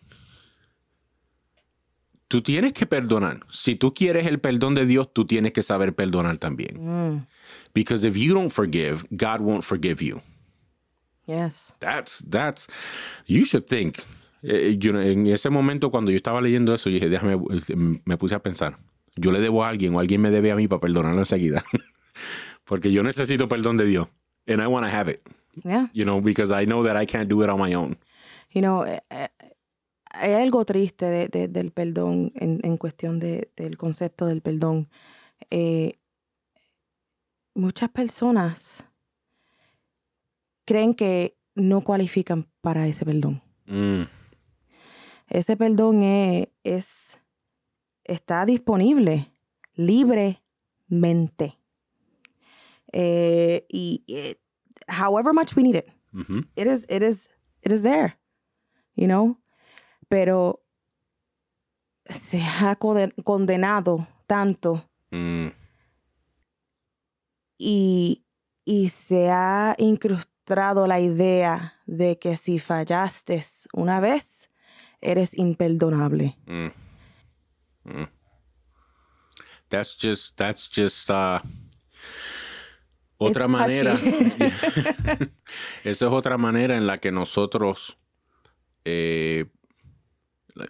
[2.32, 3.42] tú tienes que perdonar.
[3.52, 6.78] Si tú quieres el perdón de Dios, tú tienes que saber perdonar también.
[6.80, 7.28] Mm.
[7.74, 10.22] Because if you don't forgive, God won't forgive you.
[11.28, 11.74] Yes.
[11.82, 12.68] That's, that's,
[13.28, 14.02] you should think.
[14.44, 17.38] Eh, you know, en ese momento, cuando yo estaba leyendo eso, yo dije, déjame,
[18.06, 18.78] me puse a pensar.
[19.16, 21.64] Yo le debo a alguien o alguien me debe a mí para perdonarlo enseguida.
[22.66, 24.08] Porque yo necesito perdón de Dios.
[24.48, 25.22] And I want to have it.
[25.64, 25.90] Yeah.
[25.94, 27.98] You know, because I know that I can't do it on my own.
[28.52, 29.28] You know, eh, eh,
[30.06, 34.90] hay algo triste de, de, del perdón en, en cuestión de, del concepto del perdón.
[35.50, 36.00] Eh,
[37.54, 38.86] muchas personas
[40.66, 43.42] creen que no cualifican para ese perdón.
[43.66, 44.04] Mm,
[45.32, 47.18] Ese perdón es, es-
[48.04, 49.32] está disponible
[49.76, 51.58] libremente.
[52.92, 54.36] Eh, y eh,
[54.88, 55.88] however much we need it,
[56.58, 57.30] it is, it is,
[57.62, 58.18] it is there,
[58.96, 59.38] you know.
[60.10, 60.62] Pero
[62.10, 65.48] se ha conde- condenado tanto Mm,
[67.58, 68.26] y,
[68.66, 73.42] y se ha incrustado la idea de que si fallaste
[73.74, 74.50] una vez,
[75.02, 76.36] eres imperdonable.
[76.48, 76.72] mm,
[77.88, 78.08] mm.
[79.70, 81.40] That's just, that's just, uh,
[83.20, 83.94] otra It's manera.
[85.84, 87.96] Esa es otra manera en la que nosotros,
[88.84, 89.46] eh,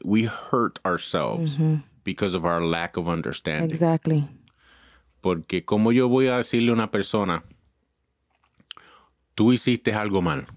[0.03, 1.57] we hurt ourselves
[2.03, 3.71] because of our lack of understanding.
[3.71, 4.27] Exactly.
[5.21, 7.43] Porque como yo voy a decirle a una persona,
[9.35, 10.47] tú hiciste algo mal.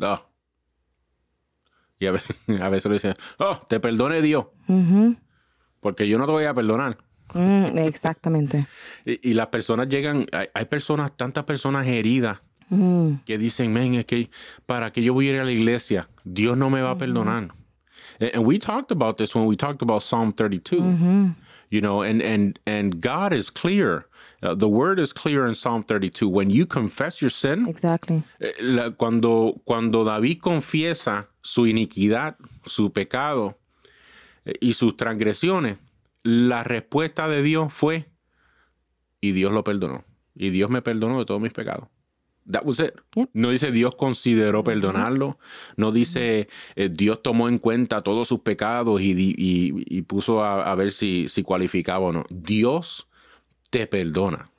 [0.00, 0.22] Ah.
[2.04, 2.20] Y a ve-
[2.62, 4.46] a veces, le dicen, oh, te perdone Dios,
[5.80, 6.98] porque yo no te voy a perdonar.
[7.34, 8.66] Mm, exactamente.
[9.06, 12.40] Y, y las personas llegan, hay, hay personas, tantas personas heridas
[12.70, 14.30] Mm, que dicen, men, es que
[14.64, 17.50] para que yo voy a ir a la iglesia, Dios no me va a perdonar.
[18.20, 20.80] And, and we talked about this when we talked about Psalm 32.
[20.80, 21.34] ujú.
[21.70, 24.06] You know, and and and God is clear.
[24.42, 26.26] Uh, the word is clear in Psalm 32.
[26.26, 28.22] When you confess your sin, Exactly.
[28.40, 33.58] eh, la- cuando, cuando David confiesa su iniquidad, su pecado
[34.46, 35.76] eh, y sus transgresiones,
[36.22, 38.08] la respuesta de Dios fue,
[39.20, 40.04] y Dios lo perdonó.
[40.34, 41.88] Y Dios me perdonó de todos mis pecados.
[42.50, 42.92] That was it.
[43.14, 43.30] Yep.
[43.34, 45.38] No dice Dios consideró perdonarlo.
[45.76, 50.42] No dice eh, Dios tomó en cuenta todos sus pecados y, di- y- y puso
[50.42, 52.24] a, a ver si, si cualificaba o no.
[52.30, 53.06] Dios
[53.70, 54.50] te perdona.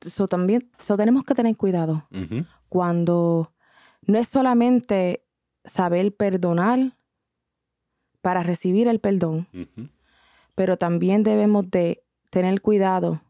[0.00, 2.06] So, también tenemos que tener cuidado
[2.68, 3.52] cuando
[4.06, 5.22] no es solamente
[5.64, 6.96] saber perdonar
[8.20, 9.46] para recibir el perdón,
[10.54, 13.22] pero también debemos de tener cuidado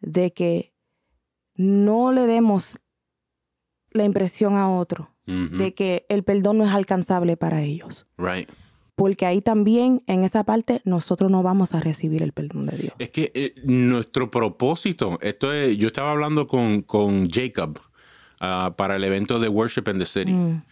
[0.00, 0.72] de que
[1.54, 2.80] no le demos
[3.90, 8.06] la impresión a otro de que el perdón no es alcanzable para ellos.
[8.18, 8.50] Right.
[8.94, 12.94] Porque ahí también, en esa parte, nosotros no vamos a recibir el perdón de Dios.
[12.98, 17.78] Es que eh, nuestro propósito, esto es, yo estaba hablando con, con Jacob
[18.40, 20.32] ah, para el evento de Worship in the City.
[20.32, 20.62] Mm,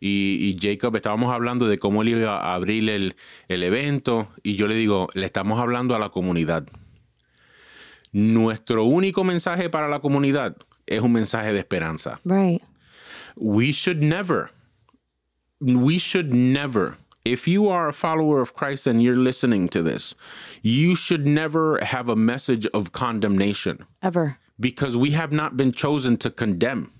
[0.00, 3.16] Y, y Jacob, estábamos hablando de cómo él iba a abrir el,
[3.48, 4.28] el evento.
[4.42, 6.66] Y yo le digo, le estamos hablando a la comunidad.
[8.12, 10.56] Nuestro único mensaje para la comunidad
[10.86, 12.20] es un mensaje de esperanza.
[12.24, 12.62] right.
[13.36, 14.50] we should never,
[15.60, 20.14] we should never, if you are a follower of Christ and you're listening to this,
[20.62, 24.38] you should never have a message of condemnation Ever.
[24.58, 26.90] because we have not been chosen to condemn.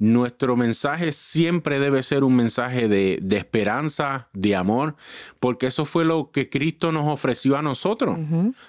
[0.00, 4.96] Nuestro mensaje siempre debe ser un mensaje de, de esperanza, de amor,
[5.40, 8.18] porque eso fue lo que Cristo nos ofreció a nosotros.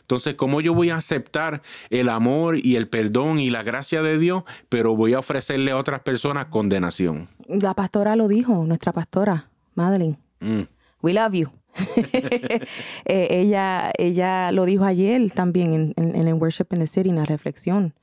[0.02, 4.20] Entonces, ¿cómo yo voy a aceptar el amor y el perdón y la gracia de
[4.20, 7.30] Dios, pero voy a ofrecerle a otras personas condenación?
[7.48, 10.18] La pastora lo dijo, nuestra pastora, Madeline.
[10.42, 10.64] Mm,
[11.02, 11.50] We love you.
[13.06, 17.10] Eh, ella, ella lo dijo ayer también en, en- en el Worship in the City,
[17.10, 17.94] en la reflexión.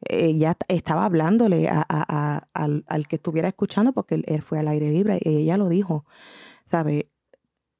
[0.00, 4.58] Ella estaba hablándole a- a- a- al, al que estuviera escuchando porque él, él fue
[4.58, 6.04] al aire libre y ella lo dijo.
[6.64, 7.10] ¿Sabe?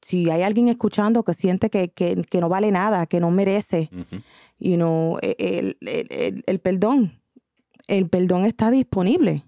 [0.02, 3.90] Si hay alguien escuchando que siente que, que- que no vale nada, que no merece,
[3.92, 4.22] ujú.
[4.58, 7.20] you know, e- el, el- el- el perdón,
[7.86, 9.44] el perdón está disponible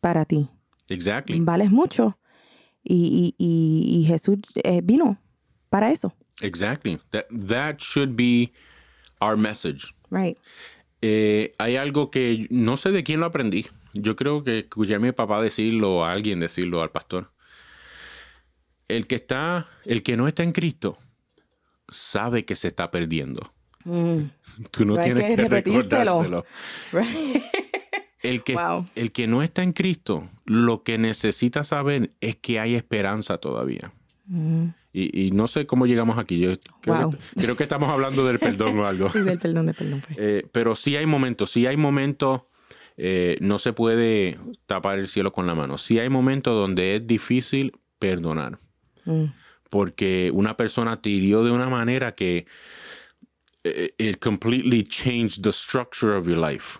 [0.00, 0.48] para ti
[0.88, 1.40] Exactly.
[1.40, 2.18] vales mucho.
[2.82, 5.18] Y, y- y- y Jesús eh, vino
[5.68, 6.14] para eso.
[6.40, 6.98] Exactly.
[7.10, 8.52] That, that should be
[9.20, 9.92] our message.
[10.10, 10.38] Right.
[11.00, 13.66] Eh, hay algo que no sé de quién lo aprendí.
[13.94, 17.30] Yo creo que escuché a mi papá decirlo a alguien decirlo al pastor.
[18.88, 20.98] El que está, el que no está en Cristo,
[21.88, 23.52] sabe que se está perdiendo.
[23.84, 26.44] Tú no tienes que que, recordárselo.
[26.92, 27.42] Right.
[28.20, 28.84] El que, Wow.
[28.96, 33.92] el que no está en Cristo, lo que necesita saber es que hay esperanza todavía.
[34.92, 36.38] Y, y no sé cómo llegamos aquí.
[36.38, 37.10] Yo creo, Wow.
[37.12, 39.08] que, creo que estamos hablando del perdón o algo.
[39.12, 40.02] Sí, del perdón, del perdón.
[40.06, 40.18] pues.
[40.18, 42.42] Eh, pero sí hay momentos, sí hay momentos,
[42.96, 45.78] eh, no se puede tapar el cielo con la mano.
[45.78, 48.58] Sí hay momentos donde es difícil perdonar.
[49.04, 49.24] Mm.
[49.70, 52.46] Porque una persona te hirió de una manera que
[53.64, 56.78] eh, it completely changed the structure of your life.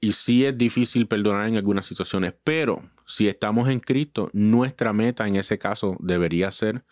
[0.00, 5.26] Y sí es difícil perdonar en algunas situaciones, pero si estamos en Cristo, nuestra meta
[5.26, 6.84] en ese caso debería ser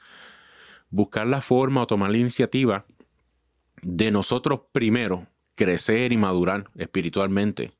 [0.89, 2.87] buscar la forma o tomar la iniciativa
[3.83, 7.73] de nosotros primero crecer y madurar espiritualmente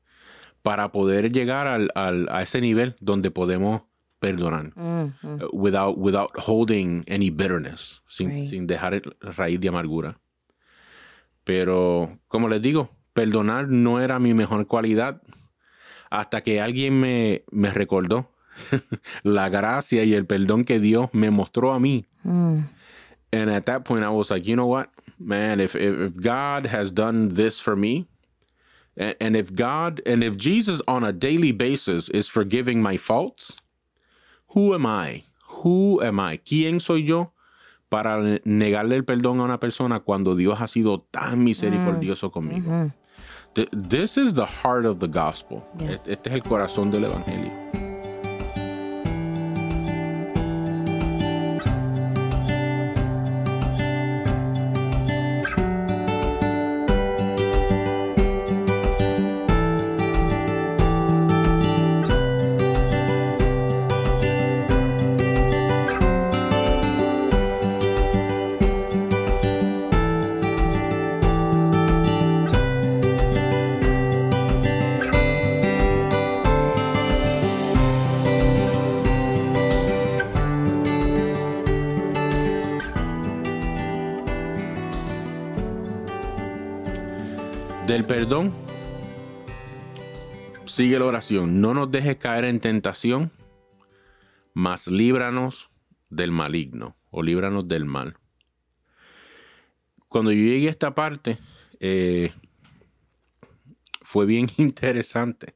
[0.61, 3.81] para poder llegar al- al- a ese nivel donde podemos
[4.19, 8.43] perdonar Mm, uh, without, without holding any bitterness, sin, Right.
[8.49, 10.19] sin dejar raíz de amargura.
[11.43, 15.21] Pero, como les digo, perdonar no era mi mejor cualidad
[16.09, 18.29] hasta que alguien me, me recordó
[19.23, 22.05] la gracia y el perdón que Dios me mostró a mí.
[22.23, 22.63] Mm.
[23.31, 24.89] And at that point, I was like, you know what,
[25.19, 28.07] man, if, if, God has done this for me,
[28.95, 33.57] and, and if God, and if Jesus on a daily basis is forgiving my faults,
[34.53, 35.23] who am I?
[35.63, 36.37] Who am I?
[36.37, 37.33] ¿Quién soy yo
[37.89, 42.71] para ne- negarle el perdón a una persona cuando Dios ha sido tan misericordioso conmigo?
[42.71, 42.91] Mhm.
[42.91, 42.93] Th-
[43.71, 45.63] This is the heart of the gospel.
[45.79, 46.07] Yes.
[46.07, 47.66] Este es el corazón del evangelio.
[90.77, 91.59] Sigue la oración.
[91.59, 93.31] No nos dejes caer en tentación,
[94.53, 95.71] mas líbranos
[96.11, 98.15] del maligno o líbranos del mal.
[100.07, 101.39] Cuando yo llegué a esta parte,
[101.79, 102.31] eh,
[104.03, 105.55] fue bien interesante.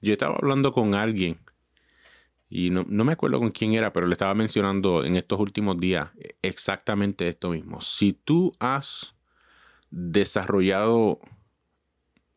[0.00, 1.40] Yo estaba hablando con alguien
[2.48, 5.80] y no, no me acuerdo con quién era, pero le estaba mencionando en estos últimos
[5.80, 6.10] días
[6.42, 7.80] exactamente esto mismo.
[7.80, 9.16] Si tú has
[9.90, 11.18] desarrollado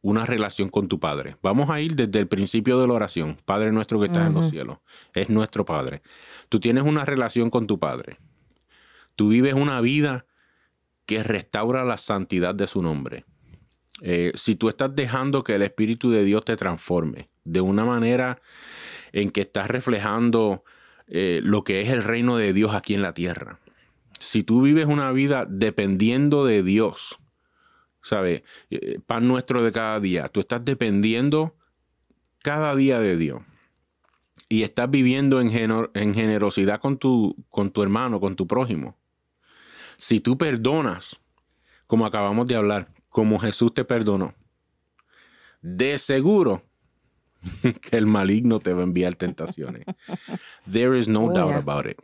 [0.07, 1.35] una relación con tu Padre.
[1.41, 3.35] Vamos a ir desde el principio de la oración.
[3.43, 4.77] Padre nuestro que estás en los cielos.
[5.13, 6.01] Es nuestro Padre.
[6.47, 8.17] Tú tienes una relación con tu Padre.
[9.17, 10.25] Tú vives una vida
[11.05, 13.25] que restaura la santidad de su nombre.
[14.01, 18.39] Eh, si tú estás dejando que el Espíritu de Dios te transforme de una manera
[19.11, 20.63] en que estás reflejando
[21.07, 23.59] eh, lo que es el reino de Dios aquí en la tierra.
[24.19, 27.19] Si tú vives una vida dependiendo de Dios,
[28.07, 28.43] ¿sabes?
[28.69, 30.27] Eh, Pan nuestro de cada día.
[30.29, 31.55] Tú estás dependiendo
[32.43, 33.41] cada día de Dios.
[34.49, 38.95] Y estás viviendo en, geno- en generosidad con tu, con tu hermano, con tu prójimo.
[39.97, 41.17] Si tú perdonas,
[41.85, 44.33] como acabamos de hablar, como Jesús te perdonó,
[45.61, 46.63] de seguro
[47.81, 49.85] que el maligno te va a enviar tentaciones.
[50.71, 51.57] There is no Oh, doubt yeah.
[51.57, 51.97] about it.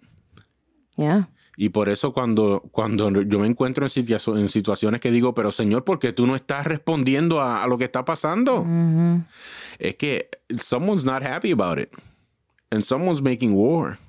[0.97, 1.29] Yeah.
[1.55, 5.51] Y por eso cuando, cuando yo me encuentro en, situa- en situaciones que digo, pero
[5.51, 8.65] Señor, ¿por qué tú no estás respondiendo a, a lo que está pasando?
[9.77, 11.89] Es que someone's not happy about it.
[12.71, 13.99] And someone's making war.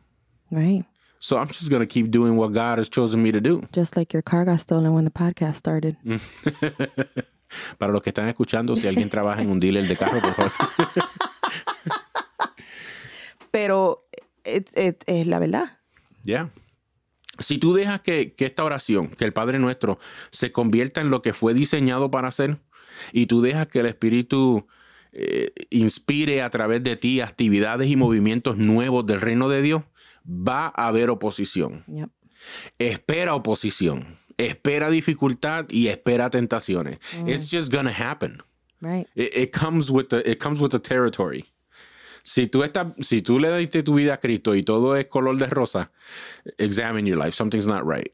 [0.50, 0.84] Right.
[1.18, 3.62] So I'm just going to keep doing what God has chosen me to do.
[3.72, 5.96] Just like your car got stolen when the podcast started.
[7.78, 10.52] Para los que están escuchando, si alguien trabaja en un dealer de carro, por favor.
[13.50, 14.06] Pero
[14.44, 15.78] es, es, es la verdad.
[16.24, 16.50] Ya.
[17.38, 19.98] Si tú dejas que, que esta oración, que el Padre Nuestro,
[20.30, 22.58] se convierta en lo que fue diseñado para hacer,
[23.12, 24.66] y tú dejas que el Espíritu
[25.12, 29.82] eh, inspire a través de ti actividades y movimientos nuevos del reino de Dios,
[30.26, 31.84] va a haber oposición.
[31.86, 32.10] Yep.
[32.78, 36.98] Espera oposición, espera dificultad y espera tentaciones.
[37.26, 38.42] It's just gonna happen.
[38.80, 39.08] Right.
[39.14, 41.46] It, it comes with the it comes with the territory.
[42.26, 45.36] Si tú estás, si tú le diste tu vida a Cristo y todo es color
[45.36, 45.92] de rosa,
[46.56, 47.32] examine your life.
[47.32, 48.08] Something's not right.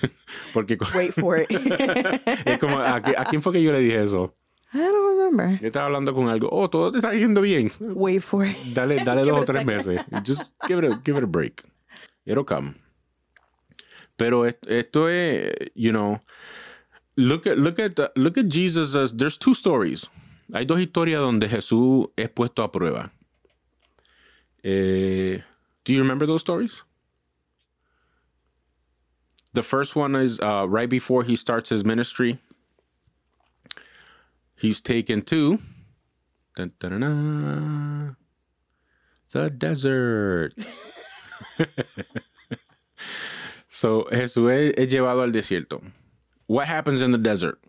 [0.54, 1.50] Porque Wait for it.
[2.46, 4.32] es como ¿a, qui- a quién fue que yo le dije eso?
[4.72, 5.58] I don't remember.
[5.60, 6.48] Yo estaba hablando con algo.
[6.50, 7.70] Oh, todo te está yendo bien.
[7.80, 8.56] Wait for it.
[8.74, 10.00] Dale, dale dos o tres meses.
[10.24, 11.62] Just give it a, give it a break.
[12.24, 12.74] It'll come.
[14.16, 16.18] Pero est- esto es, you know,
[17.16, 20.06] look at look at the- look at Jesus as there's two stories.
[20.52, 23.12] Hay dos historias donde Jesús es puesto a prueba.
[24.64, 25.38] Eh,
[25.84, 26.82] do you remember those stories?
[29.52, 32.38] The first one is uh, right before he starts his ministry.
[34.54, 35.58] He's taken to
[36.56, 38.16] dun, dun, dun,
[39.30, 40.54] the desert.
[43.68, 45.82] so Jesús es, es llevado al desierto.
[46.46, 47.60] What happens in the desert?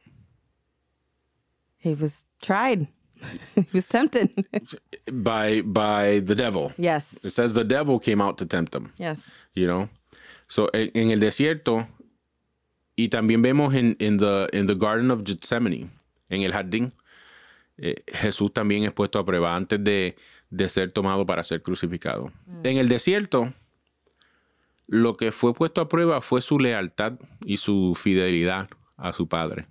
[1.77, 2.87] He was tried.
[3.55, 4.29] He was tempted.
[5.11, 6.71] By by the devil.
[6.77, 7.03] yes.
[7.23, 8.91] It says the devil came out to tempt him.
[8.97, 9.17] Yes.
[9.53, 9.89] you know.
[10.47, 11.87] So en, en el desierto
[12.95, 15.89] y también vemos en, in the in the Garden of Gethsemane,
[16.29, 16.91] en el jardín,
[17.77, 20.15] eh, Jesús también es puesto a prueba antes de,
[20.49, 22.31] de ser tomado para ser crucificado.
[22.63, 23.53] En el desierto,
[24.87, 27.13] lo que fue puesto a prueba fue su lealtad
[27.45, 29.67] y su fidelidad a su padre.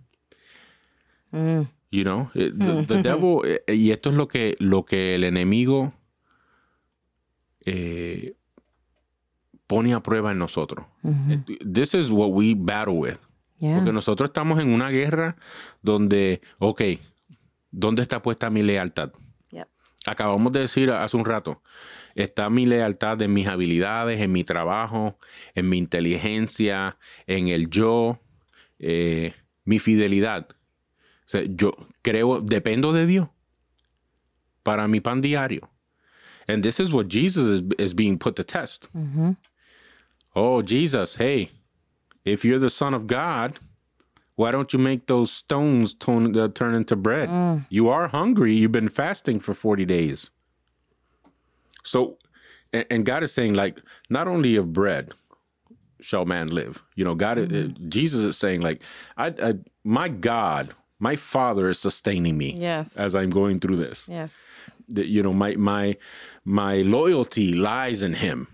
[1.91, 5.25] You know, eh, the, the devil, eh, y esto es lo que, lo que el
[5.25, 5.95] enemigo
[7.65, 8.35] eh,
[9.67, 10.87] pone a prueba en nosotros.
[11.05, 13.19] Eh, This is what we battle with.
[13.59, 13.77] Yeah.
[13.77, 15.37] Porque nosotros estamos en una guerra
[15.83, 16.83] donde, ok,
[17.71, 19.13] ¿dónde está puesta mi lealtad?
[19.51, 19.67] Yep.
[20.07, 21.61] Acabamos de decir hace un rato,
[22.15, 25.19] está mi lealtad en mis habilidades, en mi trabajo,
[25.55, 28.21] en mi inteligencia, en el yo,
[28.79, 29.35] eh,
[29.65, 30.49] mi fidelidad.
[31.29, 31.73] O sea, yo
[32.03, 33.29] creo, dependo de Dios
[34.65, 35.69] para mi pan diario.
[36.49, 38.89] And this is what Jesus is, is being put to test.
[40.35, 41.51] Oh, Jesus, hey,
[42.25, 43.59] if you're the Son of God,
[44.37, 47.29] why don't you make those stones turn, uh, turn into bread?
[47.69, 48.55] You are hungry.
[48.55, 50.31] You've been fasting for 40 days.
[51.85, 52.17] So,
[52.73, 53.79] and, and God is saying, like,
[54.09, 55.13] not only of bread
[56.01, 56.83] shall man live.
[56.95, 58.81] You know, God, uh, Jesus is saying, like,
[59.17, 62.97] I, I, my God, my Father is sustaining me Yes.
[62.97, 64.09] as I'm going through this.
[64.09, 64.33] Yes.
[64.89, 65.97] you know my my
[66.45, 68.47] my loyalty lies in him.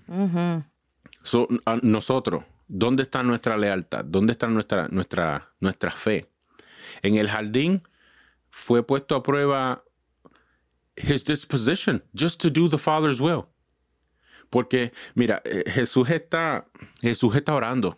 [1.22, 6.26] So a nosotros dónde está nuestra lealtad dónde está nuestra nuestra nuestra fe
[7.02, 7.82] en el jardín
[8.50, 9.82] fue puesto a prueba
[10.96, 13.46] his disposition just to do the father's will.
[14.50, 16.66] Porque mira eh, Jesús está
[17.00, 17.96] Jesús está orando.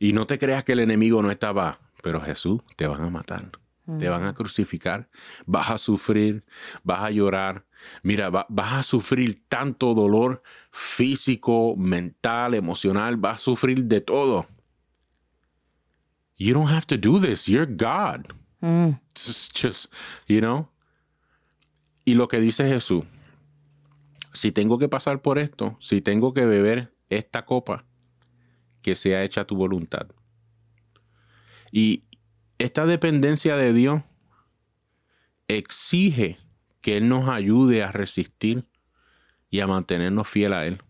[0.00, 3.50] Y no te creas que el enemigo no estaba pero Jesús te van a matar
[3.98, 5.08] te van a crucificar,
[5.44, 6.44] vas a sufrir,
[6.84, 7.66] vas a llorar.
[8.04, 14.46] Mira, va- vas a sufrir tanto dolor físico, mental, emocional, vas a sufrir de todo.
[16.36, 17.46] You don't have to do this.
[17.48, 18.32] You're God.
[19.14, 19.92] Just, just,
[20.28, 20.68] you know.
[22.04, 23.04] Y lo que dice Jesús,
[24.32, 27.84] si tengo que pasar por esto, si tengo que beber esta copa,
[28.80, 30.06] que sea hecha tu voluntad.
[31.72, 32.04] Y
[32.58, 34.02] esta dependencia de Dios
[35.48, 36.36] exige
[36.82, 38.66] que Él nos ayude a resistir
[39.50, 40.82] y a mantenernos fiel a Él,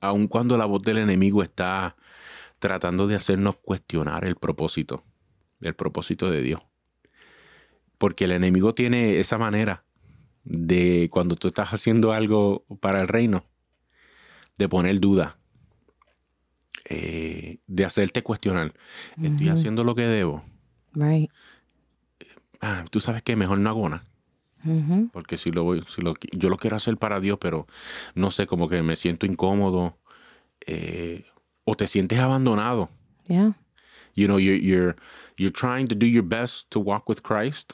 [0.00, 1.96] aun cuando la voz del enemigo está
[2.58, 5.04] tratando de hacernos cuestionar el propósito,
[5.60, 6.60] el propósito de Dios.
[7.98, 9.84] Porque el enemigo tiene esa manera
[10.44, 13.44] de cuando tú estás haciendo algo para el reino,
[14.58, 15.38] de poner duda,
[16.94, 18.74] eh, de hacerte cuestionar.
[19.22, 20.42] Estoy haciendo lo que debo.
[20.94, 21.30] Right.
[22.60, 24.04] Ah, tú sabes que mejor no hago nada.
[25.12, 27.66] Porque si lo voy, si lo, yo lo quiero hacer para Dios, pero
[28.14, 29.96] no sé, como que me siento incómodo.
[30.66, 31.24] eh,
[31.64, 32.88] o te sientes abandonado.
[33.28, 33.52] Yeah.
[34.14, 34.96] You know, you're, you're,
[35.36, 37.72] you're trying to do your best to walk with Christ,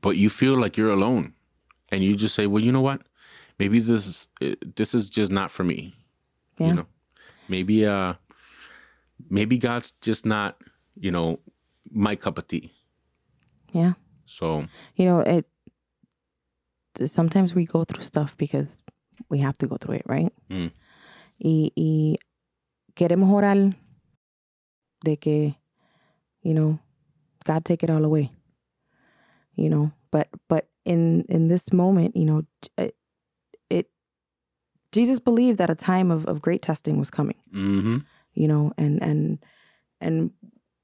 [0.00, 1.34] but you feel like you're alone.
[1.90, 3.02] And you just say, well, you know what?
[3.58, 5.94] Maybe this is, eh, this is just not for me.
[6.58, 6.68] Yeah.
[6.68, 6.86] You know,
[7.48, 8.14] maybe, uh,
[9.30, 10.56] maybe God's just not,
[10.96, 11.38] you know,
[11.90, 12.72] my cup of tea.
[13.72, 13.94] Yeah.
[14.26, 14.66] So,
[14.96, 15.46] You know, it
[17.06, 18.76] sometimes we go through stuff because
[19.28, 20.32] we have to go through it, right?
[20.50, 20.72] Mm.
[21.38, 22.16] Y, y
[22.96, 23.74] queremos orar
[25.04, 25.56] de que,
[26.42, 26.78] you know,
[27.44, 28.32] God take it all away.
[29.54, 32.42] You know, but but in in this moment, you know,
[34.92, 37.36] Jesus believed that a time of, of great testing was coming.
[37.52, 37.98] hmm
[38.34, 39.38] you know and and
[40.00, 40.30] and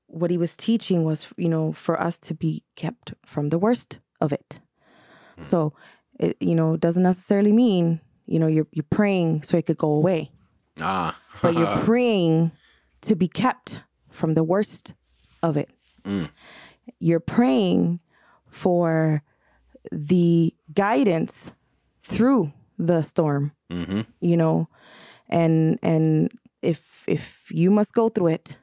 [0.07, 3.99] what he was teaching was you know for us to be kept from the worst
[4.21, 4.61] of it.
[5.41, 5.73] So
[6.19, 9.93] it you know doesn't necessarily mean you know you're you're praying so it could go
[9.93, 10.31] away.
[10.81, 12.51] Ah, but you're praying
[13.03, 14.95] to be kept from the worst
[15.43, 15.71] of it.
[16.05, 16.29] Mm.
[16.99, 17.99] you're praying
[18.47, 19.23] for
[19.91, 21.53] the guidance
[22.03, 24.69] through the storm hmm you know
[25.29, 26.31] and and
[26.63, 28.57] if if you must go through it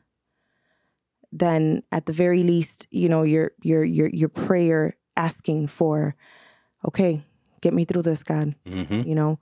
[1.31, 6.15] then at the very least you know your your your your prayer asking for
[6.87, 7.23] okay
[7.61, 9.39] get me through this god hmm you know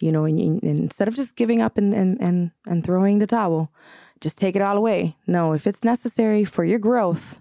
[0.00, 3.26] you know and, and instead of just giving up and and and, and throwing the
[3.26, 3.70] towel
[4.20, 5.16] just take it all away.
[5.26, 7.40] No, if it's necessary for your growth,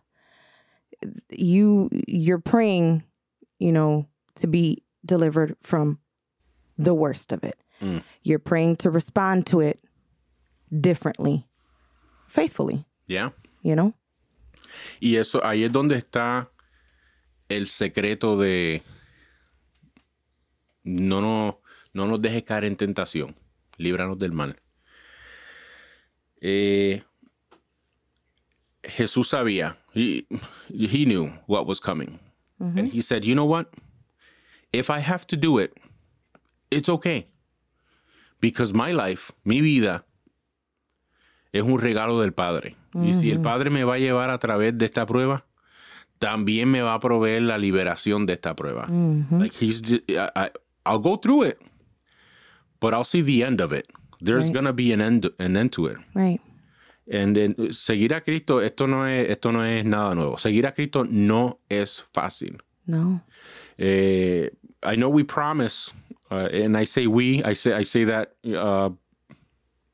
[1.30, 3.04] you you're praying,
[3.60, 6.00] you know, to be delivered from
[6.78, 7.58] the worst of it.
[7.82, 8.02] Mm.
[8.24, 9.80] You're praying to respond to it
[10.72, 11.46] differently,
[12.28, 13.30] faithfully, Yeah.
[13.62, 13.94] you know?
[15.02, 16.50] Y eso, ahí es donde está
[17.50, 18.82] el secreto de
[20.84, 21.60] no, no,
[21.94, 23.36] no nos dejes caer en tentación,
[23.78, 24.56] líbranos del mal.
[26.42, 27.02] Eh,
[28.84, 30.26] Jesús sabía, he,
[30.70, 32.20] he knew what was coming.
[32.60, 33.72] And he said, you know what?
[34.74, 35.78] If I have to do it,
[36.72, 37.28] it's okay.
[38.40, 40.06] Because my life, mi vida,
[41.52, 42.76] es un regalo del Padre.
[42.94, 45.46] Y si el Padre me va a llevar a través de esta prueba,
[46.20, 48.88] también me va a proveer la liberación de esta prueba.
[49.32, 50.52] Like he's, ju- I, I-
[50.86, 51.60] I'll go through it,
[52.80, 53.88] but I'll see the end of it.
[54.20, 54.54] There's Right.
[54.54, 55.98] gonna be an end, an end to it.
[56.16, 56.42] Right.
[57.12, 60.38] And then, seguir a Cristo, esto no es, esto no es nada nuevo.
[60.40, 62.58] Seguir a Cristo no es fácil.
[62.88, 63.22] No.
[63.78, 64.50] Eh,
[64.84, 65.92] I know we promise,
[66.32, 68.90] uh, and I say we, I say I say that, uh,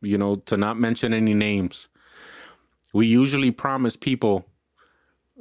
[0.01, 1.87] you know, to not mention any names.
[2.93, 4.45] We usually promise people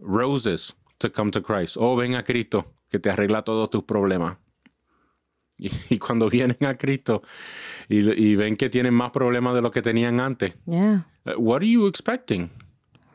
[0.01, 1.77] roses to come to Christ.
[1.79, 4.37] Oh, ven a Cristo, que te arregla todos tus problemas.
[5.59, 7.23] Y, y cuando vienen a Cristo
[7.89, 11.03] y, y ven que tienen más problemas de lo que tenían antes, Yeah.
[11.27, 12.51] uh, what are you expecting?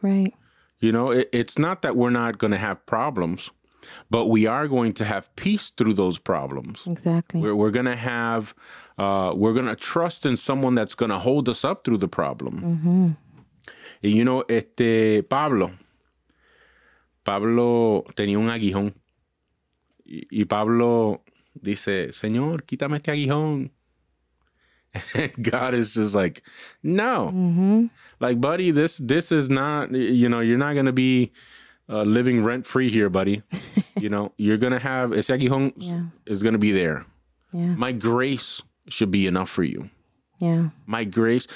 [0.02, 0.34] Right.
[0.80, 3.52] You know, it, it's not that we're not going to have problems,
[4.10, 6.84] but we are going to have peace through those problems.
[6.86, 7.42] Exactly.
[7.42, 8.54] We're, we're going to have,
[8.98, 12.08] uh, we're going to trust in someone that's going to hold us up through the
[12.08, 13.16] problem.
[14.04, 15.72] Y, you know, este, Pablo,
[17.24, 18.94] Pablo tenía un aguijón.
[20.06, 21.24] Y, y Pablo
[21.60, 23.72] dice, Señor, quítame este aguijón.
[25.14, 26.42] And God is just like,
[26.82, 27.30] no.
[28.20, 31.32] Like, buddy, this this is not, you know, you're not going to be
[31.90, 33.42] uh, living rent free here, buddy.
[34.00, 36.04] you know, you're going to have, ese aguijón Yeah.
[36.26, 37.06] is going to be there.
[37.54, 37.76] Yeah.
[37.76, 39.90] My grace should be enough for you.
[40.40, 40.70] Yeah.
[40.86, 41.48] My grace,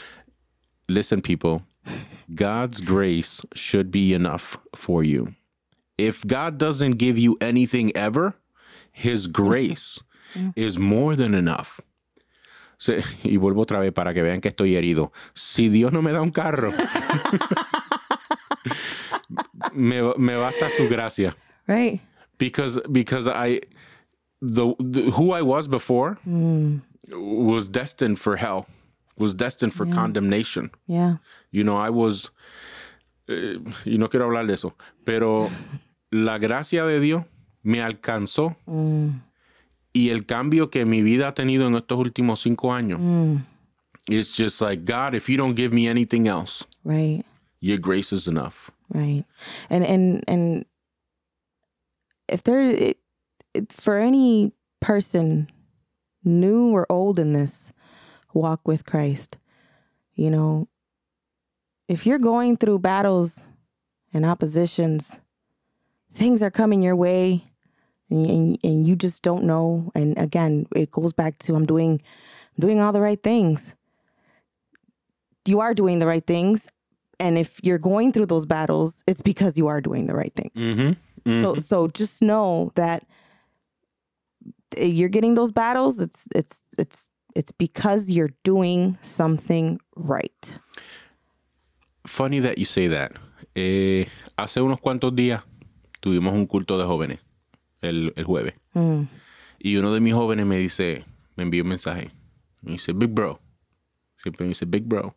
[0.87, 1.63] listen, people,
[2.33, 5.35] God's grace should be enough for you.
[5.97, 8.35] If God doesn't give you anything ever,
[8.91, 9.99] His grace
[10.55, 11.79] is more than enough.
[13.23, 15.11] Y vuelvo otra vez para que vean que estoy herido.
[15.35, 16.71] Si Dios no me da un carro,
[19.81, 21.35] me, me basta su gracia.
[21.67, 22.01] Right.
[22.41, 23.61] because because I
[24.41, 26.81] the, the who I was before mm.
[27.09, 28.65] was destined for hell,
[29.17, 30.71] was destined for condemnation.
[30.87, 31.17] Yeah.
[31.51, 32.31] You know, I was
[33.29, 34.73] eh, y no quiero hablar de eso,
[35.05, 35.49] pero
[36.11, 37.23] la gracia de Dios
[37.63, 39.09] me alcanzó mm.
[39.93, 42.99] y el cambio que mi vida ha tenido en estos últimos cinco años.
[42.99, 43.45] Mm.
[44.09, 47.23] It's just like God, if you don't give me anything else, Right.
[47.59, 48.71] your grace is enough.
[48.93, 49.23] Right.
[49.69, 50.65] And and and
[52.27, 52.97] if there it,
[53.53, 54.51] it, for any
[54.81, 55.49] person
[56.23, 57.71] new or old in this
[58.33, 59.37] walk with Christ,
[60.13, 60.67] you know,
[61.87, 63.43] if you're going through battles
[64.13, 65.19] and oppositions,
[66.13, 67.45] things are coming your way
[68.09, 72.01] and, and, and you just don't know and again, it goes back to I'm doing
[72.57, 73.73] I'm doing all the right things.
[75.45, 76.67] You are doing the right things
[77.21, 80.51] and if you're going through those battles, it's because you are doing the right thing.
[80.55, 81.41] Mm-hmm.
[81.43, 83.05] So so just know that
[84.77, 85.99] you're getting those battles.
[85.99, 90.59] It's it's it's it's because you're doing something right.
[92.07, 93.11] Funny that you say that.
[93.55, 94.07] Eh,
[94.37, 95.43] hace unos cuantos días
[96.01, 97.19] tuvimos un culto de jóvenes
[97.81, 98.55] el, el jueves.
[99.59, 102.11] Y uno de mis jóvenes me dice, me envió un mensaje.
[102.61, 103.39] Me dice, Big Bro.
[104.17, 105.15] Siempre me dice, Big Bro.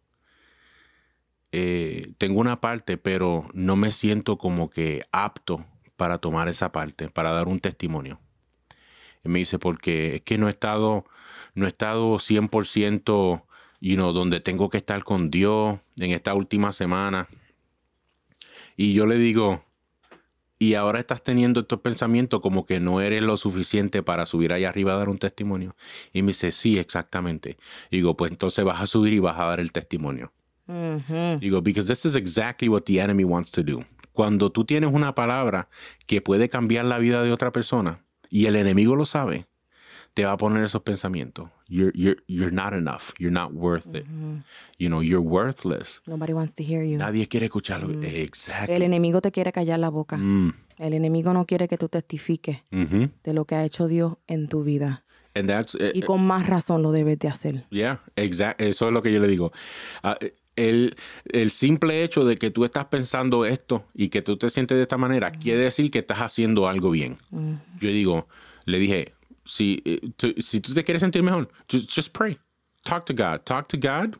[1.56, 5.64] Eh, tengo una parte, pero no me siento como que apto
[5.96, 8.18] para tomar esa parte, para dar un testimonio.
[9.24, 11.04] Y me dice, porque es que no he estado,
[11.54, 13.44] no he estado 100%,
[13.80, 17.28] you know, donde tengo que estar con Dios en esta última semana.
[18.76, 19.64] Y yo le digo,
[20.58, 24.70] y ahora estás teniendo estos pensamientos como que no eres lo suficiente para subir allá
[24.70, 25.76] arriba a dar un testimonio.
[26.12, 27.58] Y me dice, sí, exactamente.
[27.92, 30.32] Digo, pues entonces vas a subir y vas a dar el testimonio.
[30.66, 33.84] Digo, because this is exactly what the enemy wants to do.
[34.12, 35.68] Cuando tú tienes una palabra
[36.06, 39.46] que puede cambiar la vida de otra persona y el enemigo lo sabe,
[40.14, 41.50] te va a poner esos pensamientos.
[41.66, 43.12] You're, you're, you're not enough.
[43.18, 44.06] You're not worth it.
[44.78, 46.00] You know, you're worthless.
[46.06, 46.96] Nobody wants to hear you.
[46.96, 48.00] Nadie quiere escucharlo.
[48.04, 48.76] Exactly.
[48.76, 50.16] El enemigo te quiere callar la boca.
[50.16, 50.52] Mm.
[50.78, 54.62] El enemigo no quiere que tú testifiques de lo que ha hecho Dios en tu
[54.62, 55.04] vida.
[55.34, 57.66] And that's, eh, Y con más razón lo debes de hacer.
[57.70, 58.60] Yeah, exact.
[58.60, 59.50] Eso es lo que yo le digo.
[60.20, 64.48] Eh, el, el simple hecho de que tú estás pensando esto y que tú te
[64.50, 67.18] sientes de esta manera quiere decir que estás haciendo algo bien.
[67.80, 68.28] Yo digo,
[68.64, 69.14] le dije,
[69.44, 72.38] si, eh, tú- si tú te quieres sentir mejor, just, just pray.
[72.84, 73.40] Talk to God.
[73.44, 74.16] Talk to God.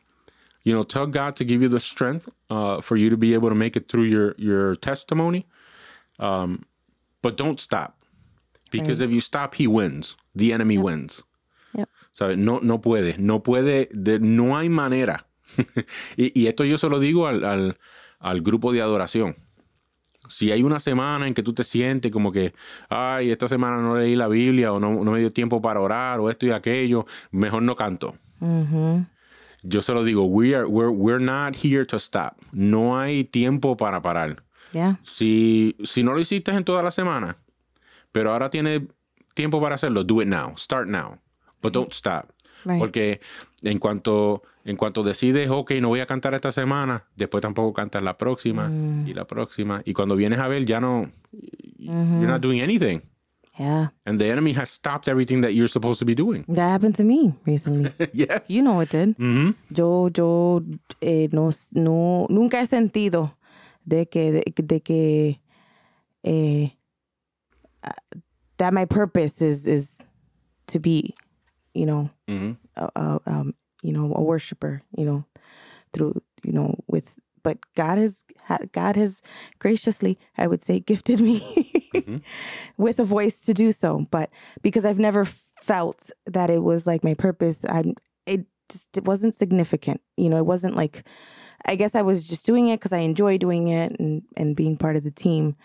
[0.65, 3.51] You know, tell God to give you the strength uh, for you to be able
[3.51, 5.47] to make it through your, your testimony.
[6.19, 6.65] Um,
[7.23, 7.97] but don't stop.
[8.71, 10.17] Because if you stop, he wins.
[10.35, 11.23] The enemy wins.
[11.77, 11.89] Yep.
[12.13, 12.39] ¿Sabes?
[12.39, 15.27] No, no puede, no puede, de- no hay manera.
[16.17, 17.79] y, y esto yo se lo digo al, al,
[18.19, 19.37] al grupo de adoración.
[20.29, 22.55] Si hay una semana en que tú te sientes como que,
[22.89, 26.19] ay, esta semana no leí la Biblia o no, no me dio tiempo para orar
[26.21, 28.17] o esto y aquello, mejor no canto.
[29.63, 32.39] Yo se lo digo, we are, we're, we're not here to stop.
[32.53, 34.43] No hay tiempo para parar.
[34.73, 34.99] Yeah.
[35.05, 37.39] Si, si no lo hiciste en toda la semana,
[38.13, 38.83] pero ahora tienes
[39.35, 40.55] tiempo para hacerlo, do it now.
[40.57, 41.19] Start now.
[41.63, 42.33] But don't stop.
[42.65, 42.79] Right.
[42.79, 43.21] Porque
[43.63, 48.03] en cuanto, en cuanto decides, ok, no voy a cantar esta semana, después tampoco cantas
[48.03, 48.71] la próxima
[49.07, 49.83] y la próxima.
[49.85, 51.11] Y cuando vienes a ver, ya no,
[51.79, 53.03] you're not doing anything.
[53.59, 53.93] Yeah.
[54.05, 56.45] And the enemy has stopped everything that you're supposed to be doing.
[56.49, 57.93] That happened to me recently.
[58.13, 58.51] yes.
[58.51, 59.17] You know it did.
[59.17, 59.55] Mhm.
[59.71, 60.61] Yo, yo
[61.01, 63.37] eh, no, no, nunca he sentido
[63.87, 65.41] de que, de, de que,
[66.25, 66.71] eh,
[67.85, 67.93] uh,
[68.57, 69.99] that my purpose is, is
[70.67, 71.15] to be,
[71.75, 72.11] you know,
[72.77, 73.55] a, a, um,
[73.85, 75.25] you know, a worshiper, you know,
[75.93, 79.21] through, you know, with, but God has, ha- God has
[79.59, 81.41] graciously, I would say, gifted me
[81.95, 82.17] mm-hmm.
[82.83, 84.07] with a voice to do so.
[84.11, 84.31] But
[84.63, 85.29] because I've never
[85.61, 87.95] felt that it was like my purpose, I'm,
[88.25, 90.01] it just, it wasn't significant.
[90.17, 91.05] You know, it wasn't like,
[91.67, 94.79] I guess I was just doing it because I enjoy doing it and, and being
[94.79, 95.57] part of the team.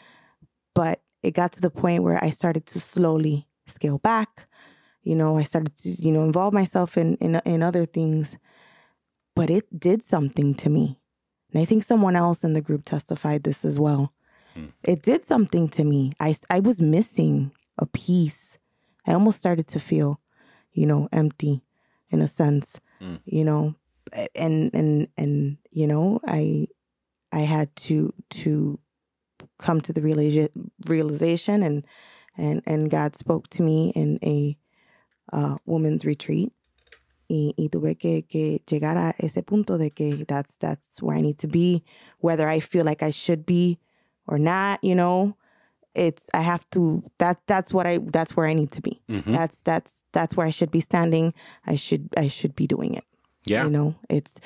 [0.76, 4.49] But it got to the point where I started to slowly scale back.
[5.04, 8.38] You know, I started to, you know, involve myself in, in, in other things.
[9.36, 11.00] But it did something to me.
[11.52, 14.14] And I think someone else in the group testified this as well.
[14.56, 14.70] Mm-hmm.
[14.84, 16.14] It did something to me.
[16.20, 18.58] I, I was missing a piece.
[19.08, 20.20] I almost started to feel,
[20.74, 21.64] you know, empty
[22.12, 23.20] in a sense, mm.
[23.26, 23.76] you know,
[24.36, 26.68] and, and, and, you know, I,
[27.32, 28.80] I had to, to
[29.60, 31.86] come to the realization, realization and,
[32.38, 34.58] and, and God spoke to me in a
[35.34, 36.52] uh, woman's retreat.
[37.32, 41.22] Y, y tuve que, que llegar a ese punto de que that's, that's where I
[41.22, 41.84] need to be,
[42.22, 43.78] whether I feel like I should be
[44.28, 45.36] or not, you know,
[45.94, 49.00] it's, I have to, that, that's what I, that's where I need to be.
[49.08, 51.36] That's, that's, that's where I should be standing.
[51.68, 53.04] I should, I should be doing it.
[53.46, 53.64] Yeah.
[53.66, 54.40] You know, it's,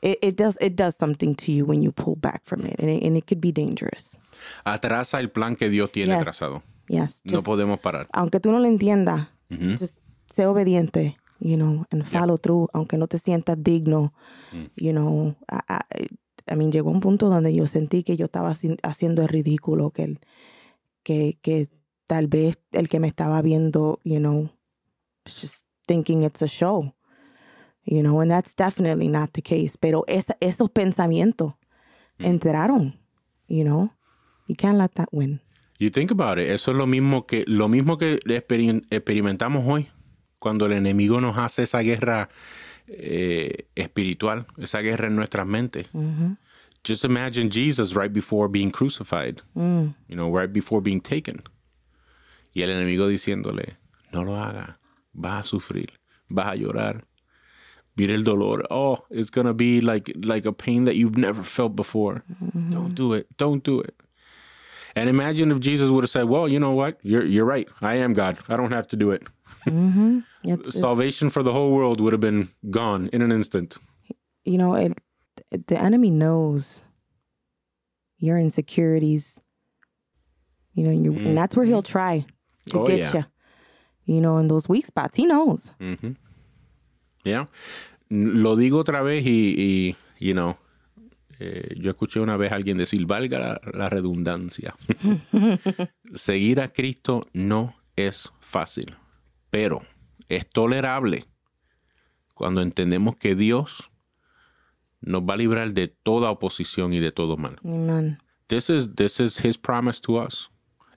[0.00, 2.88] it, it does, it does something to you when you pull back from it and
[2.88, 4.16] it, and it could be dangerous.
[4.64, 6.24] Atrasa el plan que Dios tiene Yes.
[6.24, 6.62] trazado.
[6.88, 7.20] Yes.
[7.26, 8.06] No podemos parar.
[8.14, 9.76] aunque tú no lo entiendas, Ujú.
[9.78, 9.98] just
[10.40, 14.12] sé obediente, you know, and follow through, aunque no te sientas digno,
[14.76, 15.34] you know.
[15.50, 16.06] I, I,
[16.52, 19.90] I mean, llegó un punto donde yo sentí que yo estaba haci- haciendo el ridículo,
[19.90, 20.18] que, el,
[21.02, 21.68] que, que
[22.06, 24.48] tal vez el que me estaba viendo, you know,
[25.26, 26.94] just thinking it's a show,
[27.84, 29.76] you know, and that's definitely not the case.
[29.78, 31.54] Pero esa, esos pensamientos
[32.18, 32.94] entraron,
[33.48, 33.90] you know.
[34.46, 35.40] You can't let that win.
[35.78, 39.88] You think about it, eso es lo mismo que lo mismo que experim- experimentamos hoy
[40.40, 42.28] cuando el enemigo nos hace esa guerra
[42.88, 45.86] eh, espiritual, esa guerra en nuestras mentes.
[46.82, 51.42] Just imagine Jesus right before being crucified, you know, right before being taken.
[52.54, 53.76] Y el enemigo diciéndole,
[54.12, 54.78] no lo haga,
[55.12, 55.90] vas a sufrir,
[56.28, 57.04] vas a llorar.
[57.96, 58.66] Mira el dolor.
[58.70, 62.24] Oh, it's gonna be like like a pain that you've never felt before.
[62.70, 63.26] Don't do it.
[63.36, 63.94] Don't do it.
[64.96, 66.98] And imagine if Jesus would have said, "Well, you know what?
[67.02, 67.68] You're you're right.
[67.82, 68.38] I am God.
[68.48, 69.22] I don't have to do it."
[69.66, 70.18] Mm-hmm.
[70.44, 73.78] It's, it's- Salvation for the whole world would have been gone in an instant.
[74.44, 74.92] you know, it,
[75.66, 76.82] the enemy knows
[78.18, 79.40] your insecurities.
[80.74, 81.34] You know, you, and mm-hmm.
[81.34, 82.24] that's where he'll try
[82.66, 83.12] to Oh, get yeah.
[83.14, 83.24] you.
[84.14, 85.72] You know, in those weak spots, he knows.
[85.80, 86.12] Mm-hmm.
[87.24, 87.46] Yeah.
[88.08, 90.56] Lo digo otra vez y, y you know,
[91.38, 94.74] eh, yo escuché una vez a alguien decir, valga la, la redundancia.
[96.14, 98.96] Seguir a Cristo no es fácil,
[99.50, 99.82] pero
[100.28, 101.24] es tolerable
[102.34, 103.90] cuando entendemos que Dios
[105.00, 107.58] nos va a librar de toda oposición y de todo mal.
[107.64, 108.18] Amen.
[108.48, 110.50] This is, this is his promise to us.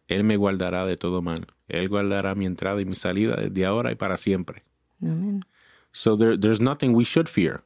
[0.07, 1.47] Él me guardará de todo mal.
[1.67, 4.63] Él guardará mi entrada y mi salida desde ahora y para siempre.
[5.01, 5.43] Amen.
[5.91, 7.63] So there, there's nothing we should fear.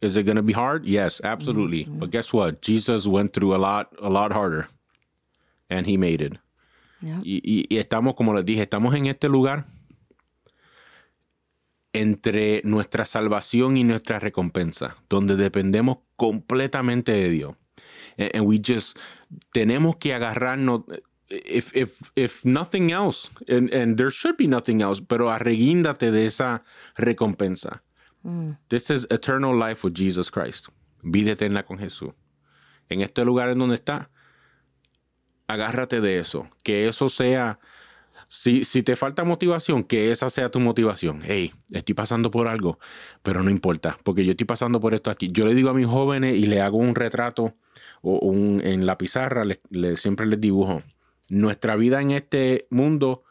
[0.00, 0.86] Is it going to be hard?
[0.86, 1.84] Yes, absolutely.
[1.84, 2.62] But guess what?
[2.62, 4.68] Jesus went through a lot, a lot harder,
[5.68, 6.38] and he made it.
[7.00, 7.20] Yeah.
[7.24, 9.66] Y, y- y estamos, como les dije, estamos en este lugar
[11.92, 17.56] entre nuestra salvación y nuestra recompensa, donde dependemos completamente de Dios.
[18.18, 18.96] And, and we just
[19.52, 20.82] tenemos que agarrarnos
[21.28, 26.26] if, if, if nothing else, and, and there should be nothing else, pero arreguíndate de
[26.26, 26.62] esa
[26.96, 27.82] recompensa.
[28.68, 30.68] This is eternal life with Jesus Christ.
[31.02, 32.12] Vida eterna con Jesús.
[32.90, 34.10] En este lugar en donde está,
[35.50, 36.48] agárrate de eso.
[36.62, 37.58] Que eso sea,
[38.28, 41.20] si, si te falta motivación, que esa sea tu motivación.
[41.24, 42.78] Hey, estoy pasando por algo,
[43.22, 45.30] pero no importa, porque yo estoy pasando por esto aquí.
[45.32, 47.54] Yo le digo a mis jóvenes y le hago un retrato
[48.02, 50.82] o un, en la pizarra, le, siempre les dibujo.
[51.28, 53.24] Nuestra vida en este mundo,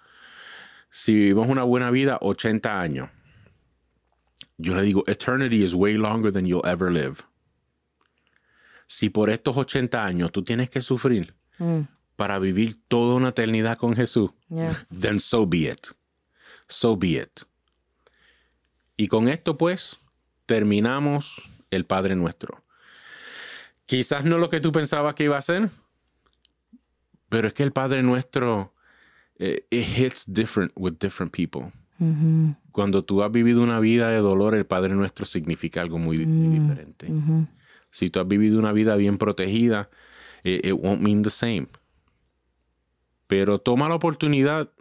[0.90, 3.10] si vivimos una buena vida, 80 años.
[4.58, 7.16] Yo le digo, eternity is way longer than you'll ever live.
[8.88, 11.36] Si por estos 80 años tú tienes que sufrir
[12.20, 14.90] para vivir toda una eternidad con Jesús, Yes.
[14.90, 15.88] then so be it.
[16.68, 17.44] So be it.
[18.98, 19.98] Y con esto pues
[20.46, 21.34] terminamos
[21.72, 22.62] el Padre Nuestro.
[23.86, 25.70] Quizás no lo que tú pensabas que iba a ser,
[27.30, 28.74] pero es que el Padre Nuestro,
[29.38, 31.72] eh, it hits different with different people.
[32.00, 32.58] Mhm.
[32.74, 36.60] Cuando tú has vivido una vida de dolor, el Padre Nuestro significa algo muy, muy
[36.60, 37.10] diferente.
[37.10, 37.48] Mhm.
[37.92, 39.90] Si tú has vivido una vida bien protegida,
[40.44, 41.68] it, it won't mean the same.
[43.30, 44.72] Pero toma la oportunidad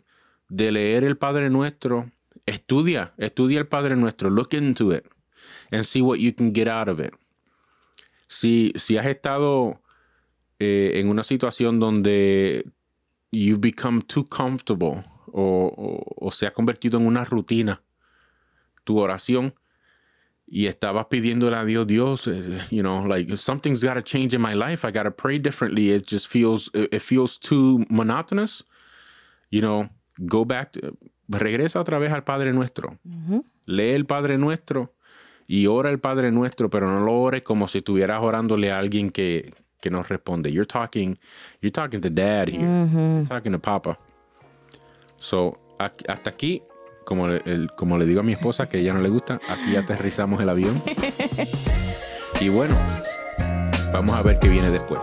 [0.49, 2.11] de leer el Padre Nuestro.
[2.47, 4.31] Estudia, estudia el Padre Nuestro.
[4.31, 5.05] Look into it
[5.71, 7.13] and see what you can get out of it.
[8.27, 9.83] Si, si has estado
[10.59, 12.65] eh, en una situación donde
[13.31, 17.83] you've become too comfortable o, o- o se ha convertido en una rutina
[18.85, 19.55] tu oración,
[20.51, 24.41] y estabas pidiéndole a Dios, Dios, eh, you know, like something's got to change in
[24.41, 24.85] my life.
[24.87, 25.91] I got to pray differently.
[25.93, 28.65] It just feels, it feels too monotonous.
[29.51, 29.89] You know,
[30.27, 30.97] go back, to-
[31.29, 32.97] regresa otra vez al Padre Nuestro.
[33.67, 34.95] Lee el Padre Nuestro
[35.47, 39.11] y ora el Padre Nuestro, pero no lo ores como si estuvieras orándole a alguien
[39.11, 40.51] que, que nos responde.
[40.51, 41.19] You're talking,
[41.61, 42.61] you're talking to Dad here.
[42.63, 43.99] You're talking to Papa.
[45.19, 46.63] So, aquí- hasta aquí,
[47.09, 49.75] como le, el- como le digo a mi esposa, que ella no le gusta, aquí
[49.77, 50.83] aterrizamos el avión.
[52.41, 52.77] Y bueno,
[53.93, 55.01] vamos a ver qué viene después.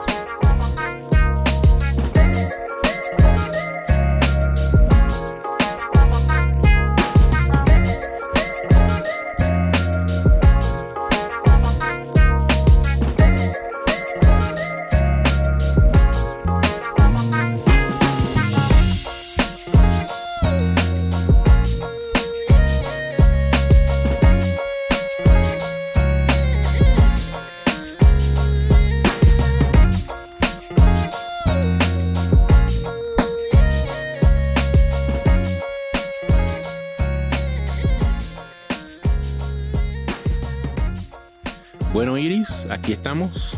[42.86, 43.58] Aquí estamos,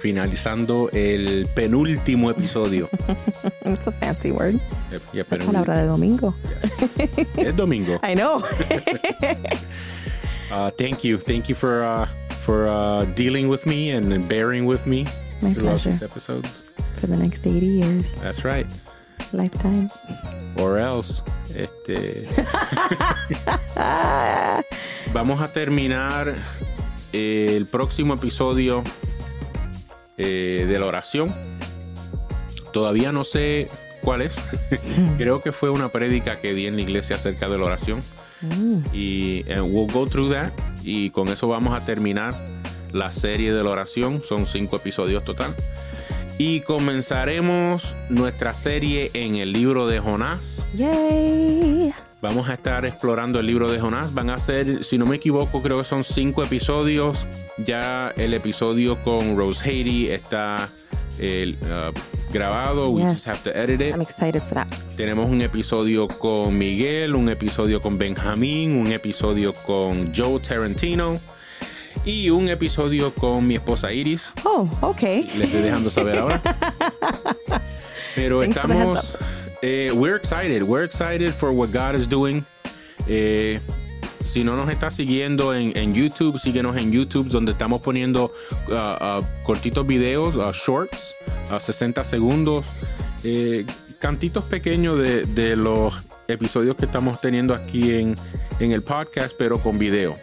[0.00, 2.86] finalizando el penúltimo episodio.
[3.64, 4.60] It's a fancy word.
[4.90, 5.52] Penúltimo.
[5.52, 6.34] palabra de domingo.
[7.38, 7.98] Es domingo.
[8.02, 8.44] I know.
[10.50, 12.06] Uh, thank you, thank you for uh,
[12.44, 15.06] for uh, dealing with me and bearing with me
[15.40, 15.92] My throughout pleasure.
[15.92, 16.70] these episodes.
[16.96, 18.12] For the next 80 years.
[18.20, 18.66] That's right.
[19.32, 19.88] Lifetime.
[20.58, 21.22] Or else,
[21.56, 22.28] este,
[25.14, 26.34] vamos a terminar
[27.12, 28.82] eh, el próximo episodio
[30.18, 31.34] eh, de la oración.
[32.72, 33.66] Todavía no sé
[34.02, 34.34] cuál es.
[35.18, 38.02] Creo que fue una prédica que di en la iglesia acerca de la oración.
[38.40, 38.78] Mm.
[38.92, 40.52] Y eh, we'll go through that.
[40.82, 42.34] Y con eso vamos a terminar
[42.92, 44.22] la serie de la oración.
[44.22, 45.54] Son cinco episodios total.
[46.38, 50.64] Y comenzaremos nuestra serie en el libro de Jonás.
[50.74, 51.92] Yay.
[52.22, 54.14] Vamos a estar explorando el libro de Jonás.
[54.14, 57.18] Van a ser, si no me equivoco, creo que son cinco episodios.
[57.66, 60.70] Ya el episodio con Rose Haiti está
[61.18, 62.90] uh, grabado.
[62.90, 63.92] We just have to edit it.
[63.92, 64.68] I'm excited for that.
[64.96, 71.18] Tenemos un episodio con Miguel, un episodio con Benjamín, un episodio con Joe Tarantino
[72.04, 74.32] y un episodio con mi esposa Iris.
[74.44, 75.28] Oh, okay.
[75.34, 76.40] Le estoy dejando saber ahora.
[78.14, 79.16] Pero Thanks estamos.
[79.62, 80.62] Eh, we're excited.
[80.62, 82.44] We're excited for what God is doing.
[83.06, 83.60] Eh,
[84.24, 88.32] si no nos está siguiendo en, en YouTube, síguenos en YouTube, donde estamos poniendo
[88.68, 91.14] uh, uh, cortitos videos, uh, shorts,
[91.50, 92.66] a 60 segundos,
[93.24, 93.66] eh,
[93.98, 95.94] cantitos pequeños de, de los
[96.28, 98.14] episodios que estamos teniendo aquí en,
[98.58, 100.16] en el podcast, pero con video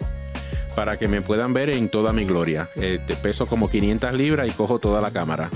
[0.76, 2.70] para que me puedan ver en toda mi gloria.
[2.78, 5.50] Eh, te peso como 500 libras y cojo toda la cámara.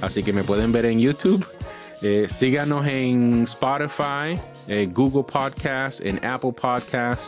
[0.00, 1.46] Así que me pueden ver en YouTube.
[2.02, 7.20] Eh, síganos en Spotify, eh, Google Podcast, en Apple Podcast.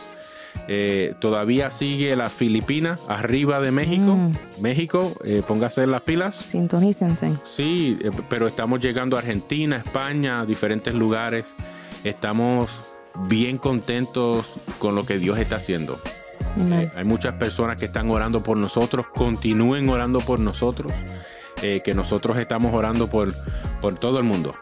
[0.67, 4.15] Eh, todavía sigue la Filipina arriba de México.
[4.15, 4.33] Mm.
[4.61, 5.13] México,
[5.47, 6.37] póngase las pilas.
[6.37, 7.31] Sintonícense.
[7.43, 11.45] Sí, pero estamos llegando a Argentina, España, a diferentes lugares.
[12.03, 12.69] Estamos
[13.27, 14.45] bien contentos
[14.79, 15.99] con lo que Dios está haciendo.
[16.95, 19.07] Hay muchas personas que están orando por nosotros.
[19.07, 20.91] Continúen orando por nosotros.
[21.61, 23.33] Eh, que nosotros estamos orando por,
[23.81, 24.53] por todo el mundo.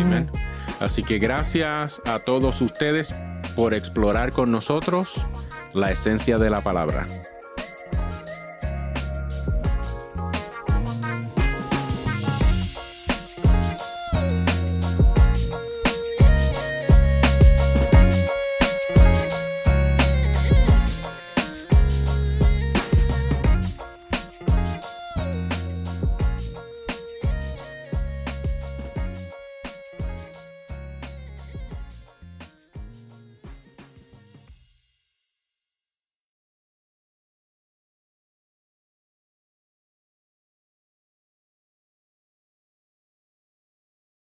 [0.00, 0.30] Amén.
[0.80, 3.14] Así que gracias a todos ustedes
[3.54, 5.08] por explorar con nosotros
[5.74, 7.06] la esencia de la palabra.